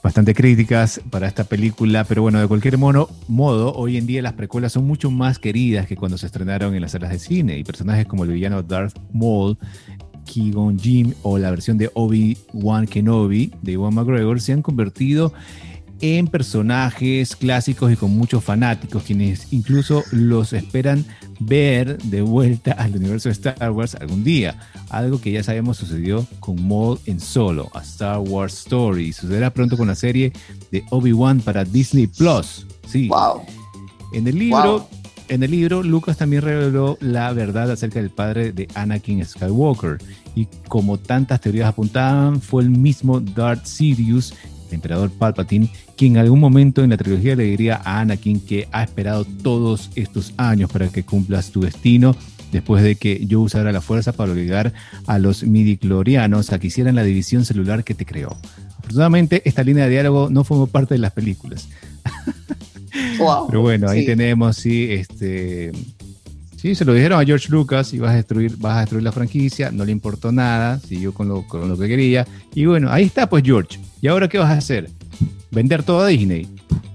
bastante 0.03 0.33
críticas 0.33 1.01
para 1.09 1.27
esta 1.27 1.43
película, 1.43 2.03
pero 2.03 2.23
bueno, 2.23 2.39
de 2.39 2.47
cualquier 2.47 2.77
mono, 2.77 3.09
modo, 3.27 3.73
hoy 3.73 3.97
en 3.97 4.07
día 4.07 4.21
las 4.21 4.33
precuelas 4.33 4.73
son 4.73 4.85
mucho 4.85 5.11
más 5.11 5.39
queridas 5.39 5.87
que 5.87 5.95
cuando 5.95 6.17
se 6.17 6.25
estrenaron 6.25 6.73
en 6.75 6.81
las 6.81 6.91
salas 6.91 7.11
de 7.11 7.19
cine 7.19 7.57
y 7.57 7.63
personajes 7.63 8.05
como 8.05 8.23
el 8.23 8.31
villano 8.31 8.63
Darth 8.63 8.97
Maul, 9.13 9.57
Qui-Gon 10.25 10.79
Jinn 10.79 11.15
o 11.21 11.37
la 11.37 11.51
versión 11.51 11.77
de 11.77 11.91
Obi-Wan 11.93 12.87
Kenobi 12.87 13.51
de 13.61 13.73
Iwan 13.73 13.93
McGregor 13.93 14.41
se 14.41 14.53
han 14.53 14.63
convertido 14.63 15.33
en 16.05 16.27
personajes 16.27 17.35
clásicos 17.35 17.91
y 17.91 17.95
con 17.95 18.11
muchos 18.15 18.43
fanáticos, 18.43 19.03
quienes 19.03 19.51
incluso 19.51 20.03
los 20.11 20.53
esperan 20.53 21.03
ver 21.39 21.97
de 22.03 22.21
vuelta 22.21 22.71
al 22.73 22.95
universo 22.95 23.29
de 23.29 23.33
Star 23.33 23.71
Wars 23.71 23.95
algún 23.95 24.23
día. 24.23 24.57
Algo 24.89 25.19
que 25.19 25.31
ya 25.31 25.43
sabemos 25.43 25.77
sucedió 25.77 26.25
con 26.39 26.65
Maul 26.67 26.99
en 27.05 27.19
Solo, 27.19 27.69
a 27.73 27.81
Star 27.81 28.19
Wars 28.19 28.53
Story. 28.59 29.11
Sucederá 29.13 29.51
pronto 29.51 29.77
con 29.77 29.87
la 29.87 29.95
serie 29.95 30.31
de 30.71 30.83
Obi-Wan 30.91 31.41
para 31.41 31.63
Disney 31.65 32.07
Plus. 32.07 32.65
Sí. 32.87 33.07
¡Wow! 33.07 33.41
En 34.13 34.27
el 34.27 34.37
libro, 34.37 34.79
Wow. 34.79 34.87
en 35.27 35.43
el 35.43 35.51
libro, 35.51 35.83
Lucas 35.83 36.17
también 36.17 36.41
reveló 36.43 36.97
la 37.01 37.33
verdad 37.33 37.71
acerca 37.71 37.99
del 37.99 38.11
padre 38.11 38.51
de 38.51 38.67
Anakin 38.75 39.25
Skywalker. 39.25 39.97
Y 40.35 40.47
como 40.67 40.97
tantas 40.97 41.41
teorías 41.41 41.67
apuntaban, 41.69 42.41
fue 42.41 42.63
el 42.63 42.69
mismo 42.69 43.19
Darth 43.19 43.65
Sidious, 43.65 44.33
emperador 44.75 45.09
Palpatine, 45.11 45.69
quien 45.97 46.13
en 46.13 46.19
algún 46.19 46.39
momento 46.39 46.83
en 46.83 46.91
la 46.91 46.97
trilogía 46.97 47.35
le 47.35 47.43
diría 47.45 47.81
a 47.83 47.99
Anakin 48.01 48.39
que 48.39 48.67
ha 48.71 48.83
esperado 48.83 49.25
todos 49.25 49.89
estos 49.95 50.33
años 50.37 50.71
para 50.71 50.87
que 50.89 51.03
cumplas 51.03 51.51
tu 51.51 51.61
destino. 51.61 52.15
Después 52.51 52.83
de 52.83 52.95
que 52.95 53.25
yo 53.25 53.41
usara 53.41 53.71
la 53.73 53.81
fuerza 53.81 54.13
para 54.13 54.31
obligar 54.31 54.71
a 55.07 55.19
los 55.19 55.43
midichlorianos 55.43 56.53
a 56.53 56.59
que 56.59 56.67
hicieran 56.67 56.95
la 56.95 57.03
división 57.03 57.43
celular 57.43 57.83
que 57.83 57.95
te 57.95 58.05
creó. 58.05 58.37
Afortunadamente, 58.77 59.41
esta 59.45 59.63
línea 59.63 59.85
de 59.85 59.89
diálogo 59.91 60.29
no 60.29 60.43
formó 60.43 60.67
parte 60.67 60.93
de 60.93 60.99
las 60.99 61.11
películas. 61.11 61.67
wow. 63.17 63.47
Pero 63.47 63.61
bueno, 63.61 63.89
ahí 63.89 64.01
Sí. 64.01 64.05
tenemos, 64.05 64.55
sí, 64.57 64.87
este. 64.91 65.71
Sí, 66.55 66.73
se 66.75 66.85
lo 66.85 66.93
dijeron 66.93 67.19
a 67.19 67.25
George 67.25 67.49
Lucas 67.49 67.93
y 67.93 67.99
vas 67.99 68.11
a 68.11 68.15
destruir, 68.15 68.55
vas 68.57 68.77
a 68.77 68.79
destruir 68.81 69.03
la 69.03 69.11
franquicia, 69.11 69.69
no 69.71 69.85
le 69.85 69.91
importó 69.91 70.31
nada, 70.31 70.79
siguió 70.79 71.13
con 71.13 71.27
lo, 71.27 71.45
con 71.47 71.67
lo 71.67 71.77
que 71.77 71.87
quería. 71.87 72.25
Y 72.53 72.65
bueno, 72.65 72.89
ahí 72.91 73.03
está, 73.03 73.29
pues 73.29 73.43
George. 73.43 73.79
¿Y 74.05 74.07
ahora 74.07 74.27
qué 74.29 74.37
vas 74.37 74.51
a 74.51 74.57
hacer? 74.59 74.91
¿Vender 75.49 75.81
todo 75.81 76.01
a 76.01 76.05
Disney? 76.05 76.47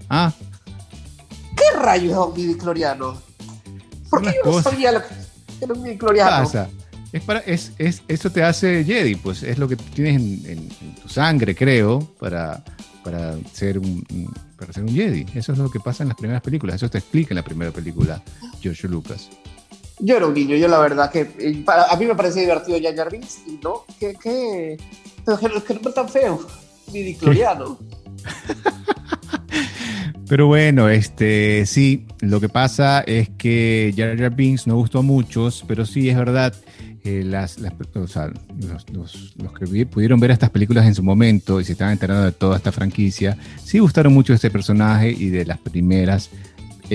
Ah, 0.09 0.33
¿Qué 1.57 1.77
rayos 1.77 2.13
es 2.13 2.17
un 2.19 2.35
midi-cloriano? 2.37 3.21
¿Por 4.09 4.23
qué 4.23 4.33
yo 4.45 4.53
no 4.53 4.63
sabía 4.63 4.93
lo 4.93 5.01
que 5.01 5.09
era 5.61 5.73
un 5.75 5.83
¿qué 5.83 5.89
midi-cloriano? 5.89 6.31
pasa? 6.45 6.69
Es 7.13 7.21
para, 7.25 7.41
es, 7.41 7.73
es, 7.79 8.05
eso 8.07 8.31
te 8.31 8.45
hace 8.45 8.85
Jedi, 8.85 9.17
pues 9.17 9.43
es 9.43 9.59
lo 9.59 9.67
que 9.67 9.75
tienes 9.75 10.15
en, 10.23 10.53
en- 10.53 10.59
en 10.83 10.95
tu 11.03 11.09
sangre, 11.09 11.57
creo, 11.57 11.99
para, 12.21 12.63
para, 13.03 13.35
ser 13.53 13.81
un, 13.81 14.07
para 14.57 14.73
ser 14.73 14.85
un 14.85 14.95
Jedi. 14.95 15.27
Eso 15.35 15.51
es 15.51 15.59
lo 15.59 15.69
que 15.69 15.81
pasa 15.81 16.05
en 16.05 16.11
las 16.11 16.17
primeras 16.17 16.43
películas, 16.43 16.77
eso 16.77 16.89
te 16.89 16.99
explica 16.99 17.31
en 17.35 17.39
la 17.39 17.43
primera 17.45 17.73
película 17.73 18.23
George 18.61 18.87
Lucas. 18.87 19.31
Yo 19.99 20.17
era 20.17 20.29
un 20.29 20.35
niño, 20.35 20.55
yo 20.55 20.69
la 20.69 20.79
verdad 20.79 21.11
que 21.11 21.23
eh, 21.41 21.61
para, 21.67 21.91
a 21.91 21.97
mí 21.97 22.07
me 22.07 22.15
parecía 22.15 22.43
divertido 22.43 22.79
Jar 22.81 22.95
Jar 22.95 23.11
Binks 23.11 23.39
y 23.49 23.59
no, 23.65 23.85
que, 23.99 24.15
que, 24.15 24.77
pero 25.27 25.37
que, 25.41 25.49
que 25.65 25.75
nombre 25.75 25.93
tan 25.93 26.09
feo, 26.09 26.47
midi-cloriano. 26.93 27.79
Pero 30.31 30.47
bueno, 30.47 30.89
este 30.89 31.67
sí, 31.67 32.07
lo 32.21 32.41
que 32.41 32.49
pasa 32.49 33.01
es 33.01 33.29
que 33.31 33.93
Jar 33.97 34.17
Jar 34.17 34.33
Binks 34.33 34.69
no 34.69 34.77
gustó 34.77 35.01
a 35.01 35.03
muchos, 35.03 35.65
pero 35.67 35.85
sí 35.85 36.09
es 36.09 36.17
verdad, 36.17 36.55
eh, 37.03 37.25
las, 37.25 37.59
los, 37.59 37.75
que 39.59 39.87
pudieron 39.87 40.21
ver 40.21 40.31
estas 40.31 40.51
películas 40.51 40.87
en 40.87 40.95
su 40.95 41.03
momento 41.03 41.61
y 41.61 41.65
se 41.65 41.73
estaban 41.73 41.95
enterando 41.95 42.27
de 42.27 42.31
toda 42.31 42.59
esta 42.59 42.71
franquicia, 42.71 43.37
sí 43.65 43.81
gustaron 43.81 44.13
mucho 44.13 44.33
este 44.33 44.53
personaje 44.53 45.11
y 45.11 45.31
de 45.31 45.45
las 45.47 45.59
primeras 45.59 46.31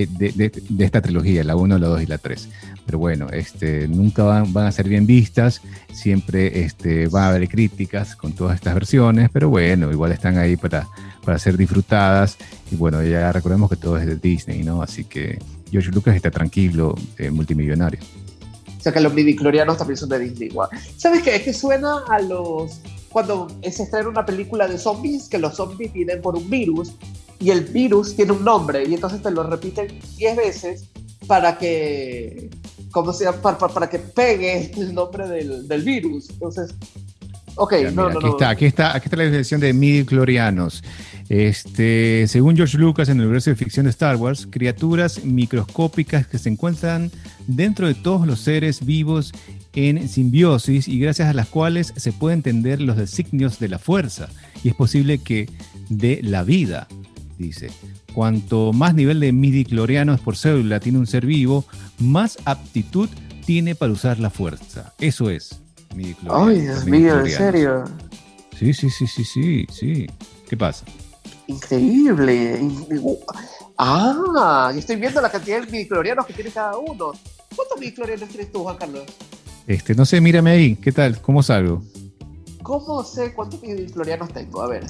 de, 0.05 0.31
de- 0.33 0.51
de 0.69 0.85
esta 0.85 1.01
trilogía, 1.01 1.43
la 1.45 1.55
1, 1.55 1.77
la 1.77 1.87
2 1.87 2.01
y 2.01 2.05
la 2.07 2.17
3. 2.17 2.49
Pero 2.85 2.97
bueno, 2.99 3.27
este, 3.31 3.87
nunca 3.87 4.23
van, 4.23 4.51
van 4.51 4.65
a 4.67 4.71
ser 4.73 4.89
bien 4.89 5.05
vistas, 5.07 5.61
siempre 5.93 6.61
este, 6.65 7.07
va 7.07 7.25
a 7.25 7.29
haber 7.29 7.47
críticas 7.47 8.15
con 8.15 8.33
todas 8.33 8.55
estas 8.55 8.73
versiones, 8.75 9.29
pero 9.31 9.49
bueno, 9.49 9.91
igual 9.91 10.11
están 10.11 10.37
ahí 10.37 10.57
para, 10.57 10.87
para 11.23 11.39
ser 11.39 11.57
disfrutadas. 11.57 12.37
Y 12.71 12.75
bueno, 12.75 13.01
ya 13.03 13.31
recordemos 13.31 13.69
que 13.69 13.75
todo 13.77 13.97
es 13.97 14.05
de 14.05 14.17
Disney, 14.17 14.63
¿no? 14.63 14.81
Así 14.81 15.05
que 15.05 15.39
George 15.71 15.91
Lucas 15.91 16.15
está 16.15 16.29
tranquilo, 16.31 16.95
eh, 17.17 17.31
multimillonario. 17.31 17.99
O 18.77 18.81
sea 18.85 18.93
que 18.93 18.99
los 19.01 19.13
midi-clorianos 19.15 19.77
también 19.77 19.97
son 19.97 20.09
de 20.09 20.19
Disney. 20.19 20.49
guau. 20.49 20.69
¿Sabes 20.95 21.23
qué? 21.23 21.35
Es 21.35 21.41
que 21.41 21.53
suena 21.53 21.99
a 22.07 22.19
los... 22.21 22.81
Cuando 23.09 23.47
se 23.63 23.83
estrena 23.83 24.09
una 24.09 24.25
película 24.25 24.67
de 24.67 24.77
zombies, 24.77 25.27
que 25.29 25.39
los 25.39 25.55
zombies 25.55 25.91
vienen 25.93 26.21
por 26.21 26.35
un 26.35 26.47
virus 26.49 26.91
y 27.45 27.51
el 27.51 27.61
virus 27.65 28.15
tiene 28.15 28.31
un 28.31 28.43
nombre 28.43 28.83
y 28.87 28.93
entonces 28.93 29.21
te 29.21 29.29
lo 29.31 29.43
repiten 29.43 29.87
10 30.17 30.35
veces 30.37 30.85
para 31.27 31.57
que... 31.57 32.49
¿Cómo 32.91 33.11
se 33.13 33.25
llama? 33.25 33.41
Para, 33.41 33.57
para- 33.57 33.73
para 33.73 33.89
que 33.89 33.99
pegue 33.99 34.71
el 34.77 34.93
nombre 34.93 35.27
del, 35.27 35.67
del 35.67 35.81
virus. 35.83 36.29
Entonces... 36.29 36.73
Ok, 37.57 37.73
Ya, 37.73 37.91
no, 37.91 38.03
mira, 38.09 38.13
no, 38.13 38.19
aquí 38.19 38.25
no. 38.25 38.31
está, 38.31 38.49
aquí 38.49 38.65
está, 38.65 38.95
aquí 38.95 39.05
está 39.05 39.15
la 39.17 39.23
definición 39.23 39.61
de 39.61 39.73
midichlorianos. 39.73 40.83
Este, 41.29 42.25
según 42.27 42.55
George 42.55 42.77
Lucas 42.77 43.09
en 43.09 43.17
el 43.19 43.23
universo 43.25 43.49
de 43.49 43.55
ficción 43.55 43.85
de 43.85 43.89
Star 43.91 44.15
Wars, 44.17 44.47
criaturas 44.49 45.23
microscópicas 45.23 46.27
que 46.27 46.37
se 46.37 46.49
encuentran 46.49 47.11
dentro 47.47 47.87
de 47.87 47.93
todos 47.95 48.25
los 48.27 48.39
seres 48.41 48.85
vivos 48.85 49.31
en 49.73 50.07
simbiosis 50.07 50.87
y 50.87 50.99
gracias 50.99 51.27
a 51.29 51.33
las 51.33 51.47
cuales 51.47 51.93
se 51.95 52.11
pueden 52.13 52.39
entender 52.39 52.81
los 52.81 52.95
designios 52.97 53.59
de 53.59 53.69
la 53.69 53.79
fuerza 53.79 54.29
y 54.63 54.69
es 54.69 54.75
posible 54.75 55.17
que 55.19 55.49
de 55.89 56.21
la 56.23 56.43
vida, 56.43 56.87
dice. 57.38 57.69
Cuanto 58.13 58.73
más 58.73 58.93
nivel 58.95 59.19
de 59.19 59.31
midichlorianos 59.31 60.19
por 60.21 60.38
célula 60.38 60.79
tiene 60.79 60.97
un 60.99 61.07
ser 61.07 61.25
vivo, 61.25 61.65
más 61.99 62.38
aptitud 62.45 63.09
tiene 63.45 63.75
para 63.75 63.91
usar 63.91 64.19
la 64.19 64.29
fuerza. 64.29 64.93
Eso 64.99 65.29
es. 65.29 65.59
midichlorianos, 65.95 66.49
Ay, 66.49 66.61
Dios 66.61 66.86
mío, 66.86 67.19
en 67.19 67.31
serio. 67.31 67.83
Sí, 68.57 68.73
sí, 68.73 68.89
sí, 68.89 69.05
sí, 69.07 69.23
sí, 69.23 69.65
sí. 69.71 70.07
¿Qué 70.49 70.55
pasa? 70.57 70.86
Increíble. 71.47 72.59
In- 72.59 72.86
Ah, 73.77 74.71
estoy 74.75 74.95
viendo 74.95 75.19
la 75.19 75.29
cantidad 75.29 75.59
de 75.59 75.69
midi-clorianos 75.69 76.25
que 76.25 76.33
tiene 76.33 76.49
cada 76.49 76.77
uno. 76.77 77.11
¿Cuántos 77.55 77.77
midi-clorianos 77.79 78.29
tienes 78.29 78.51
tú, 78.51 78.63
Juan 78.63 78.77
Carlos? 78.77 79.03
Este, 79.67 79.93
no 79.95 80.05
sé, 80.05 80.21
mírame 80.21 80.51
ahí. 80.51 80.75
¿Qué 80.75 80.91
tal? 80.93 81.19
¿Cómo 81.21 81.43
salgo? 81.43 81.83
¿Cómo 82.63 83.03
sé 83.03 83.33
cuántos 83.33 83.61
midi-clorianos 83.61 84.31
tengo? 84.31 84.61
A 84.61 84.67
ver. 84.69 84.86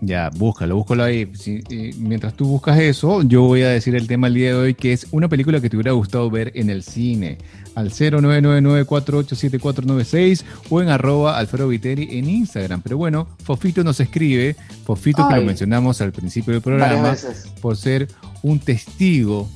Ya, 0.00 0.30
búscalo, 0.36 0.76
búscalo 0.76 1.02
ahí. 1.04 1.28
Si- 1.34 1.60
y 1.68 1.90
mientras 1.98 2.34
tú 2.34 2.46
buscas 2.46 2.78
eso, 2.78 3.22
yo 3.22 3.42
voy 3.42 3.62
a 3.62 3.68
decir 3.70 3.96
el 3.96 4.06
tema 4.06 4.28
el 4.28 4.34
día 4.34 4.50
de 4.50 4.54
hoy, 4.54 4.74
que 4.74 4.92
es 4.92 5.08
una 5.10 5.26
película 5.28 5.60
que 5.60 5.68
te 5.68 5.74
hubiera 5.76 5.90
gustado 5.92 6.30
ver 6.30 6.52
en 6.54 6.70
el 6.70 6.82
cine. 6.84 7.38
Al 7.74 7.90
0999487496 7.90 10.44
o 10.70 10.82
en 10.82 10.88
arroba 10.88 11.38
Alfredo 11.38 11.68
Viteri 11.68 12.18
en 12.18 12.28
Instagram. 12.28 12.82
Pero 12.82 12.96
bueno, 12.96 13.28
Fofito 13.44 13.84
nos 13.84 14.00
escribe, 14.00 14.56
Fofito 14.84 15.28
que 15.28 15.36
lo 15.36 15.42
mencionamos 15.46 16.00
al 16.00 16.12
principio 16.12 16.52
del 16.54 16.62
programa, 16.62 17.16
por 17.60 17.76
ser 17.76 18.08
un 18.42 18.58
testigo, 18.60 19.48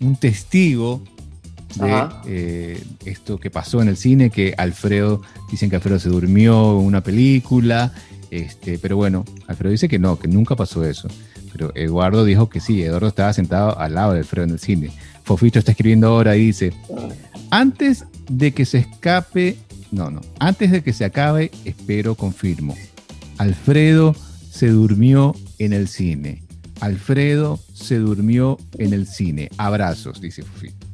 un 0.00 0.16
testigo 0.16 1.02
de 1.76 2.08
eh, 2.26 2.82
esto 3.04 3.38
que 3.38 3.50
pasó 3.50 3.82
en 3.82 3.88
el 3.88 3.96
cine, 3.96 4.30
que 4.30 4.54
Alfredo, 4.56 5.22
dicen 5.50 5.70
que 5.70 5.76
Alfredo 5.76 5.98
se 5.98 6.08
durmió 6.08 6.78
en 6.80 6.86
una 6.86 7.02
película, 7.02 7.92
este, 8.30 8.78
pero 8.78 8.96
bueno, 8.96 9.24
Alfredo 9.46 9.72
dice 9.72 9.88
que 9.88 9.98
no, 9.98 10.18
que 10.18 10.28
nunca 10.28 10.56
pasó 10.56 10.84
eso. 10.84 11.08
Pero 11.52 11.72
Eduardo 11.74 12.24
dijo 12.24 12.48
que 12.48 12.60
sí, 12.60 12.82
Eduardo 12.82 13.08
estaba 13.08 13.32
sentado 13.32 13.78
al 13.78 13.94
lado 13.94 14.12
de 14.12 14.18
Alfredo 14.20 14.44
en 14.44 14.50
el 14.52 14.58
cine. 14.58 14.90
Fofito 15.24 15.58
está 15.58 15.72
escribiendo 15.72 16.08
ahora 16.08 16.36
y 16.36 16.46
dice, 16.46 16.72
antes 17.50 18.04
de 18.30 18.52
que 18.52 18.64
se 18.64 18.78
escape, 18.78 19.56
no, 19.90 20.10
no, 20.10 20.20
antes 20.38 20.70
de 20.70 20.82
que 20.82 20.92
se 20.92 21.04
acabe, 21.04 21.50
espero, 21.64 22.14
confirmo. 22.14 22.76
Alfredo 23.38 24.14
se 24.50 24.68
durmió 24.68 25.34
en 25.58 25.72
el 25.72 25.88
cine. 25.88 26.42
Alfredo 26.80 27.58
se 27.72 27.96
durmió 27.98 28.58
en 28.78 28.92
el 28.92 29.06
cine. 29.06 29.50
Abrazos, 29.56 30.20
dice 30.20 30.42
Fofito. 30.42 30.86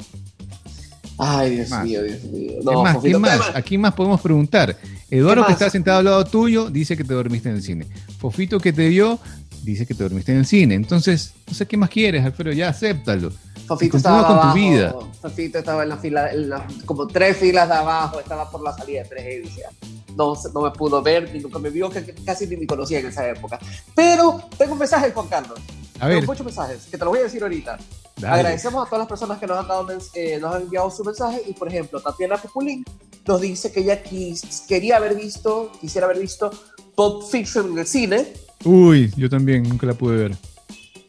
Ay, 1.18 1.56
Dios 1.56 1.70
más? 1.70 1.84
mío, 1.84 2.02
Dios 2.02 2.24
mío. 2.24 2.52
¿Qué 2.58 2.64
No, 2.64 2.82
más? 2.82 2.94
Fofito, 2.94 3.18
¿Qué 3.18 3.22
más? 3.22 3.46
tema. 3.46 3.58
¿A 3.58 3.62
quién 3.62 3.80
más 3.80 3.94
podemos 3.94 4.20
preguntar? 4.20 4.76
Eduardo, 5.10 5.42
¿Qué 5.42 5.46
que 5.48 5.52
está 5.52 5.70
sentado 5.70 5.98
al 5.98 6.04
lado 6.06 6.24
tuyo, 6.24 6.70
dice 6.70 6.96
que 6.96 7.04
te 7.04 7.14
dormiste 7.14 7.48
en 7.48 7.56
el 7.56 7.62
cine. 7.62 7.86
Fofito, 8.18 8.58
que 8.58 8.72
te 8.72 8.88
vio, 8.88 9.18
dice 9.62 9.86
que 9.86 9.94
te 9.94 10.02
dormiste 10.02 10.32
en 10.32 10.38
el 10.38 10.46
cine. 10.46 10.74
Entonces, 10.74 11.34
no 11.46 11.54
sé 11.54 11.66
qué 11.66 11.76
más 11.76 11.90
quieres, 11.90 12.24
Alfredo, 12.24 12.52
ya 12.52 12.68
acéptalo. 12.70 13.30
Fofito 13.66 13.96
estaba 13.96 14.26
con 14.26 14.36
tu 14.36 14.42
abajo, 14.42 14.54
vida. 14.54 14.94
Fofito 15.22 15.58
estaba 15.58 15.82
en 15.84 15.88
la 15.88 15.96
fila, 15.96 16.30
en 16.32 16.48
la- 16.50 16.66
como 16.84 17.06
tres 17.06 17.36
filas 17.36 17.68
de 17.68 17.74
abajo, 17.74 18.20
estaba 18.20 18.50
por 18.50 18.62
la 18.62 18.72
salida 18.76 19.02
de 19.02 19.08
presencia. 19.08 19.70
No, 20.16 20.34
no 20.52 20.60
me 20.62 20.70
pudo 20.70 21.02
ver, 21.02 21.32
ni 21.32 21.40
nunca 21.40 21.58
me 21.58 21.70
vio, 21.70 21.90
casi 22.24 22.46
ni 22.46 22.56
me 22.56 22.66
conocía 22.66 23.00
en 23.00 23.06
esa 23.06 23.28
época. 23.28 23.58
Pero 23.94 24.42
tengo 24.56 24.74
un 24.74 24.78
mensaje, 24.78 25.10
Juan 25.12 25.26
Carlos. 25.28 25.58
A 26.00 26.06
ver, 26.08 26.18
Tengo 26.20 26.32
muchos 26.32 26.44
mensajes, 26.46 26.84
que 26.90 26.98
te 26.98 27.04
los 27.04 27.08
voy 27.08 27.20
a 27.20 27.22
decir 27.24 27.42
ahorita. 27.42 27.78
dale. 28.16 28.34
Agradecemos 28.34 28.84
a 28.86 28.90
todas 28.90 29.00
las 29.00 29.08
personas 29.08 29.38
que 29.38 29.46
nos 29.46 29.58
han, 29.58 29.66
dado, 29.68 29.86
eh, 30.14 30.38
nos 30.40 30.54
han 30.54 30.62
enviado 30.62 30.90
su 30.90 31.04
mensaje. 31.04 31.42
Y 31.48 31.52
por 31.52 31.68
ejemplo, 31.68 32.00
Tatiana 32.00 32.36
Pupulín 32.36 32.84
nos 33.26 33.40
dice 33.40 33.72
que 33.72 33.80
ella 33.80 34.02
quis- 34.02 34.66
quería 34.66 34.96
haber 34.96 35.14
visto, 35.16 35.72
quisiera 35.80 36.06
haber 36.06 36.18
visto 36.20 36.50
Pulp 36.94 37.24
Fiction 37.30 37.72
en 37.72 37.78
el 37.78 37.86
cine. 37.86 38.32
Uy, 38.64 39.12
yo 39.16 39.28
también, 39.28 39.62
nunca 39.68 39.86
la 39.86 39.94
pude 39.94 40.16
ver. 40.16 40.36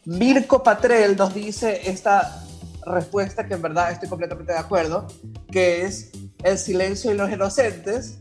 Mirko 0.04 0.62
Patrel 0.62 1.16
nos 1.16 1.34
dice 1.34 1.88
esta 1.90 2.44
respuesta 2.84 3.46
que 3.46 3.54
en 3.54 3.62
verdad 3.62 3.90
estoy 3.90 4.08
completamente 4.08 4.52
de 4.52 4.58
acuerdo, 4.58 5.06
que 5.50 5.82
es 5.84 6.10
El 6.42 6.58
silencio 6.58 7.12
y 7.12 7.16
los 7.16 7.30
inocentes. 7.30 8.18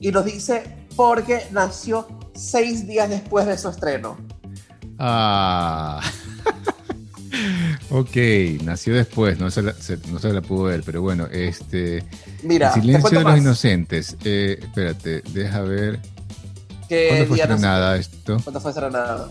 Y 0.00 0.10
nos 0.10 0.24
dice 0.24 0.86
porque 0.96 1.46
nació 1.52 2.06
seis 2.34 2.86
días 2.86 3.08
después 3.08 3.46
de 3.46 3.56
su 3.58 3.68
estreno. 3.68 4.16
Ah. 4.98 6.00
Ok, 8.00 8.62
nació 8.64 8.94
después, 8.94 9.38
no 9.38 9.50
se, 9.50 9.62
la, 9.62 9.72
se- 9.74 9.98
no 10.10 10.18
se 10.18 10.32
la 10.32 10.42
pudo 10.42 10.64
ver, 10.64 10.82
pero 10.84 11.02
bueno, 11.02 11.26
este. 11.26 12.04
Mira, 12.42 12.72
El 12.74 12.80
silencio 12.82 13.10
de 13.10 13.14
los 13.16 13.24
más, 13.24 13.38
inocentes. 13.40 14.16
Eh, 14.24 14.58
espérate, 14.60 15.22
deja 15.32 15.60
ver. 15.62 16.00
que 16.88 17.08
¿Cuándo 17.08 17.26
fue 17.26 17.38
estrenada 17.38 17.96
esto? 17.96 18.38
¿Cuándo 18.44 18.60
fue 18.60 18.70
estrenada? 18.70 19.28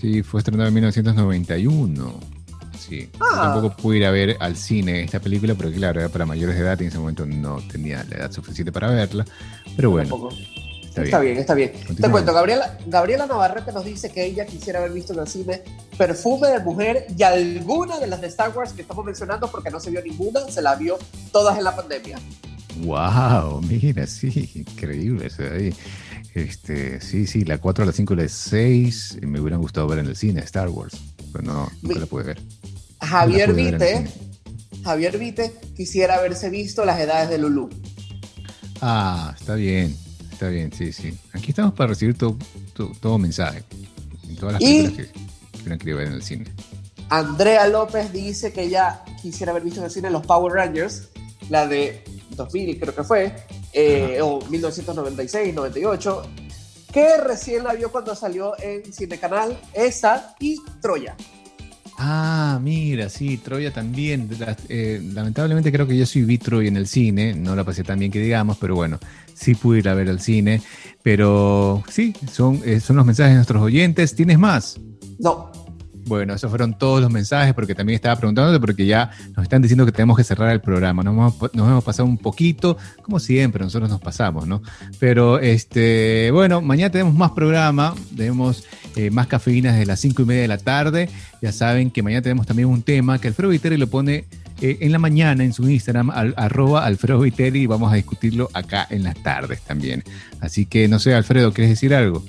Sí, 0.00 0.22
fue 0.22 0.40
estrenada 0.40 0.68
en 0.68 0.74
1991. 0.74 2.20
Sí. 2.78 3.08
Yo 3.14 3.24
Ah. 3.32 3.52
tampoco 3.54 3.76
pude 3.76 3.96
ir 3.98 4.04
a 4.04 4.10
ver 4.10 4.36
al 4.40 4.56
cine 4.56 5.02
esta 5.02 5.18
película, 5.20 5.54
porque 5.54 5.72
claro, 5.76 6.00
era 6.00 6.08
para 6.10 6.26
mayores 6.26 6.54
de 6.56 6.62
edad 6.62 6.78
y 6.80 6.82
en 6.84 6.88
ese 6.90 6.98
momento 6.98 7.24
no 7.24 7.56
tenía 7.70 8.04
la 8.04 8.16
edad 8.16 8.32
suficiente 8.32 8.72
para 8.72 8.90
verla. 8.90 9.24
Pero 9.76 9.90
bueno, 9.90 10.08
Tampoco. 10.10 10.34
Está 11.02 11.02
Está 11.02 11.18
bien. 11.20 11.32
bien, 11.34 11.40
está 11.40 11.54
bien. 11.54 11.72
Te 12.00 12.10
cuento, 12.10 12.32
Gabriela, 12.32 12.78
Gabriela 12.86 13.26
Navarrete 13.26 13.72
nos 13.72 13.84
dice 13.84 14.10
que 14.10 14.24
ella 14.24 14.46
quisiera 14.46 14.78
haber 14.78 14.92
visto 14.92 15.12
en 15.12 15.18
el 15.20 15.26
cine 15.28 15.62
Perfume 15.98 16.48
de 16.48 16.60
Mujer 16.60 17.06
y 17.16 17.22
alguna 17.22 17.98
de 17.98 18.06
las 18.06 18.20
de 18.20 18.28
Star 18.28 18.56
Wars 18.56 18.72
que 18.72 18.82
estamos 18.82 19.04
mencionando 19.04 19.50
porque 19.50 19.70
no 19.70 19.80
se 19.80 19.90
vio 19.90 20.02
ninguna, 20.02 20.40
se 20.50 20.62
la 20.62 20.74
vio 20.76 20.98
todas 21.32 21.58
en 21.58 21.64
la 21.64 21.74
pandemia. 21.74 22.18
Wow, 22.78 23.60
mira, 23.62 24.06
sí, 24.06 24.50
increíble. 24.54 25.28
Este, 26.34 27.00
sí, 27.00 27.26
sí, 27.26 27.44
la 27.44 27.58
4, 27.58 27.84
la 27.84 27.92
5 27.92 28.14
y 28.14 28.16
la 28.16 28.28
6 28.28 29.18
me 29.22 29.40
hubieran 29.40 29.60
gustado 29.60 29.86
ver 29.86 30.00
en 30.00 30.06
el 30.06 30.16
cine, 30.16 30.40
Star 30.40 30.68
Wars, 30.68 30.96
pero 31.32 31.44
no, 31.44 31.70
nunca 31.82 31.94
Mi- 31.94 32.00
la 32.00 32.06
pude 32.06 32.24
ver. 32.24 32.40
Javier 33.00 33.50
No 33.50 33.54
ver 33.54 33.72
Vite, 33.78 34.08
Javier 34.82 35.18
Vite 35.18 35.52
quisiera 35.76 36.16
haberse 36.16 36.50
visto 36.50 36.84
las 36.84 36.98
edades 36.98 37.28
de 37.30 37.38
Lulu. 37.38 37.70
Ah, 38.80 39.34
está 39.38 39.54
bien, 39.54 39.96
está 40.34 40.48
bien, 40.48 40.72
sí, 40.72 40.92
sí. 40.92 41.16
Aquí 41.32 41.50
estamos 41.50 41.72
para 41.74 41.88
recibir 41.88 42.16
todo, 42.18 42.36
todo, 42.74 42.92
todo 43.00 43.18
mensaje. 43.18 43.64
En 44.28 44.36
todas 44.36 44.54
las 44.54 44.62
Y- 44.62 44.82
películas 44.82 45.08
que, 45.64 45.70
que 45.70 45.78
querido 45.78 45.98
ver 45.98 46.06
en 46.08 46.12
el 46.14 46.22
cine. 46.22 46.44
Andrea 47.08 47.66
López 47.68 48.12
dice 48.12 48.52
que 48.52 48.62
ella 48.62 49.02
quisiera 49.20 49.52
haber 49.52 49.62
visto 49.62 49.80
en 49.80 49.86
el 49.86 49.90
cine 49.90 50.10
los 50.10 50.26
Power 50.26 50.52
Rangers, 50.54 51.08
la 51.48 51.66
de 51.66 52.02
2000 52.30 52.80
creo 52.80 52.94
que 52.94 53.04
fue, 53.04 53.34
eh, 53.72 54.18
o 54.22 54.40
1996, 54.48 55.54
98, 55.54 56.22
que 56.92 57.16
recién 57.18 57.64
la 57.64 57.74
vio 57.74 57.90
cuando 57.92 58.14
salió 58.14 58.58
en 58.60 58.92
Cinecanal, 58.92 59.58
esa 59.74 60.34
y 60.40 60.60
Troya. 60.80 61.16
Ah, 61.96 62.58
mira, 62.62 63.08
sí, 63.08 63.38
Troya 63.38 63.72
también. 63.72 64.28
Eh, 64.68 65.00
lamentablemente 65.12 65.70
creo 65.70 65.86
que 65.86 65.96
yo 65.96 66.06
sí 66.06 66.22
vi 66.22 66.38
Troya 66.38 66.68
en 66.68 66.76
el 66.76 66.86
cine, 66.86 67.34
no 67.34 67.54
la 67.54 67.64
pasé 67.64 67.84
tan 67.84 67.98
bien 67.98 68.10
que 68.10 68.20
digamos, 68.20 68.58
pero 68.58 68.74
bueno, 68.74 68.98
sí 69.34 69.54
pude 69.54 69.78
ir 69.78 69.88
a 69.88 69.94
ver 69.94 70.08
al 70.08 70.20
cine. 70.20 70.60
Pero 71.02 71.84
sí, 71.88 72.14
son, 72.32 72.60
eh, 72.64 72.80
son 72.80 72.96
los 72.96 73.06
mensajes 73.06 73.32
de 73.32 73.36
nuestros 73.36 73.62
oyentes. 73.62 74.14
¿Tienes 74.14 74.38
más? 74.38 74.80
No, 75.18 75.52
Bueno, 76.06 76.34
esos 76.34 76.50
fueron 76.50 76.76
todos 76.76 77.00
los 77.00 77.10
mensajes, 77.10 77.54
porque 77.54 77.74
también 77.74 77.94
estaba 77.94 78.16
preguntándote, 78.16 78.60
porque 78.60 78.84
ya 78.84 79.10
nos 79.36 79.44
están 79.44 79.62
diciendo 79.62 79.86
que 79.86 79.92
tenemos 79.92 80.16
que 80.16 80.24
cerrar 80.24 80.50
el 80.50 80.60
programa. 80.60 81.02
Nos 81.02 81.12
hemos, 81.14 81.82
pasado 81.84 82.06
un 82.06 82.18
poquito, 82.18 82.76
como 83.02 83.18
siempre, 83.18 83.64
nosotros 83.64 83.88
nos 83.88 84.00
pasamos, 84.00 84.46
¿no? 84.46 84.62
Pero, 84.98 85.38
este, 85.38 86.30
bueno, 86.32 86.60
mañana 86.60 86.90
tenemos 86.90 87.14
más 87.14 87.30
programa, 87.30 87.94
tenemos 88.16 88.64
eh, 88.96 89.10
más 89.10 89.26
cafeína 89.28 89.72
desde 89.72 89.86
las 89.86 90.00
cinco 90.00 90.22
y 90.22 90.24
media 90.26 90.42
de 90.42 90.48
la 90.48 90.58
tarde. 90.58 91.08
Ya 91.40 91.52
saben 91.52 91.90
que 91.90 92.02
mañana 92.02 92.22
tenemos 92.22 92.46
también 92.46 92.68
un 92.68 92.82
tema 92.82 93.18
que 93.18 93.28
Alfredo 93.28 93.50
Viteri 93.50 93.76
lo 93.76 93.86
pone 93.86 94.24
eh, 94.60 94.78
en 94.80 94.92
la 94.92 94.98
mañana 94.98 95.42
en 95.42 95.52
su 95.52 95.68
Instagram, 95.68 96.10
al- 96.10 96.34
arroba 96.36 96.84
Alfredo 96.84 97.20
Viteri, 97.20 97.62
y 97.62 97.66
vamos 97.66 97.92
a 97.92 97.96
discutirlo 97.96 98.50
acá 98.52 98.86
en 98.90 99.02
las 99.04 99.20
tardes 99.22 99.60
también. 99.62 100.04
Así 100.40 100.66
que, 100.66 100.86
no 100.86 100.98
sé, 100.98 101.14
Alfredo, 101.14 101.52
¿quieres 101.52 101.70
decir 101.70 101.94
algo? 101.94 102.24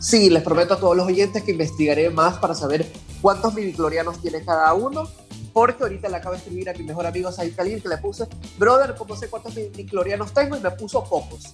Sí, 0.00 0.30
les 0.30 0.42
prometo 0.42 0.74
a 0.74 0.80
todos 0.80 0.96
los 0.96 1.06
oyentes 1.06 1.42
que 1.42 1.52
investigaré 1.52 2.10
más 2.10 2.38
para 2.38 2.54
saber 2.54 2.90
cuántos 3.22 3.54
midiclorianos 3.54 4.20
tiene 4.20 4.44
cada 4.44 4.72
uno, 4.74 5.08
porque 5.52 5.82
ahorita 5.82 6.08
le 6.08 6.16
acabo 6.16 6.32
de 6.32 6.38
escribir 6.38 6.70
a 6.70 6.72
mi 6.74 6.84
mejor 6.84 7.06
amigo 7.06 7.30
Said 7.30 7.54
Khalil 7.54 7.82
que 7.82 7.88
le 7.88 7.98
puse, 7.98 8.24
brother, 8.58 8.94
¿cómo 8.96 9.16
sé 9.16 9.28
cuántos 9.28 9.54
midiclorianos 9.54 10.32
tengo? 10.32 10.56
Y 10.56 10.60
me 10.60 10.70
puso 10.72 11.04
pocos. 11.04 11.52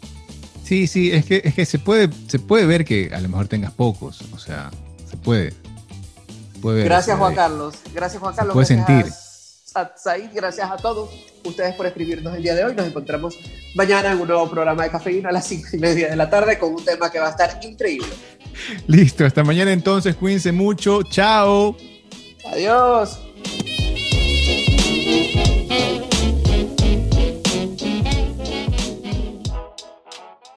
Sí, 0.64 0.86
sí, 0.86 1.12
es 1.12 1.24
que, 1.24 1.42
es 1.44 1.54
que 1.54 1.64
se, 1.64 1.78
puede, 1.78 2.10
se 2.26 2.38
puede 2.38 2.66
ver 2.66 2.84
que 2.84 3.10
a 3.14 3.20
lo 3.20 3.28
mejor 3.28 3.46
tengas 3.48 3.72
pocos, 3.72 4.20
o 4.32 4.38
sea, 4.38 4.70
se 5.08 5.16
puede. 5.16 5.52
se 5.52 6.58
puede 6.60 6.78
ver, 6.78 6.84
Gracias, 6.86 7.16
Juan 7.18 7.34
Carlos. 7.34 7.74
Gracias, 7.94 8.20
Juan 8.20 8.34
Se 8.34 8.38
Carlos. 8.38 8.54
puede 8.54 8.66
gracias 8.74 8.86
sentir. 8.88 9.12
A 9.12 9.25
Said, 9.96 10.30
gracias 10.32 10.70
a 10.70 10.76
todos 10.76 11.10
ustedes 11.44 11.74
por 11.74 11.86
escribirnos 11.86 12.34
el 12.34 12.42
día 12.42 12.54
de 12.54 12.64
hoy. 12.64 12.74
Nos 12.74 12.86
encontramos 12.86 13.38
mañana 13.74 14.12
en 14.12 14.20
un 14.20 14.28
nuevo 14.28 14.48
programa 14.48 14.84
de 14.84 14.90
cafeína 14.90 15.28
a 15.28 15.32
las 15.32 15.46
cinco 15.46 15.68
y 15.74 15.78
media 15.78 16.08
de 16.08 16.16
la 16.16 16.30
tarde 16.30 16.58
con 16.58 16.74
un 16.74 16.84
tema 16.84 17.10
que 17.10 17.18
va 17.18 17.28
a 17.28 17.30
estar 17.30 17.58
increíble. 17.62 18.08
Listo, 18.86 19.26
hasta 19.26 19.44
mañana 19.44 19.72
entonces, 19.72 20.16
cuídense 20.16 20.50
mucho, 20.50 21.02
chao. 21.02 21.76
Adiós. 22.50 23.25